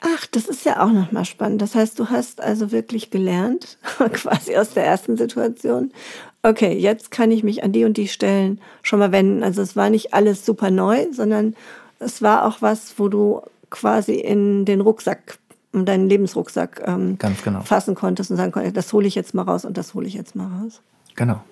Ach, 0.00 0.26
das 0.26 0.46
ist 0.46 0.64
ja 0.64 0.84
auch 0.84 0.92
nochmal 0.92 1.24
spannend. 1.24 1.60
Das 1.60 1.74
heißt, 1.74 1.98
du 1.98 2.08
hast 2.08 2.40
also 2.40 2.70
wirklich 2.70 3.10
gelernt, 3.10 3.78
quasi 4.12 4.56
aus 4.56 4.70
der 4.70 4.84
ersten 4.84 5.16
Situation. 5.16 5.92
Okay, 6.42 6.78
jetzt 6.78 7.10
kann 7.10 7.30
ich 7.30 7.42
mich 7.42 7.64
an 7.64 7.72
die 7.72 7.84
und 7.84 7.96
die 7.96 8.08
Stellen 8.08 8.60
schon 8.82 9.00
mal 9.00 9.12
wenden. 9.12 9.42
Also 9.42 9.60
es 9.60 9.74
war 9.76 9.90
nicht 9.90 10.14
alles 10.14 10.46
super 10.46 10.70
neu, 10.70 11.06
sondern 11.12 11.54
es 11.98 12.22
war 12.22 12.46
auch 12.46 12.62
was, 12.62 12.98
wo 12.98 13.08
du 13.08 13.42
quasi 13.70 14.14
in 14.14 14.64
den 14.64 14.80
Rucksack, 14.80 15.38
in 15.72 15.84
deinen 15.84 16.08
Lebensrucksack 16.08 16.82
ähm, 16.86 17.18
genau. 17.18 17.62
fassen 17.62 17.94
konntest 17.94 18.30
und 18.30 18.36
sagen 18.36 18.52
konntest, 18.52 18.76
das 18.76 18.92
hole 18.92 19.06
ich 19.06 19.14
jetzt 19.14 19.34
mal 19.34 19.42
raus 19.42 19.64
und 19.64 19.76
das 19.76 19.94
hole 19.94 20.06
ich 20.06 20.14
jetzt 20.14 20.36
mal 20.36 20.46
raus. 20.46 20.80
Genau. 21.16 21.42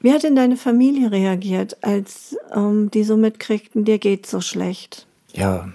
Wie 0.00 0.12
hat 0.12 0.22
denn 0.22 0.34
deine 0.34 0.56
Familie 0.56 1.12
reagiert, 1.12 1.76
als 1.84 2.36
ähm, 2.54 2.90
die 2.90 3.04
so 3.04 3.16
mitkriegten, 3.16 3.84
dir 3.84 3.98
geht 3.98 4.26
so 4.26 4.40
schlecht? 4.40 5.06
Ja, 5.32 5.68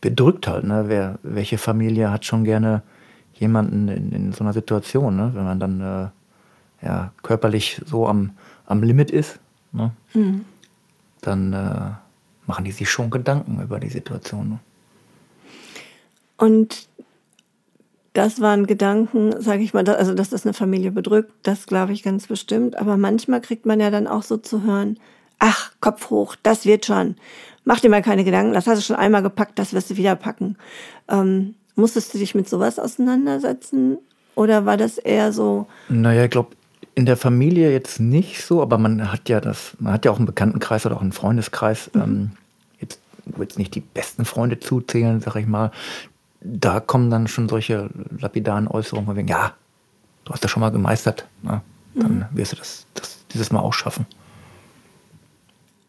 bedrückt 0.00 0.48
halt. 0.48 0.64
Ne? 0.64 0.84
Wer, 0.88 1.18
welche 1.22 1.56
Familie 1.56 2.10
hat 2.10 2.24
schon 2.24 2.44
gerne 2.44 2.82
jemanden 3.34 3.88
in, 3.88 4.12
in 4.12 4.32
so 4.32 4.44
einer 4.44 4.52
Situation, 4.52 5.16
ne? 5.16 5.30
wenn 5.34 5.44
man 5.44 5.60
dann 5.60 5.80
äh, 5.80 6.08
ja, 6.82 7.12
körperlich 7.22 7.80
so 7.86 8.06
am, 8.06 8.32
am 8.66 8.82
Limit 8.82 9.10
ist, 9.10 9.38
ne? 9.72 9.92
Mhm. 10.14 10.44
dann 11.20 11.52
äh, 11.52 11.90
machen 12.46 12.64
die 12.64 12.72
sich 12.72 12.90
schon 12.90 13.10
Gedanken 13.10 13.62
über 13.62 13.78
die 13.78 13.88
Situation. 13.88 14.48
Ne? 14.48 14.58
Und 16.36 16.88
das 18.12 18.40
waren 18.40 18.66
Gedanken, 18.66 19.40
sage 19.40 19.62
ich 19.62 19.72
mal, 19.72 19.88
also 19.88 20.14
dass 20.14 20.30
das 20.30 20.44
eine 20.44 20.54
Familie 20.54 20.90
bedrückt, 20.90 21.32
das 21.42 21.66
glaube 21.66 21.92
ich 21.92 22.02
ganz 22.02 22.26
bestimmt. 22.26 22.76
Aber 22.76 22.96
manchmal 22.96 23.40
kriegt 23.40 23.66
man 23.66 23.78
ja 23.78 23.90
dann 23.90 24.06
auch 24.06 24.22
so 24.22 24.36
zu 24.36 24.62
hören, 24.62 24.98
ach, 25.38 25.72
Kopf 25.80 26.10
hoch, 26.10 26.34
das 26.42 26.64
wird 26.66 26.86
schon. 26.86 27.16
Mach 27.64 27.80
dir 27.80 27.90
mal 27.90 28.02
keine 28.02 28.24
Gedanken, 28.24 28.52
das 28.52 28.66
hast 28.66 28.78
du 28.78 28.84
schon 28.84 28.96
einmal 28.96 29.22
gepackt, 29.22 29.58
das 29.58 29.72
wirst 29.72 29.90
du 29.90 29.96
wieder 29.96 30.16
packen. 30.16 30.56
Ähm, 31.08 31.54
musstest 31.76 32.12
du 32.14 32.18
dich 32.18 32.34
mit 32.34 32.48
sowas 32.48 32.78
auseinandersetzen? 32.78 33.98
Oder 34.34 34.64
war 34.64 34.76
das 34.76 34.98
eher 34.98 35.32
so? 35.32 35.66
Naja, 35.88 36.24
ich 36.24 36.30
glaube, 36.30 36.50
in 37.00 37.06
der 37.06 37.16
Familie 37.16 37.72
jetzt 37.72 37.98
nicht 37.98 38.44
so, 38.44 38.60
aber 38.60 38.76
man 38.76 39.10
hat 39.10 39.30
ja 39.30 39.40
das, 39.40 39.74
man 39.78 39.94
hat 39.94 40.04
ja 40.04 40.10
auch 40.10 40.18
einen 40.18 40.26
Bekanntenkreis 40.26 40.84
oder 40.84 40.96
auch 40.96 41.00
einen 41.00 41.12
Freundeskreis, 41.12 41.90
mhm. 41.94 42.02
ähm, 42.02 42.30
jetzt, 42.78 43.00
jetzt 43.38 43.58
nicht 43.58 43.74
die 43.74 43.80
besten 43.80 44.26
Freunde 44.26 44.60
zuzählen, 44.60 45.18
sag 45.22 45.36
ich 45.36 45.46
mal. 45.46 45.70
Da 46.42 46.78
kommen 46.78 47.08
dann 47.08 47.26
schon 47.26 47.48
solche 47.48 47.88
lapidaren 48.18 48.68
Äußerungen, 48.68 49.16
wegen, 49.16 49.28
ja, 49.28 49.54
du 50.26 50.32
hast 50.34 50.44
das 50.44 50.50
schon 50.50 50.60
mal 50.60 50.68
gemeistert, 50.68 51.26
na, 51.42 51.52
ne? 51.52 51.62
dann 51.94 52.16
mhm. 52.16 52.26
wirst 52.32 52.52
du 52.52 52.56
das, 52.56 52.86
das 52.92 53.24
dieses 53.32 53.50
Mal 53.50 53.60
auch 53.60 53.72
schaffen. 53.72 54.04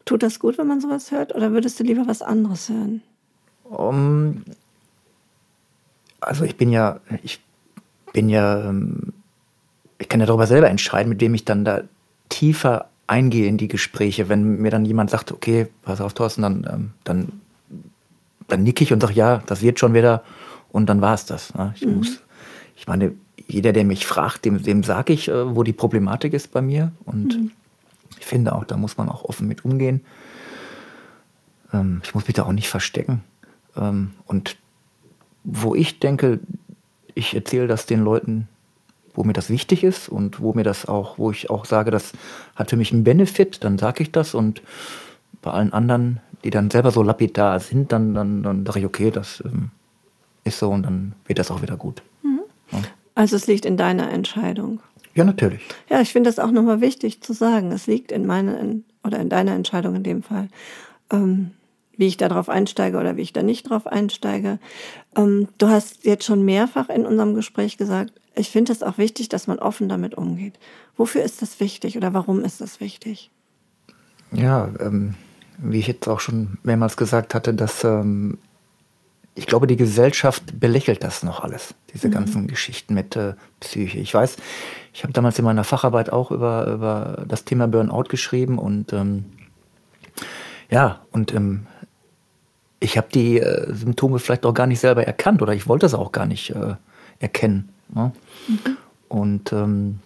Tut 0.06 0.24
das 0.24 0.39
gut, 0.39 0.58
wenn 0.58 0.67
man 0.67 0.80
sowas 0.80 1.12
hört? 1.12 1.36
Oder 1.36 1.52
würdest 1.52 1.78
du 1.78 1.84
lieber 1.84 2.08
was 2.08 2.21
anderes 2.21 2.69
hören? 2.69 3.02
Um, 3.65 4.45
also 6.21 6.45
ich 6.45 6.56
bin 6.56 6.71
ja, 6.71 7.02
ich 7.21 7.41
bin 8.13 8.30
ja, 8.30 8.69
ähm, 8.69 9.12
ich 10.02 10.10
kann 10.10 10.20
ja 10.20 10.26
darüber 10.26 10.48
selber 10.48 10.70
entscheiden, 10.70 11.10
mit 11.10 11.22
wem 11.22 11.34
ich 11.34 11.46
dann 11.46 11.64
da 11.64 11.82
tiefer 12.30 12.90
eingehe 13.08 13.48
in 13.48 13.58
die 13.58 13.68
Gespräche. 13.68 14.30
Wenn 14.30 14.58
mir 14.58 14.72
dann 14.72 14.86
jemand 14.86 15.10
sagt, 15.10 15.32
okay, 15.32 15.68
pass 15.84 16.02
auf, 16.02 16.14
Thorsten, 16.14 16.42
dann, 16.42 16.68
ähm, 16.72 16.92
dann, 17.04 17.32
dann 18.48 18.64
nicke 18.64 18.84
ich 18.84 18.94
und 18.94 19.02
sage, 19.02 19.14
ja, 19.14 19.44
das 19.46 19.62
wird 19.62 19.80
schon 19.80 19.94
wieder 19.94 20.24
und 20.72 20.88
dann 20.88 21.02
war 21.02 21.14
es 21.14 21.26
das. 21.26 21.54
Ne? 21.54 21.74
Ich 21.76 21.86
mhm. 21.86 21.98
muss, 21.98 22.22
ich 22.76 22.88
meine, 22.88 23.14
jeder, 23.48 23.74
der 23.74 23.84
mich 23.84 24.06
fragt, 24.06 24.46
dem, 24.46 24.62
dem 24.64 24.84
sage 24.84 25.14
ich, 25.14 25.28
äh, 25.28 25.56
wo 25.56 25.64
die 25.64 25.74
Problematik 25.74 26.34
ist 26.34 26.52
bei 26.52 26.62
mir 26.62 26.92
und 27.06 27.38
mhm. 27.38 27.52
Ich 28.22 28.28
finde 28.28 28.54
auch, 28.54 28.66
da 28.66 28.78
muss 28.78 28.98
man 28.98 29.10
auch 29.10 29.24
offen 29.24 29.48
mit 29.48 29.66
umgehen. 29.66 30.02
Ähm, 31.74 32.02
ich 32.04 32.14
muss 32.14 32.28
mich 32.28 32.36
da 32.36 32.44
auch 32.44 32.52
nicht 32.52 32.70
verstecken. 32.70 33.24
Ähm, 33.76 34.12
und 34.26 34.58
wo 35.44 35.74
ich 35.74 36.00
denke, 36.00 36.40
ich 37.16 37.34
erzähle 37.34 37.66
das 37.66 37.88
den 37.88 38.04
Leuten, 38.04 38.48
wo 39.13 39.24
mir 39.24 39.34
das 39.34 39.50
wichtig 39.50 39.84
ist 39.84 40.10
und 40.10 40.39
wo 40.41 40.54
mir 40.54 40.63
das 40.63 40.86
auch, 40.86 41.17
wo 41.17 41.32
ich 41.32 41.50
auch 41.50 41.65
sage, 41.65 41.91
das 41.91 42.13
hat 42.56 42.69
für 42.69 42.78
mich 42.78 42.93
einen 42.93 43.04
Benefit, 43.04 43.63
dann 43.63 43.78
sage 43.78 44.04
ich 44.04 44.12
das 44.12 44.34
und 44.34 44.62
bei 45.41 45.52
allen 45.52 45.74
anderen, 45.74 46.19
die 46.43 46.50
dann 46.50 46.69
selber 46.69 46.91
so 46.91 47.04
lapidar 47.04 47.60
sind, 47.60 47.91
dann, 47.91 48.13
dann, 48.13 48.43
dann 48.43 48.65
sage 48.65 48.80
ich, 48.80 48.86
okay, 48.86 49.12
das 49.12 49.43
ähm, 49.45 49.71
ist 50.43 50.60
so 50.60 50.69
und 50.69 50.84
dann 50.84 51.13
wird 51.26 51.39
das 51.39 51.52
auch 51.52 51.62
wieder 51.62 51.78
gut. 51.78 52.02
Mhm. 52.24 52.41
Ja. 52.71 52.80
Also 53.15 53.36
es 53.36 53.47
liegt 53.47 53.65
in 53.65 53.78
deiner 53.78 54.12
Entscheidung. 54.12 54.80
Ja, 55.13 55.24
natürlich. 55.24 55.62
Ja, 55.89 56.00
ich 56.00 56.13
finde 56.13 56.30
das 56.30 56.39
auch 56.39 56.52
nochmal 56.52 56.80
wichtig 56.80 57.21
zu 57.21 57.34
sagen. 57.34 57.71
Es 57.71 57.86
liegt 57.86 58.12
in 58.12 58.26
meiner 58.26 58.58
oder 59.04 59.19
in 59.19 59.30
deiner 59.30 59.54
Entscheidung 59.54 59.95
in 59.95 60.04
dem 60.04 60.24
Fall, 60.24 60.47
ähm, 61.12 61.52
wie 62.02 62.08
ich 62.08 62.18
darauf 62.18 62.50
einsteige 62.50 62.98
oder 62.98 63.16
wie 63.16 63.22
ich 63.22 63.32
da 63.32 63.44
nicht 63.44 63.70
drauf 63.70 63.86
einsteige. 63.86 64.58
Ähm, 65.16 65.48
du 65.60 65.70
hast 65.70 66.04
jetzt 66.04 66.26
schon 66.26 66.44
mehrfach 66.44 66.90
in 66.90 67.06
unserem 67.06 67.36
Gespräch 67.36 67.78
gesagt, 67.78 68.14
ich 68.36 68.50
finde 68.50 68.74
es 68.74 68.82
auch 68.82 68.98
wichtig, 68.98 69.30
dass 69.30 69.46
man 69.46 69.60
offen 69.60 69.88
damit 69.88 70.16
umgeht. 70.16 70.58
Wofür 70.98 71.21
ist 71.21 71.44
das 71.44 71.60
wichtig 71.60 71.98
oder 71.98 72.12
warum 72.12 72.44
ist 72.44 72.60
das 72.60 72.80
wichtig? 72.80 73.30
Ja, 74.32 74.71
ähm, 74.80 75.13
wie 75.60 75.78
ich 75.78 75.86
jetzt 75.86 76.08
auch 76.08 76.19
schon 76.19 76.58
mehrmals 76.63 76.98
gesagt 76.98 77.36
hatte, 77.36 77.54
dass 77.54 77.84
ähm, 77.84 78.40
ich 79.36 79.46
glaube, 79.46 79.67
die 79.67 79.78
Gesellschaft 79.78 80.60
belächelt 80.60 81.04
das 81.04 81.21
noch 81.21 81.42
alles, 81.42 81.75
diese 81.94 82.08
mhm. 82.08 82.13
ganzen 82.13 82.48
Geschichten 82.48 82.96
mit 82.96 83.15
äh, 83.15 83.36
Psyche. 83.60 84.00
Ich 84.00 84.12
weiß, 84.12 84.38
ich 84.92 85.04
habe 85.04 85.13
damals 85.13 85.38
in 85.38 85.46
meiner 85.46 85.63
Facharbeit 85.63 86.12
auch 86.12 86.32
über, 86.32 86.65
über 86.65 87.25
das 87.28 87.46
Thema 87.46 87.67
Burnout 87.67 88.06
geschrieben 88.10 88.58
und 88.58 88.92
ähm, 88.92 89.25
ja, 90.71 91.02
und 91.12 91.36
ähm, 91.36 91.67
ich 92.82 92.98
habe 92.98 93.08
die 93.13 93.40
äh, 93.40 93.73
Symptome 93.73 94.19
vielleicht 94.19 94.46
auch 94.46 94.54
gar 94.54 94.67
nicht 94.67 94.79
selber 94.79 95.06
erkannt 95.06 95.42
oder 95.42 95.54
ich 95.54 95.67
wollte 95.67 95.86
es 95.86 95.94
auch 95.94 96.12
gar 96.12 96.25
nicht 96.25 96.50
äh, 96.50 96.75
erkennen. 97.19 97.69
Ne? 97.94 98.12
Mhm. 98.48 98.77
Und 99.08 99.54
ähm, 99.54 100.00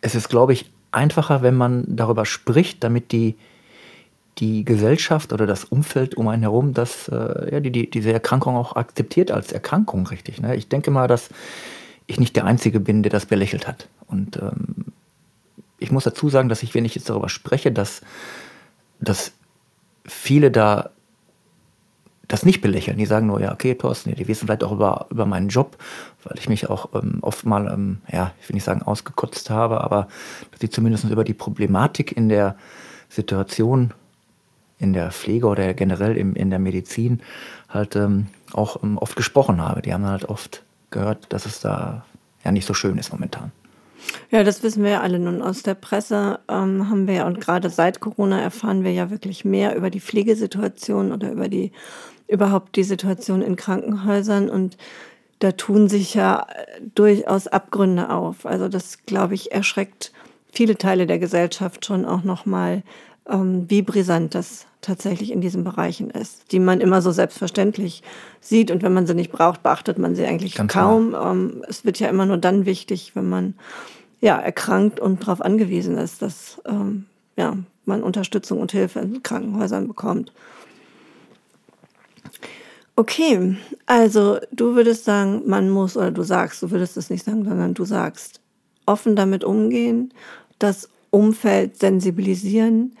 es 0.00 0.14
ist, 0.14 0.28
glaube 0.28 0.52
ich, 0.52 0.70
einfacher, 0.92 1.42
wenn 1.42 1.56
man 1.56 1.84
darüber 1.88 2.24
spricht, 2.24 2.82
damit 2.82 3.12
die 3.12 3.36
die 4.38 4.64
Gesellschaft 4.64 5.32
oder 5.34 5.46
das 5.46 5.64
Umfeld 5.64 6.14
um 6.14 6.26
einen 6.28 6.42
herum 6.42 6.72
das, 6.72 7.08
äh, 7.08 7.52
ja, 7.52 7.60
die, 7.60 7.70
die, 7.70 7.90
diese 7.90 8.12
Erkrankung 8.14 8.56
auch 8.56 8.76
akzeptiert 8.76 9.30
als 9.30 9.52
Erkrankung, 9.52 10.06
richtig. 10.06 10.40
Ne? 10.40 10.56
Ich 10.56 10.68
denke 10.68 10.90
mal, 10.90 11.06
dass 11.06 11.28
ich 12.06 12.18
nicht 12.18 12.34
der 12.34 12.46
Einzige 12.46 12.80
bin, 12.80 13.02
der 13.02 13.12
das 13.12 13.26
belächelt 13.26 13.68
hat. 13.68 13.88
Und 14.06 14.38
ähm, 14.38 14.86
ich 15.78 15.92
muss 15.92 16.04
dazu 16.04 16.30
sagen, 16.30 16.48
dass 16.48 16.62
ich, 16.62 16.74
wenn 16.74 16.86
ich 16.86 16.94
jetzt 16.94 17.10
darüber 17.10 17.28
spreche, 17.28 17.72
dass, 17.72 18.00
dass 19.00 19.32
viele 20.04 20.50
da 20.50 20.90
das 22.28 22.44
nicht 22.46 22.62
belächeln. 22.62 22.96
Die 22.96 23.06
sagen 23.06 23.26
nur, 23.26 23.40
ja, 23.40 23.52
okay, 23.52 23.74
Thorsten, 23.74 24.14
die 24.14 24.28
wissen 24.28 24.46
vielleicht 24.46 24.64
auch 24.64 24.72
über, 24.72 25.06
über 25.10 25.26
meinen 25.26 25.48
Job, 25.48 25.76
weil 26.24 26.38
ich 26.38 26.48
mich 26.48 26.70
auch 26.70 26.88
ähm, 26.94 27.18
oft 27.20 27.44
mal, 27.44 27.70
ähm, 27.70 28.00
ja, 28.10 28.32
ich 28.40 28.48
will 28.48 28.54
nicht 28.54 28.64
sagen 28.64 28.82
ausgekotzt 28.82 29.50
habe, 29.50 29.82
aber 29.82 30.08
dass 30.50 30.60
sie 30.60 30.70
zumindest 30.70 31.04
über 31.04 31.24
die 31.24 31.34
Problematik 31.34 32.16
in 32.16 32.28
der 32.28 32.56
Situation 33.08 33.92
in 34.78 34.92
der 34.94 35.12
Pflege 35.12 35.46
oder 35.46 35.74
generell 35.74 36.16
im, 36.16 36.34
in 36.34 36.50
der 36.50 36.58
Medizin 36.58 37.20
halt 37.68 37.94
ähm, 37.96 38.26
auch 38.52 38.82
ähm, 38.82 38.98
oft 38.98 39.14
gesprochen 39.14 39.60
habe. 39.60 39.82
Die 39.82 39.94
haben 39.94 40.06
halt 40.06 40.24
oft 40.24 40.64
gehört, 40.90 41.32
dass 41.32 41.46
es 41.46 41.60
da 41.60 42.04
ja 42.44 42.50
nicht 42.50 42.66
so 42.66 42.74
schön 42.74 42.98
ist 42.98 43.12
momentan. 43.12 43.52
Ja, 44.30 44.44
das 44.44 44.62
wissen 44.62 44.82
wir 44.82 44.90
ja 44.90 45.00
alle 45.00 45.18
nun 45.18 45.42
aus 45.42 45.62
der 45.62 45.74
Presse. 45.74 46.40
Ähm, 46.48 46.88
haben 46.88 47.06
wir 47.06 47.14
ja 47.14 47.26
und 47.26 47.40
gerade 47.40 47.70
seit 47.70 48.00
Corona 48.00 48.40
erfahren 48.40 48.84
wir 48.84 48.92
ja 48.92 49.10
wirklich 49.10 49.44
mehr 49.44 49.76
über 49.76 49.90
die 49.90 50.00
Pflegesituation 50.00 51.12
oder 51.12 51.30
über 51.32 51.48
die 51.48 51.72
überhaupt 52.28 52.76
die 52.76 52.84
Situation 52.84 53.42
in 53.42 53.56
Krankenhäusern 53.56 54.48
und 54.48 54.78
da 55.40 55.52
tun 55.52 55.88
sich 55.88 56.14
ja 56.14 56.46
durchaus 56.94 57.46
Abgründe 57.46 58.10
auf. 58.10 58.46
Also 58.46 58.68
das, 58.68 59.04
glaube 59.06 59.34
ich, 59.34 59.52
erschreckt 59.52 60.12
viele 60.52 60.78
Teile 60.78 61.06
der 61.06 61.18
Gesellschaft 61.18 61.84
schon 61.84 62.04
auch 62.04 62.22
nochmal, 62.22 62.84
ähm, 63.28 63.66
wie 63.68 63.82
brisant 63.82 64.34
das 64.34 64.66
tatsächlich 64.80 65.30
in 65.30 65.40
diesen 65.40 65.64
Bereichen 65.64 66.10
ist, 66.10 66.50
die 66.52 66.58
man 66.58 66.80
immer 66.80 67.02
so 67.02 67.12
selbstverständlich 67.12 68.02
sieht 68.40 68.70
und 68.70 68.82
wenn 68.82 68.92
man 68.92 69.06
sie 69.06 69.14
nicht 69.14 69.30
braucht, 69.30 69.62
beachtet 69.62 69.98
man 69.98 70.16
sie 70.16 70.26
eigentlich 70.26 70.56
Ganz 70.56 70.72
kaum. 70.72 71.14
Ähm, 71.14 71.62
es 71.68 71.84
wird 71.84 72.00
ja 72.00 72.08
immer 72.08 72.26
nur 72.26 72.38
dann 72.38 72.66
wichtig, 72.66 73.12
wenn 73.14 73.28
man 73.28 73.54
ja 74.20 74.36
erkrankt 74.38 74.98
und 74.98 75.22
darauf 75.22 75.40
angewiesen 75.40 75.96
ist, 75.98 76.22
dass 76.22 76.60
ähm, 76.66 77.06
ja, 77.36 77.56
man 77.84 78.02
Unterstützung 78.02 78.60
und 78.60 78.72
Hilfe 78.72 79.00
in 79.00 79.22
Krankenhäusern 79.22 79.88
bekommt. 79.88 80.32
Okay, 82.94 83.56
also 83.86 84.38
du 84.52 84.74
würdest 84.74 85.04
sagen, 85.04 85.42
man 85.46 85.70
muss, 85.70 85.96
oder 85.96 86.10
du 86.10 86.22
sagst, 86.24 86.62
du 86.62 86.70
würdest 86.70 86.96
es 86.96 87.08
nicht 87.08 87.24
sagen, 87.24 87.44
sondern 87.44 87.74
du 87.74 87.84
sagst, 87.84 88.40
offen 88.84 89.16
damit 89.16 89.44
umgehen, 89.44 90.12
das 90.58 90.88
Umfeld 91.12 91.78
sensibilisieren, 91.78 92.96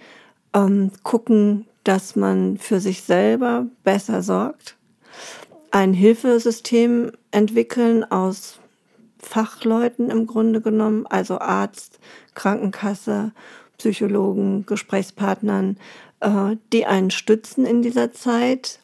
ähm, 0.54 0.92
gucken, 1.02 1.66
dass 1.82 2.14
man 2.14 2.58
für 2.58 2.78
sich 2.78 3.02
selber 3.02 3.66
besser 3.82 4.22
sorgt, 4.22 4.76
ein 5.72 5.94
Hilfesystem 5.94 7.10
entwickeln 7.30 8.04
aus 8.04 8.60
Fachleuten 9.18 10.10
im 10.10 10.26
Grunde 10.26 10.60
genommen, 10.60 11.06
also 11.06 11.38
Arzt, 11.38 11.98
Krankenkasse, 12.34 13.32
Psychologen, 13.78 14.66
Gesprächspartnern, 14.66 15.78
äh, 16.20 16.56
die 16.72 16.86
einen 16.86 17.10
stützen 17.10 17.64
in 17.64 17.82
dieser 17.82 18.12
Zeit, 18.12 18.80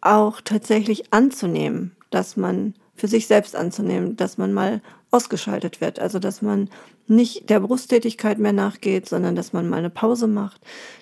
auch 0.00 0.40
tatsächlich 0.40 1.12
anzunehmen, 1.12 1.96
dass 2.10 2.36
man 2.36 2.74
für 2.94 3.08
sich 3.08 3.26
selbst 3.26 3.56
anzunehmen, 3.56 4.16
dass 4.16 4.38
man 4.38 4.52
mal 4.52 4.80
ausgeschaltet 5.10 5.80
wird. 5.80 5.98
Also 5.98 6.18
dass 6.18 6.42
man 6.42 6.70
nicht 7.06 7.50
der 7.50 7.60
Brusttätigkeit 7.60 8.38
mehr 8.38 8.52
nachgeht, 8.52 9.08
sondern 9.08 9.34
dass 9.34 9.52
man 9.52 9.68
mal 9.68 9.78
eine 9.78 9.90
Pause 9.90 10.26
macht, 10.26 10.60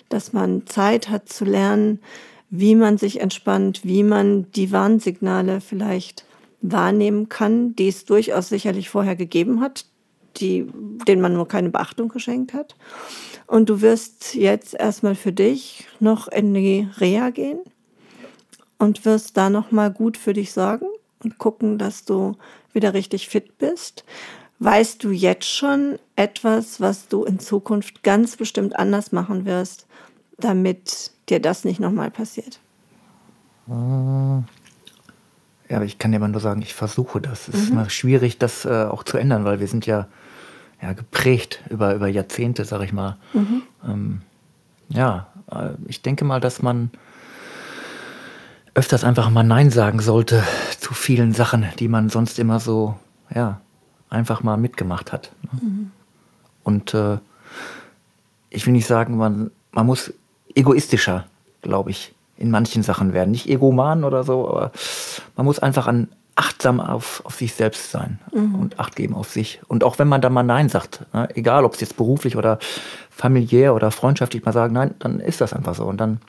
dass 0.09 0.33
man 0.33 0.65
Zeit 0.67 1.09
hat 1.09 1.29
zu 1.29 1.45
lernen, 1.45 1.99
wie 2.49 2.75
man 2.75 2.97
sich 2.97 3.21
entspannt, 3.21 3.81
wie 3.83 4.03
man 4.03 4.51
die 4.51 4.71
Warnsignale 4.71 5.61
vielleicht 5.61 6.25
wahrnehmen 6.61 7.29
kann, 7.29 7.75
die 7.75 7.87
es 7.87 8.05
durchaus 8.05 8.49
sicherlich 8.49 8.89
vorher 8.89 9.15
gegeben 9.15 9.61
hat, 9.61 9.85
die, 10.37 10.67
denen 11.07 11.21
man 11.21 11.33
nur 11.33 11.47
keine 11.47 11.69
Beachtung 11.69 12.09
geschenkt 12.09 12.53
hat. 12.53 12.75
Und 13.47 13.69
du 13.69 13.81
wirst 13.81 14.35
jetzt 14.35 14.73
erstmal 14.73 15.15
für 15.15 15.31
dich 15.31 15.87
noch 15.99 16.27
in 16.27 16.53
die 16.53 16.87
Reha 16.99 17.29
gehen 17.31 17.59
und 18.77 19.05
wirst 19.05 19.37
da 19.37 19.49
nochmal 19.49 19.91
gut 19.91 20.17
für 20.17 20.33
dich 20.33 20.51
sorgen 20.53 20.87
und 21.23 21.37
gucken, 21.37 21.77
dass 21.77 22.05
du 22.05 22.35
wieder 22.73 22.93
richtig 22.93 23.27
fit 23.27 23.57
bist. 23.57 24.05
Weißt 24.63 25.03
du 25.03 25.09
jetzt 25.09 25.47
schon 25.47 25.97
etwas, 26.15 26.79
was 26.79 27.07
du 27.07 27.23
in 27.23 27.39
Zukunft 27.39 28.03
ganz 28.03 28.37
bestimmt 28.37 28.77
anders 28.77 29.11
machen 29.11 29.45
wirst, 29.45 29.87
damit 30.37 31.09
dir 31.29 31.39
das 31.39 31.63
nicht 31.63 31.79
nochmal 31.79 32.11
passiert? 32.11 32.59
Ja, 33.65 34.43
aber 35.71 35.85
ich 35.85 35.97
kann 35.97 36.11
dir 36.11 36.19
mal 36.19 36.27
nur 36.27 36.41
sagen, 36.41 36.61
ich 36.61 36.75
versuche 36.75 37.19
das. 37.19 37.47
Es 37.47 37.55
mhm. 37.55 37.61
ist 37.61 37.69
immer 37.71 37.89
schwierig, 37.89 38.37
das 38.37 38.63
äh, 38.65 38.83
auch 38.83 39.01
zu 39.03 39.17
ändern, 39.17 39.45
weil 39.45 39.59
wir 39.59 39.67
sind 39.67 39.87
ja, 39.87 40.07
ja 40.79 40.93
geprägt 40.93 41.63
über, 41.71 41.95
über 41.95 42.07
Jahrzehnte, 42.07 42.63
sag 42.63 42.83
ich 42.83 42.93
mal. 42.93 43.17
Mhm. 43.33 43.63
Ähm, 43.83 44.21
ja, 44.89 45.25
äh, 45.51 45.69
ich 45.87 46.03
denke 46.03 46.23
mal, 46.23 46.39
dass 46.39 46.61
man 46.61 46.91
öfters 48.75 49.03
einfach 49.03 49.31
mal 49.31 49.41
Nein 49.41 49.71
sagen 49.71 50.01
sollte 50.01 50.43
zu 50.77 50.93
vielen 50.93 51.33
Sachen, 51.33 51.65
die 51.79 51.87
man 51.87 52.09
sonst 52.09 52.37
immer 52.37 52.59
so, 52.59 52.99
ja, 53.33 53.59
einfach 54.11 54.43
mal 54.43 54.57
mitgemacht 54.57 55.11
hat. 55.11 55.31
Mhm. 55.59 55.91
Und 56.63 56.93
äh, 56.93 57.17
ich 58.51 58.65
will 58.67 58.73
nicht 58.73 58.85
sagen, 58.85 59.17
man, 59.17 59.49
man 59.71 59.87
muss 59.87 60.13
egoistischer, 60.53 61.25
glaube 61.63 61.89
ich, 61.89 62.13
in 62.37 62.51
manchen 62.51 62.83
Sachen 62.83 63.13
werden. 63.13 63.31
Nicht 63.31 63.49
egoman 63.49 64.03
oder 64.03 64.23
so, 64.23 64.47
aber 64.47 64.71
man 65.35 65.45
muss 65.45 65.57
einfach 65.57 65.87
an 65.87 66.07
achtsam 66.35 66.79
auf, 66.79 67.21
auf 67.25 67.35
sich 67.35 67.53
selbst 67.53 67.91
sein 67.91 68.19
mhm. 68.33 68.55
und 68.55 68.79
Acht 68.79 68.95
geben 68.95 69.15
auf 69.15 69.29
sich. 69.29 69.61
Und 69.67 69.83
auch 69.83 69.97
wenn 69.99 70.07
man 70.07 70.21
da 70.21 70.29
mal 70.29 70.43
Nein 70.43 70.69
sagt, 70.69 71.05
ne, 71.13 71.27
egal 71.35 71.65
ob 71.65 71.73
es 71.73 71.81
jetzt 71.81 71.97
beruflich 71.97 72.35
oder 72.35 72.59
familiär 73.09 73.73
oder 73.75 73.91
freundschaftlich 73.91 74.45
mal 74.45 74.53
sagen, 74.53 74.73
nein, 74.73 74.93
dann 74.99 75.19
ist 75.19 75.41
das 75.41 75.53
einfach 75.53 75.75
so. 75.75 75.85
Und 75.85 75.97
dann 75.97 76.19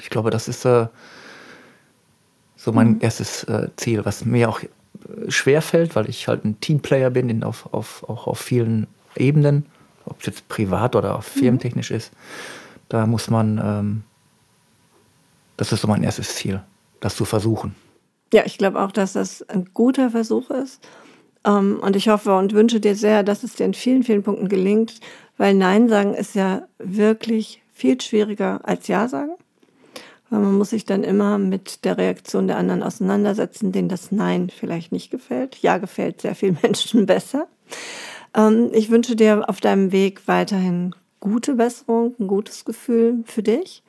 ich 0.00 0.10
glaube, 0.10 0.30
das 0.30 0.48
ist 0.48 0.64
äh, 0.64 0.86
so 2.56 2.72
mein 2.72 2.92
mhm. 2.92 2.98
erstes 3.00 3.44
äh, 3.44 3.68
Ziel, 3.76 4.04
was 4.04 4.24
mir 4.24 4.48
auch 4.48 4.60
äh, 5.08 5.30
schwer 5.30 5.62
fällt, 5.62 5.96
weil 5.96 6.08
ich 6.08 6.28
halt 6.28 6.44
ein 6.44 6.60
Teamplayer 6.60 7.10
bin, 7.10 7.28
in, 7.28 7.44
auf, 7.44 7.72
auf, 7.72 8.08
auch 8.08 8.26
auf 8.26 8.38
vielen 8.38 8.86
Ebenen, 9.16 9.66
ob 10.04 10.20
es 10.20 10.26
jetzt 10.26 10.48
privat 10.48 10.96
oder 10.96 11.16
mhm. 11.18 11.22
firmentechnisch 11.22 11.90
mhm. 11.90 11.96
ist. 11.96 12.12
Da 12.88 13.06
muss 13.06 13.30
man, 13.30 13.58
ähm, 13.62 14.02
das 15.56 15.72
ist 15.72 15.82
so 15.82 15.88
mein 15.88 16.02
erstes 16.02 16.34
Ziel, 16.34 16.62
das 17.00 17.16
zu 17.16 17.24
versuchen. 17.24 17.74
Ja, 18.32 18.44
ich 18.44 18.58
glaube 18.58 18.80
auch, 18.80 18.92
dass 18.92 19.14
das 19.14 19.42
ein 19.48 19.70
guter 19.74 20.10
Versuch 20.10 20.50
ist. 20.50 20.80
Um, 21.42 21.54
ähm, 21.54 21.80
und 21.80 21.96
ich 21.96 22.08
hoffe 22.08 22.36
und 22.36 22.52
wünsche 22.52 22.80
dir 22.80 22.94
sehr, 22.94 23.22
dass 23.22 23.42
es 23.44 23.54
dir 23.54 23.64
in 23.64 23.72
vielen, 23.72 24.02
vielen 24.02 24.22
Punkten 24.22 24.48
gelingt, 24.48 25.00
weil 25.38 25.54
Nein 25.54 25.88
sagen 25.88 26.12
ist 26.12 26.34
ja 26.34 26.68
wirklich 26.78 27.62
viel 27.72 27.98
schwieriger 27.98 28.60
als 28.62 28.88
Ja 28.88 29.08
sagen. 29.08 29.36
Weil 30.30 30.40
man 30.40 30.56
muss 30.56 30.70
sich 30.70 30.84
dann 30.84 31.02
immer 31.02 31.38
mit 31.38 31.84
der 31.84 31.98
Reaktion 31.98 32.46
der 32.46 32.56
anderen 32.56 32.82
auseinandersetzen, 32.82 33.72
denen 33.72 33.88
das 33.88 34.12
Nein 34.12 34.48
vielleicht 34.48 34.92
nicht 34.92 35.10
gefällt. 35.10 35.56
Ja 35.56 35.78
gefällt 35.78 36.20
sehr 36.20 36.34
vielen 36.34 36.58
Menschen 36.62 37.06
besser. 37.06 37.48
Ähm, 38.34 38.70
ich 38.72 38.90
wünsche 38.90 39.16
dir 39.16 39.48
auf 39.48 39.60
deinem 39.60 39.92
Weg 39.92 40.26
weiterhin 40.26 40.94
gute 41.18 41.54
Besserung, 41.54 42.14
ein 42.18 42.28
gutes 42.28 42.64
Gefühl 42.64 43.22
für 43.26 43.42
dich. 43.42 43.82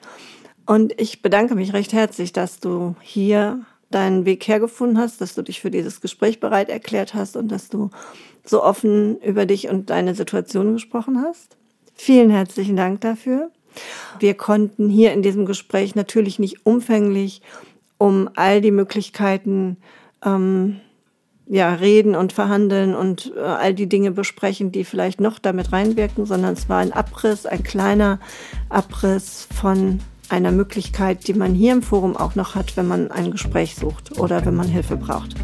Und 0.66 1.00
ich 1.00 1.22
bedanke 1.22 1.56
mich 1.56 1.74
recht 1.74 1.94
herzlich, 1.94 2.34
dass 2.34 2.60
du 2.60 2.96
hier 3.02 3.62
deinen 3.90 4.26
Weg 4.26 4.48
hergefunden 4.48 4.98
hast, 4.98 5.22
dass 5.22 5.36
du 5.36 5.42
dich 5.42 5.60
für 5.62 5.72
dieses 5.72 6.02
Gespräch 6.02 6.40
bereit 6.40 6.70
erklärt 6.70 7.14
hast 7.14 7.36
und 7.36 7.50
dass 7.50 7.70
du 7.70 7.90
so 8.46 8.64
offen 8.64 9.20
über 9.20 9.46
dich 9.46 9.70
und 9.70 9.90
deine 9.90 10.16
Situation 10.16 10.74
gesprochen 10.74 11.22
hast. 11.22 11.58
Vielen 11.94 12.30
herzlichen 12.30 12.76
Dank 12.76 13.02
dafür. 13.02 13.52
Wir 14.20 14.34
konnten 14.34 14.90
hier 14.90 15.14
in 15.14 15.22
diesem 15.22 15.46
Gespräch 15.46 15.96
natürlich 15.96 16.40
nicht 16.40 16.66
umfänglich 16.66 17.42
um 17.98 18.30
all 18.36 18.62
die 18.62 18.72
Möglichkeiten 18.72 19.78
ähm, 20.26 20.82
ja, 21.48 21.74
reden 21.74 22.16
und 22.16 22.34
verhandeln 22.34 22.96
und 22.96 23.34
äh, 23.36 23.42
all 23.42 23.74
die 23.74 23.88
Dinge 23.88 24.12
besprechen, 24.12 24.72
die 24.72 24.86
vielleicht 24.86 25.22
noch 25.22 25.38
damit 25.38 25.72
reinwirken, 25.72 26.26
sondern 26.26 26.54
es 26.54 26.68
war 26.70 26.80
ein 26.80 26.94
Abriss, 26.94 27.46
ein 27.46 27.62
kleiner 27.62 28.20
Abriss 28.70 29.48
von 29.54 30.00
einer 30.30 30.52
Möglichkeit, 30.52 31.28
die 31.28 31.34
man 31.34 31.54
hier 31.54 31.74
im 31.74 31.84
Forum 31.84 32.16
auch 32.16 32.36
noch 32.36 32.56
hat, 32.56 32.78
wenn 32.78 32.88
man 32.88 33.12
ein 33.12 33.32
Gespräch 33.32 33.76
sucht 33.76 34.18
oder 34.18 34.46
wenn 34.46 34.56
man 34.56 34.68
Hilfe 34.68 34.96
braucht. 34.96 35.36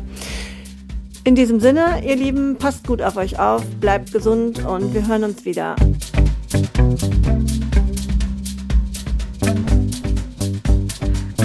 In 1.25 1.35
diesem 1.35 1.59
Sinne, 1.59 2.03
ihr 2.07 2.15
Lieben, 2.15 2.55
passt 2.55 2.87
gut 2.87 3.01
auf 3.01 3.17
euch 3.17 3.37
auf, 3.37 3.65
bleibt 3.81 4.13
gesund 4.13 4.65
und 4.65 4.93
wir 4.93 5.05
hören 5.07 5.25
uns 5.25 5.43
wieder. 5.43 5.75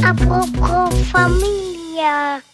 Apropos 0.04 0.90
Familie. 1.12 2.51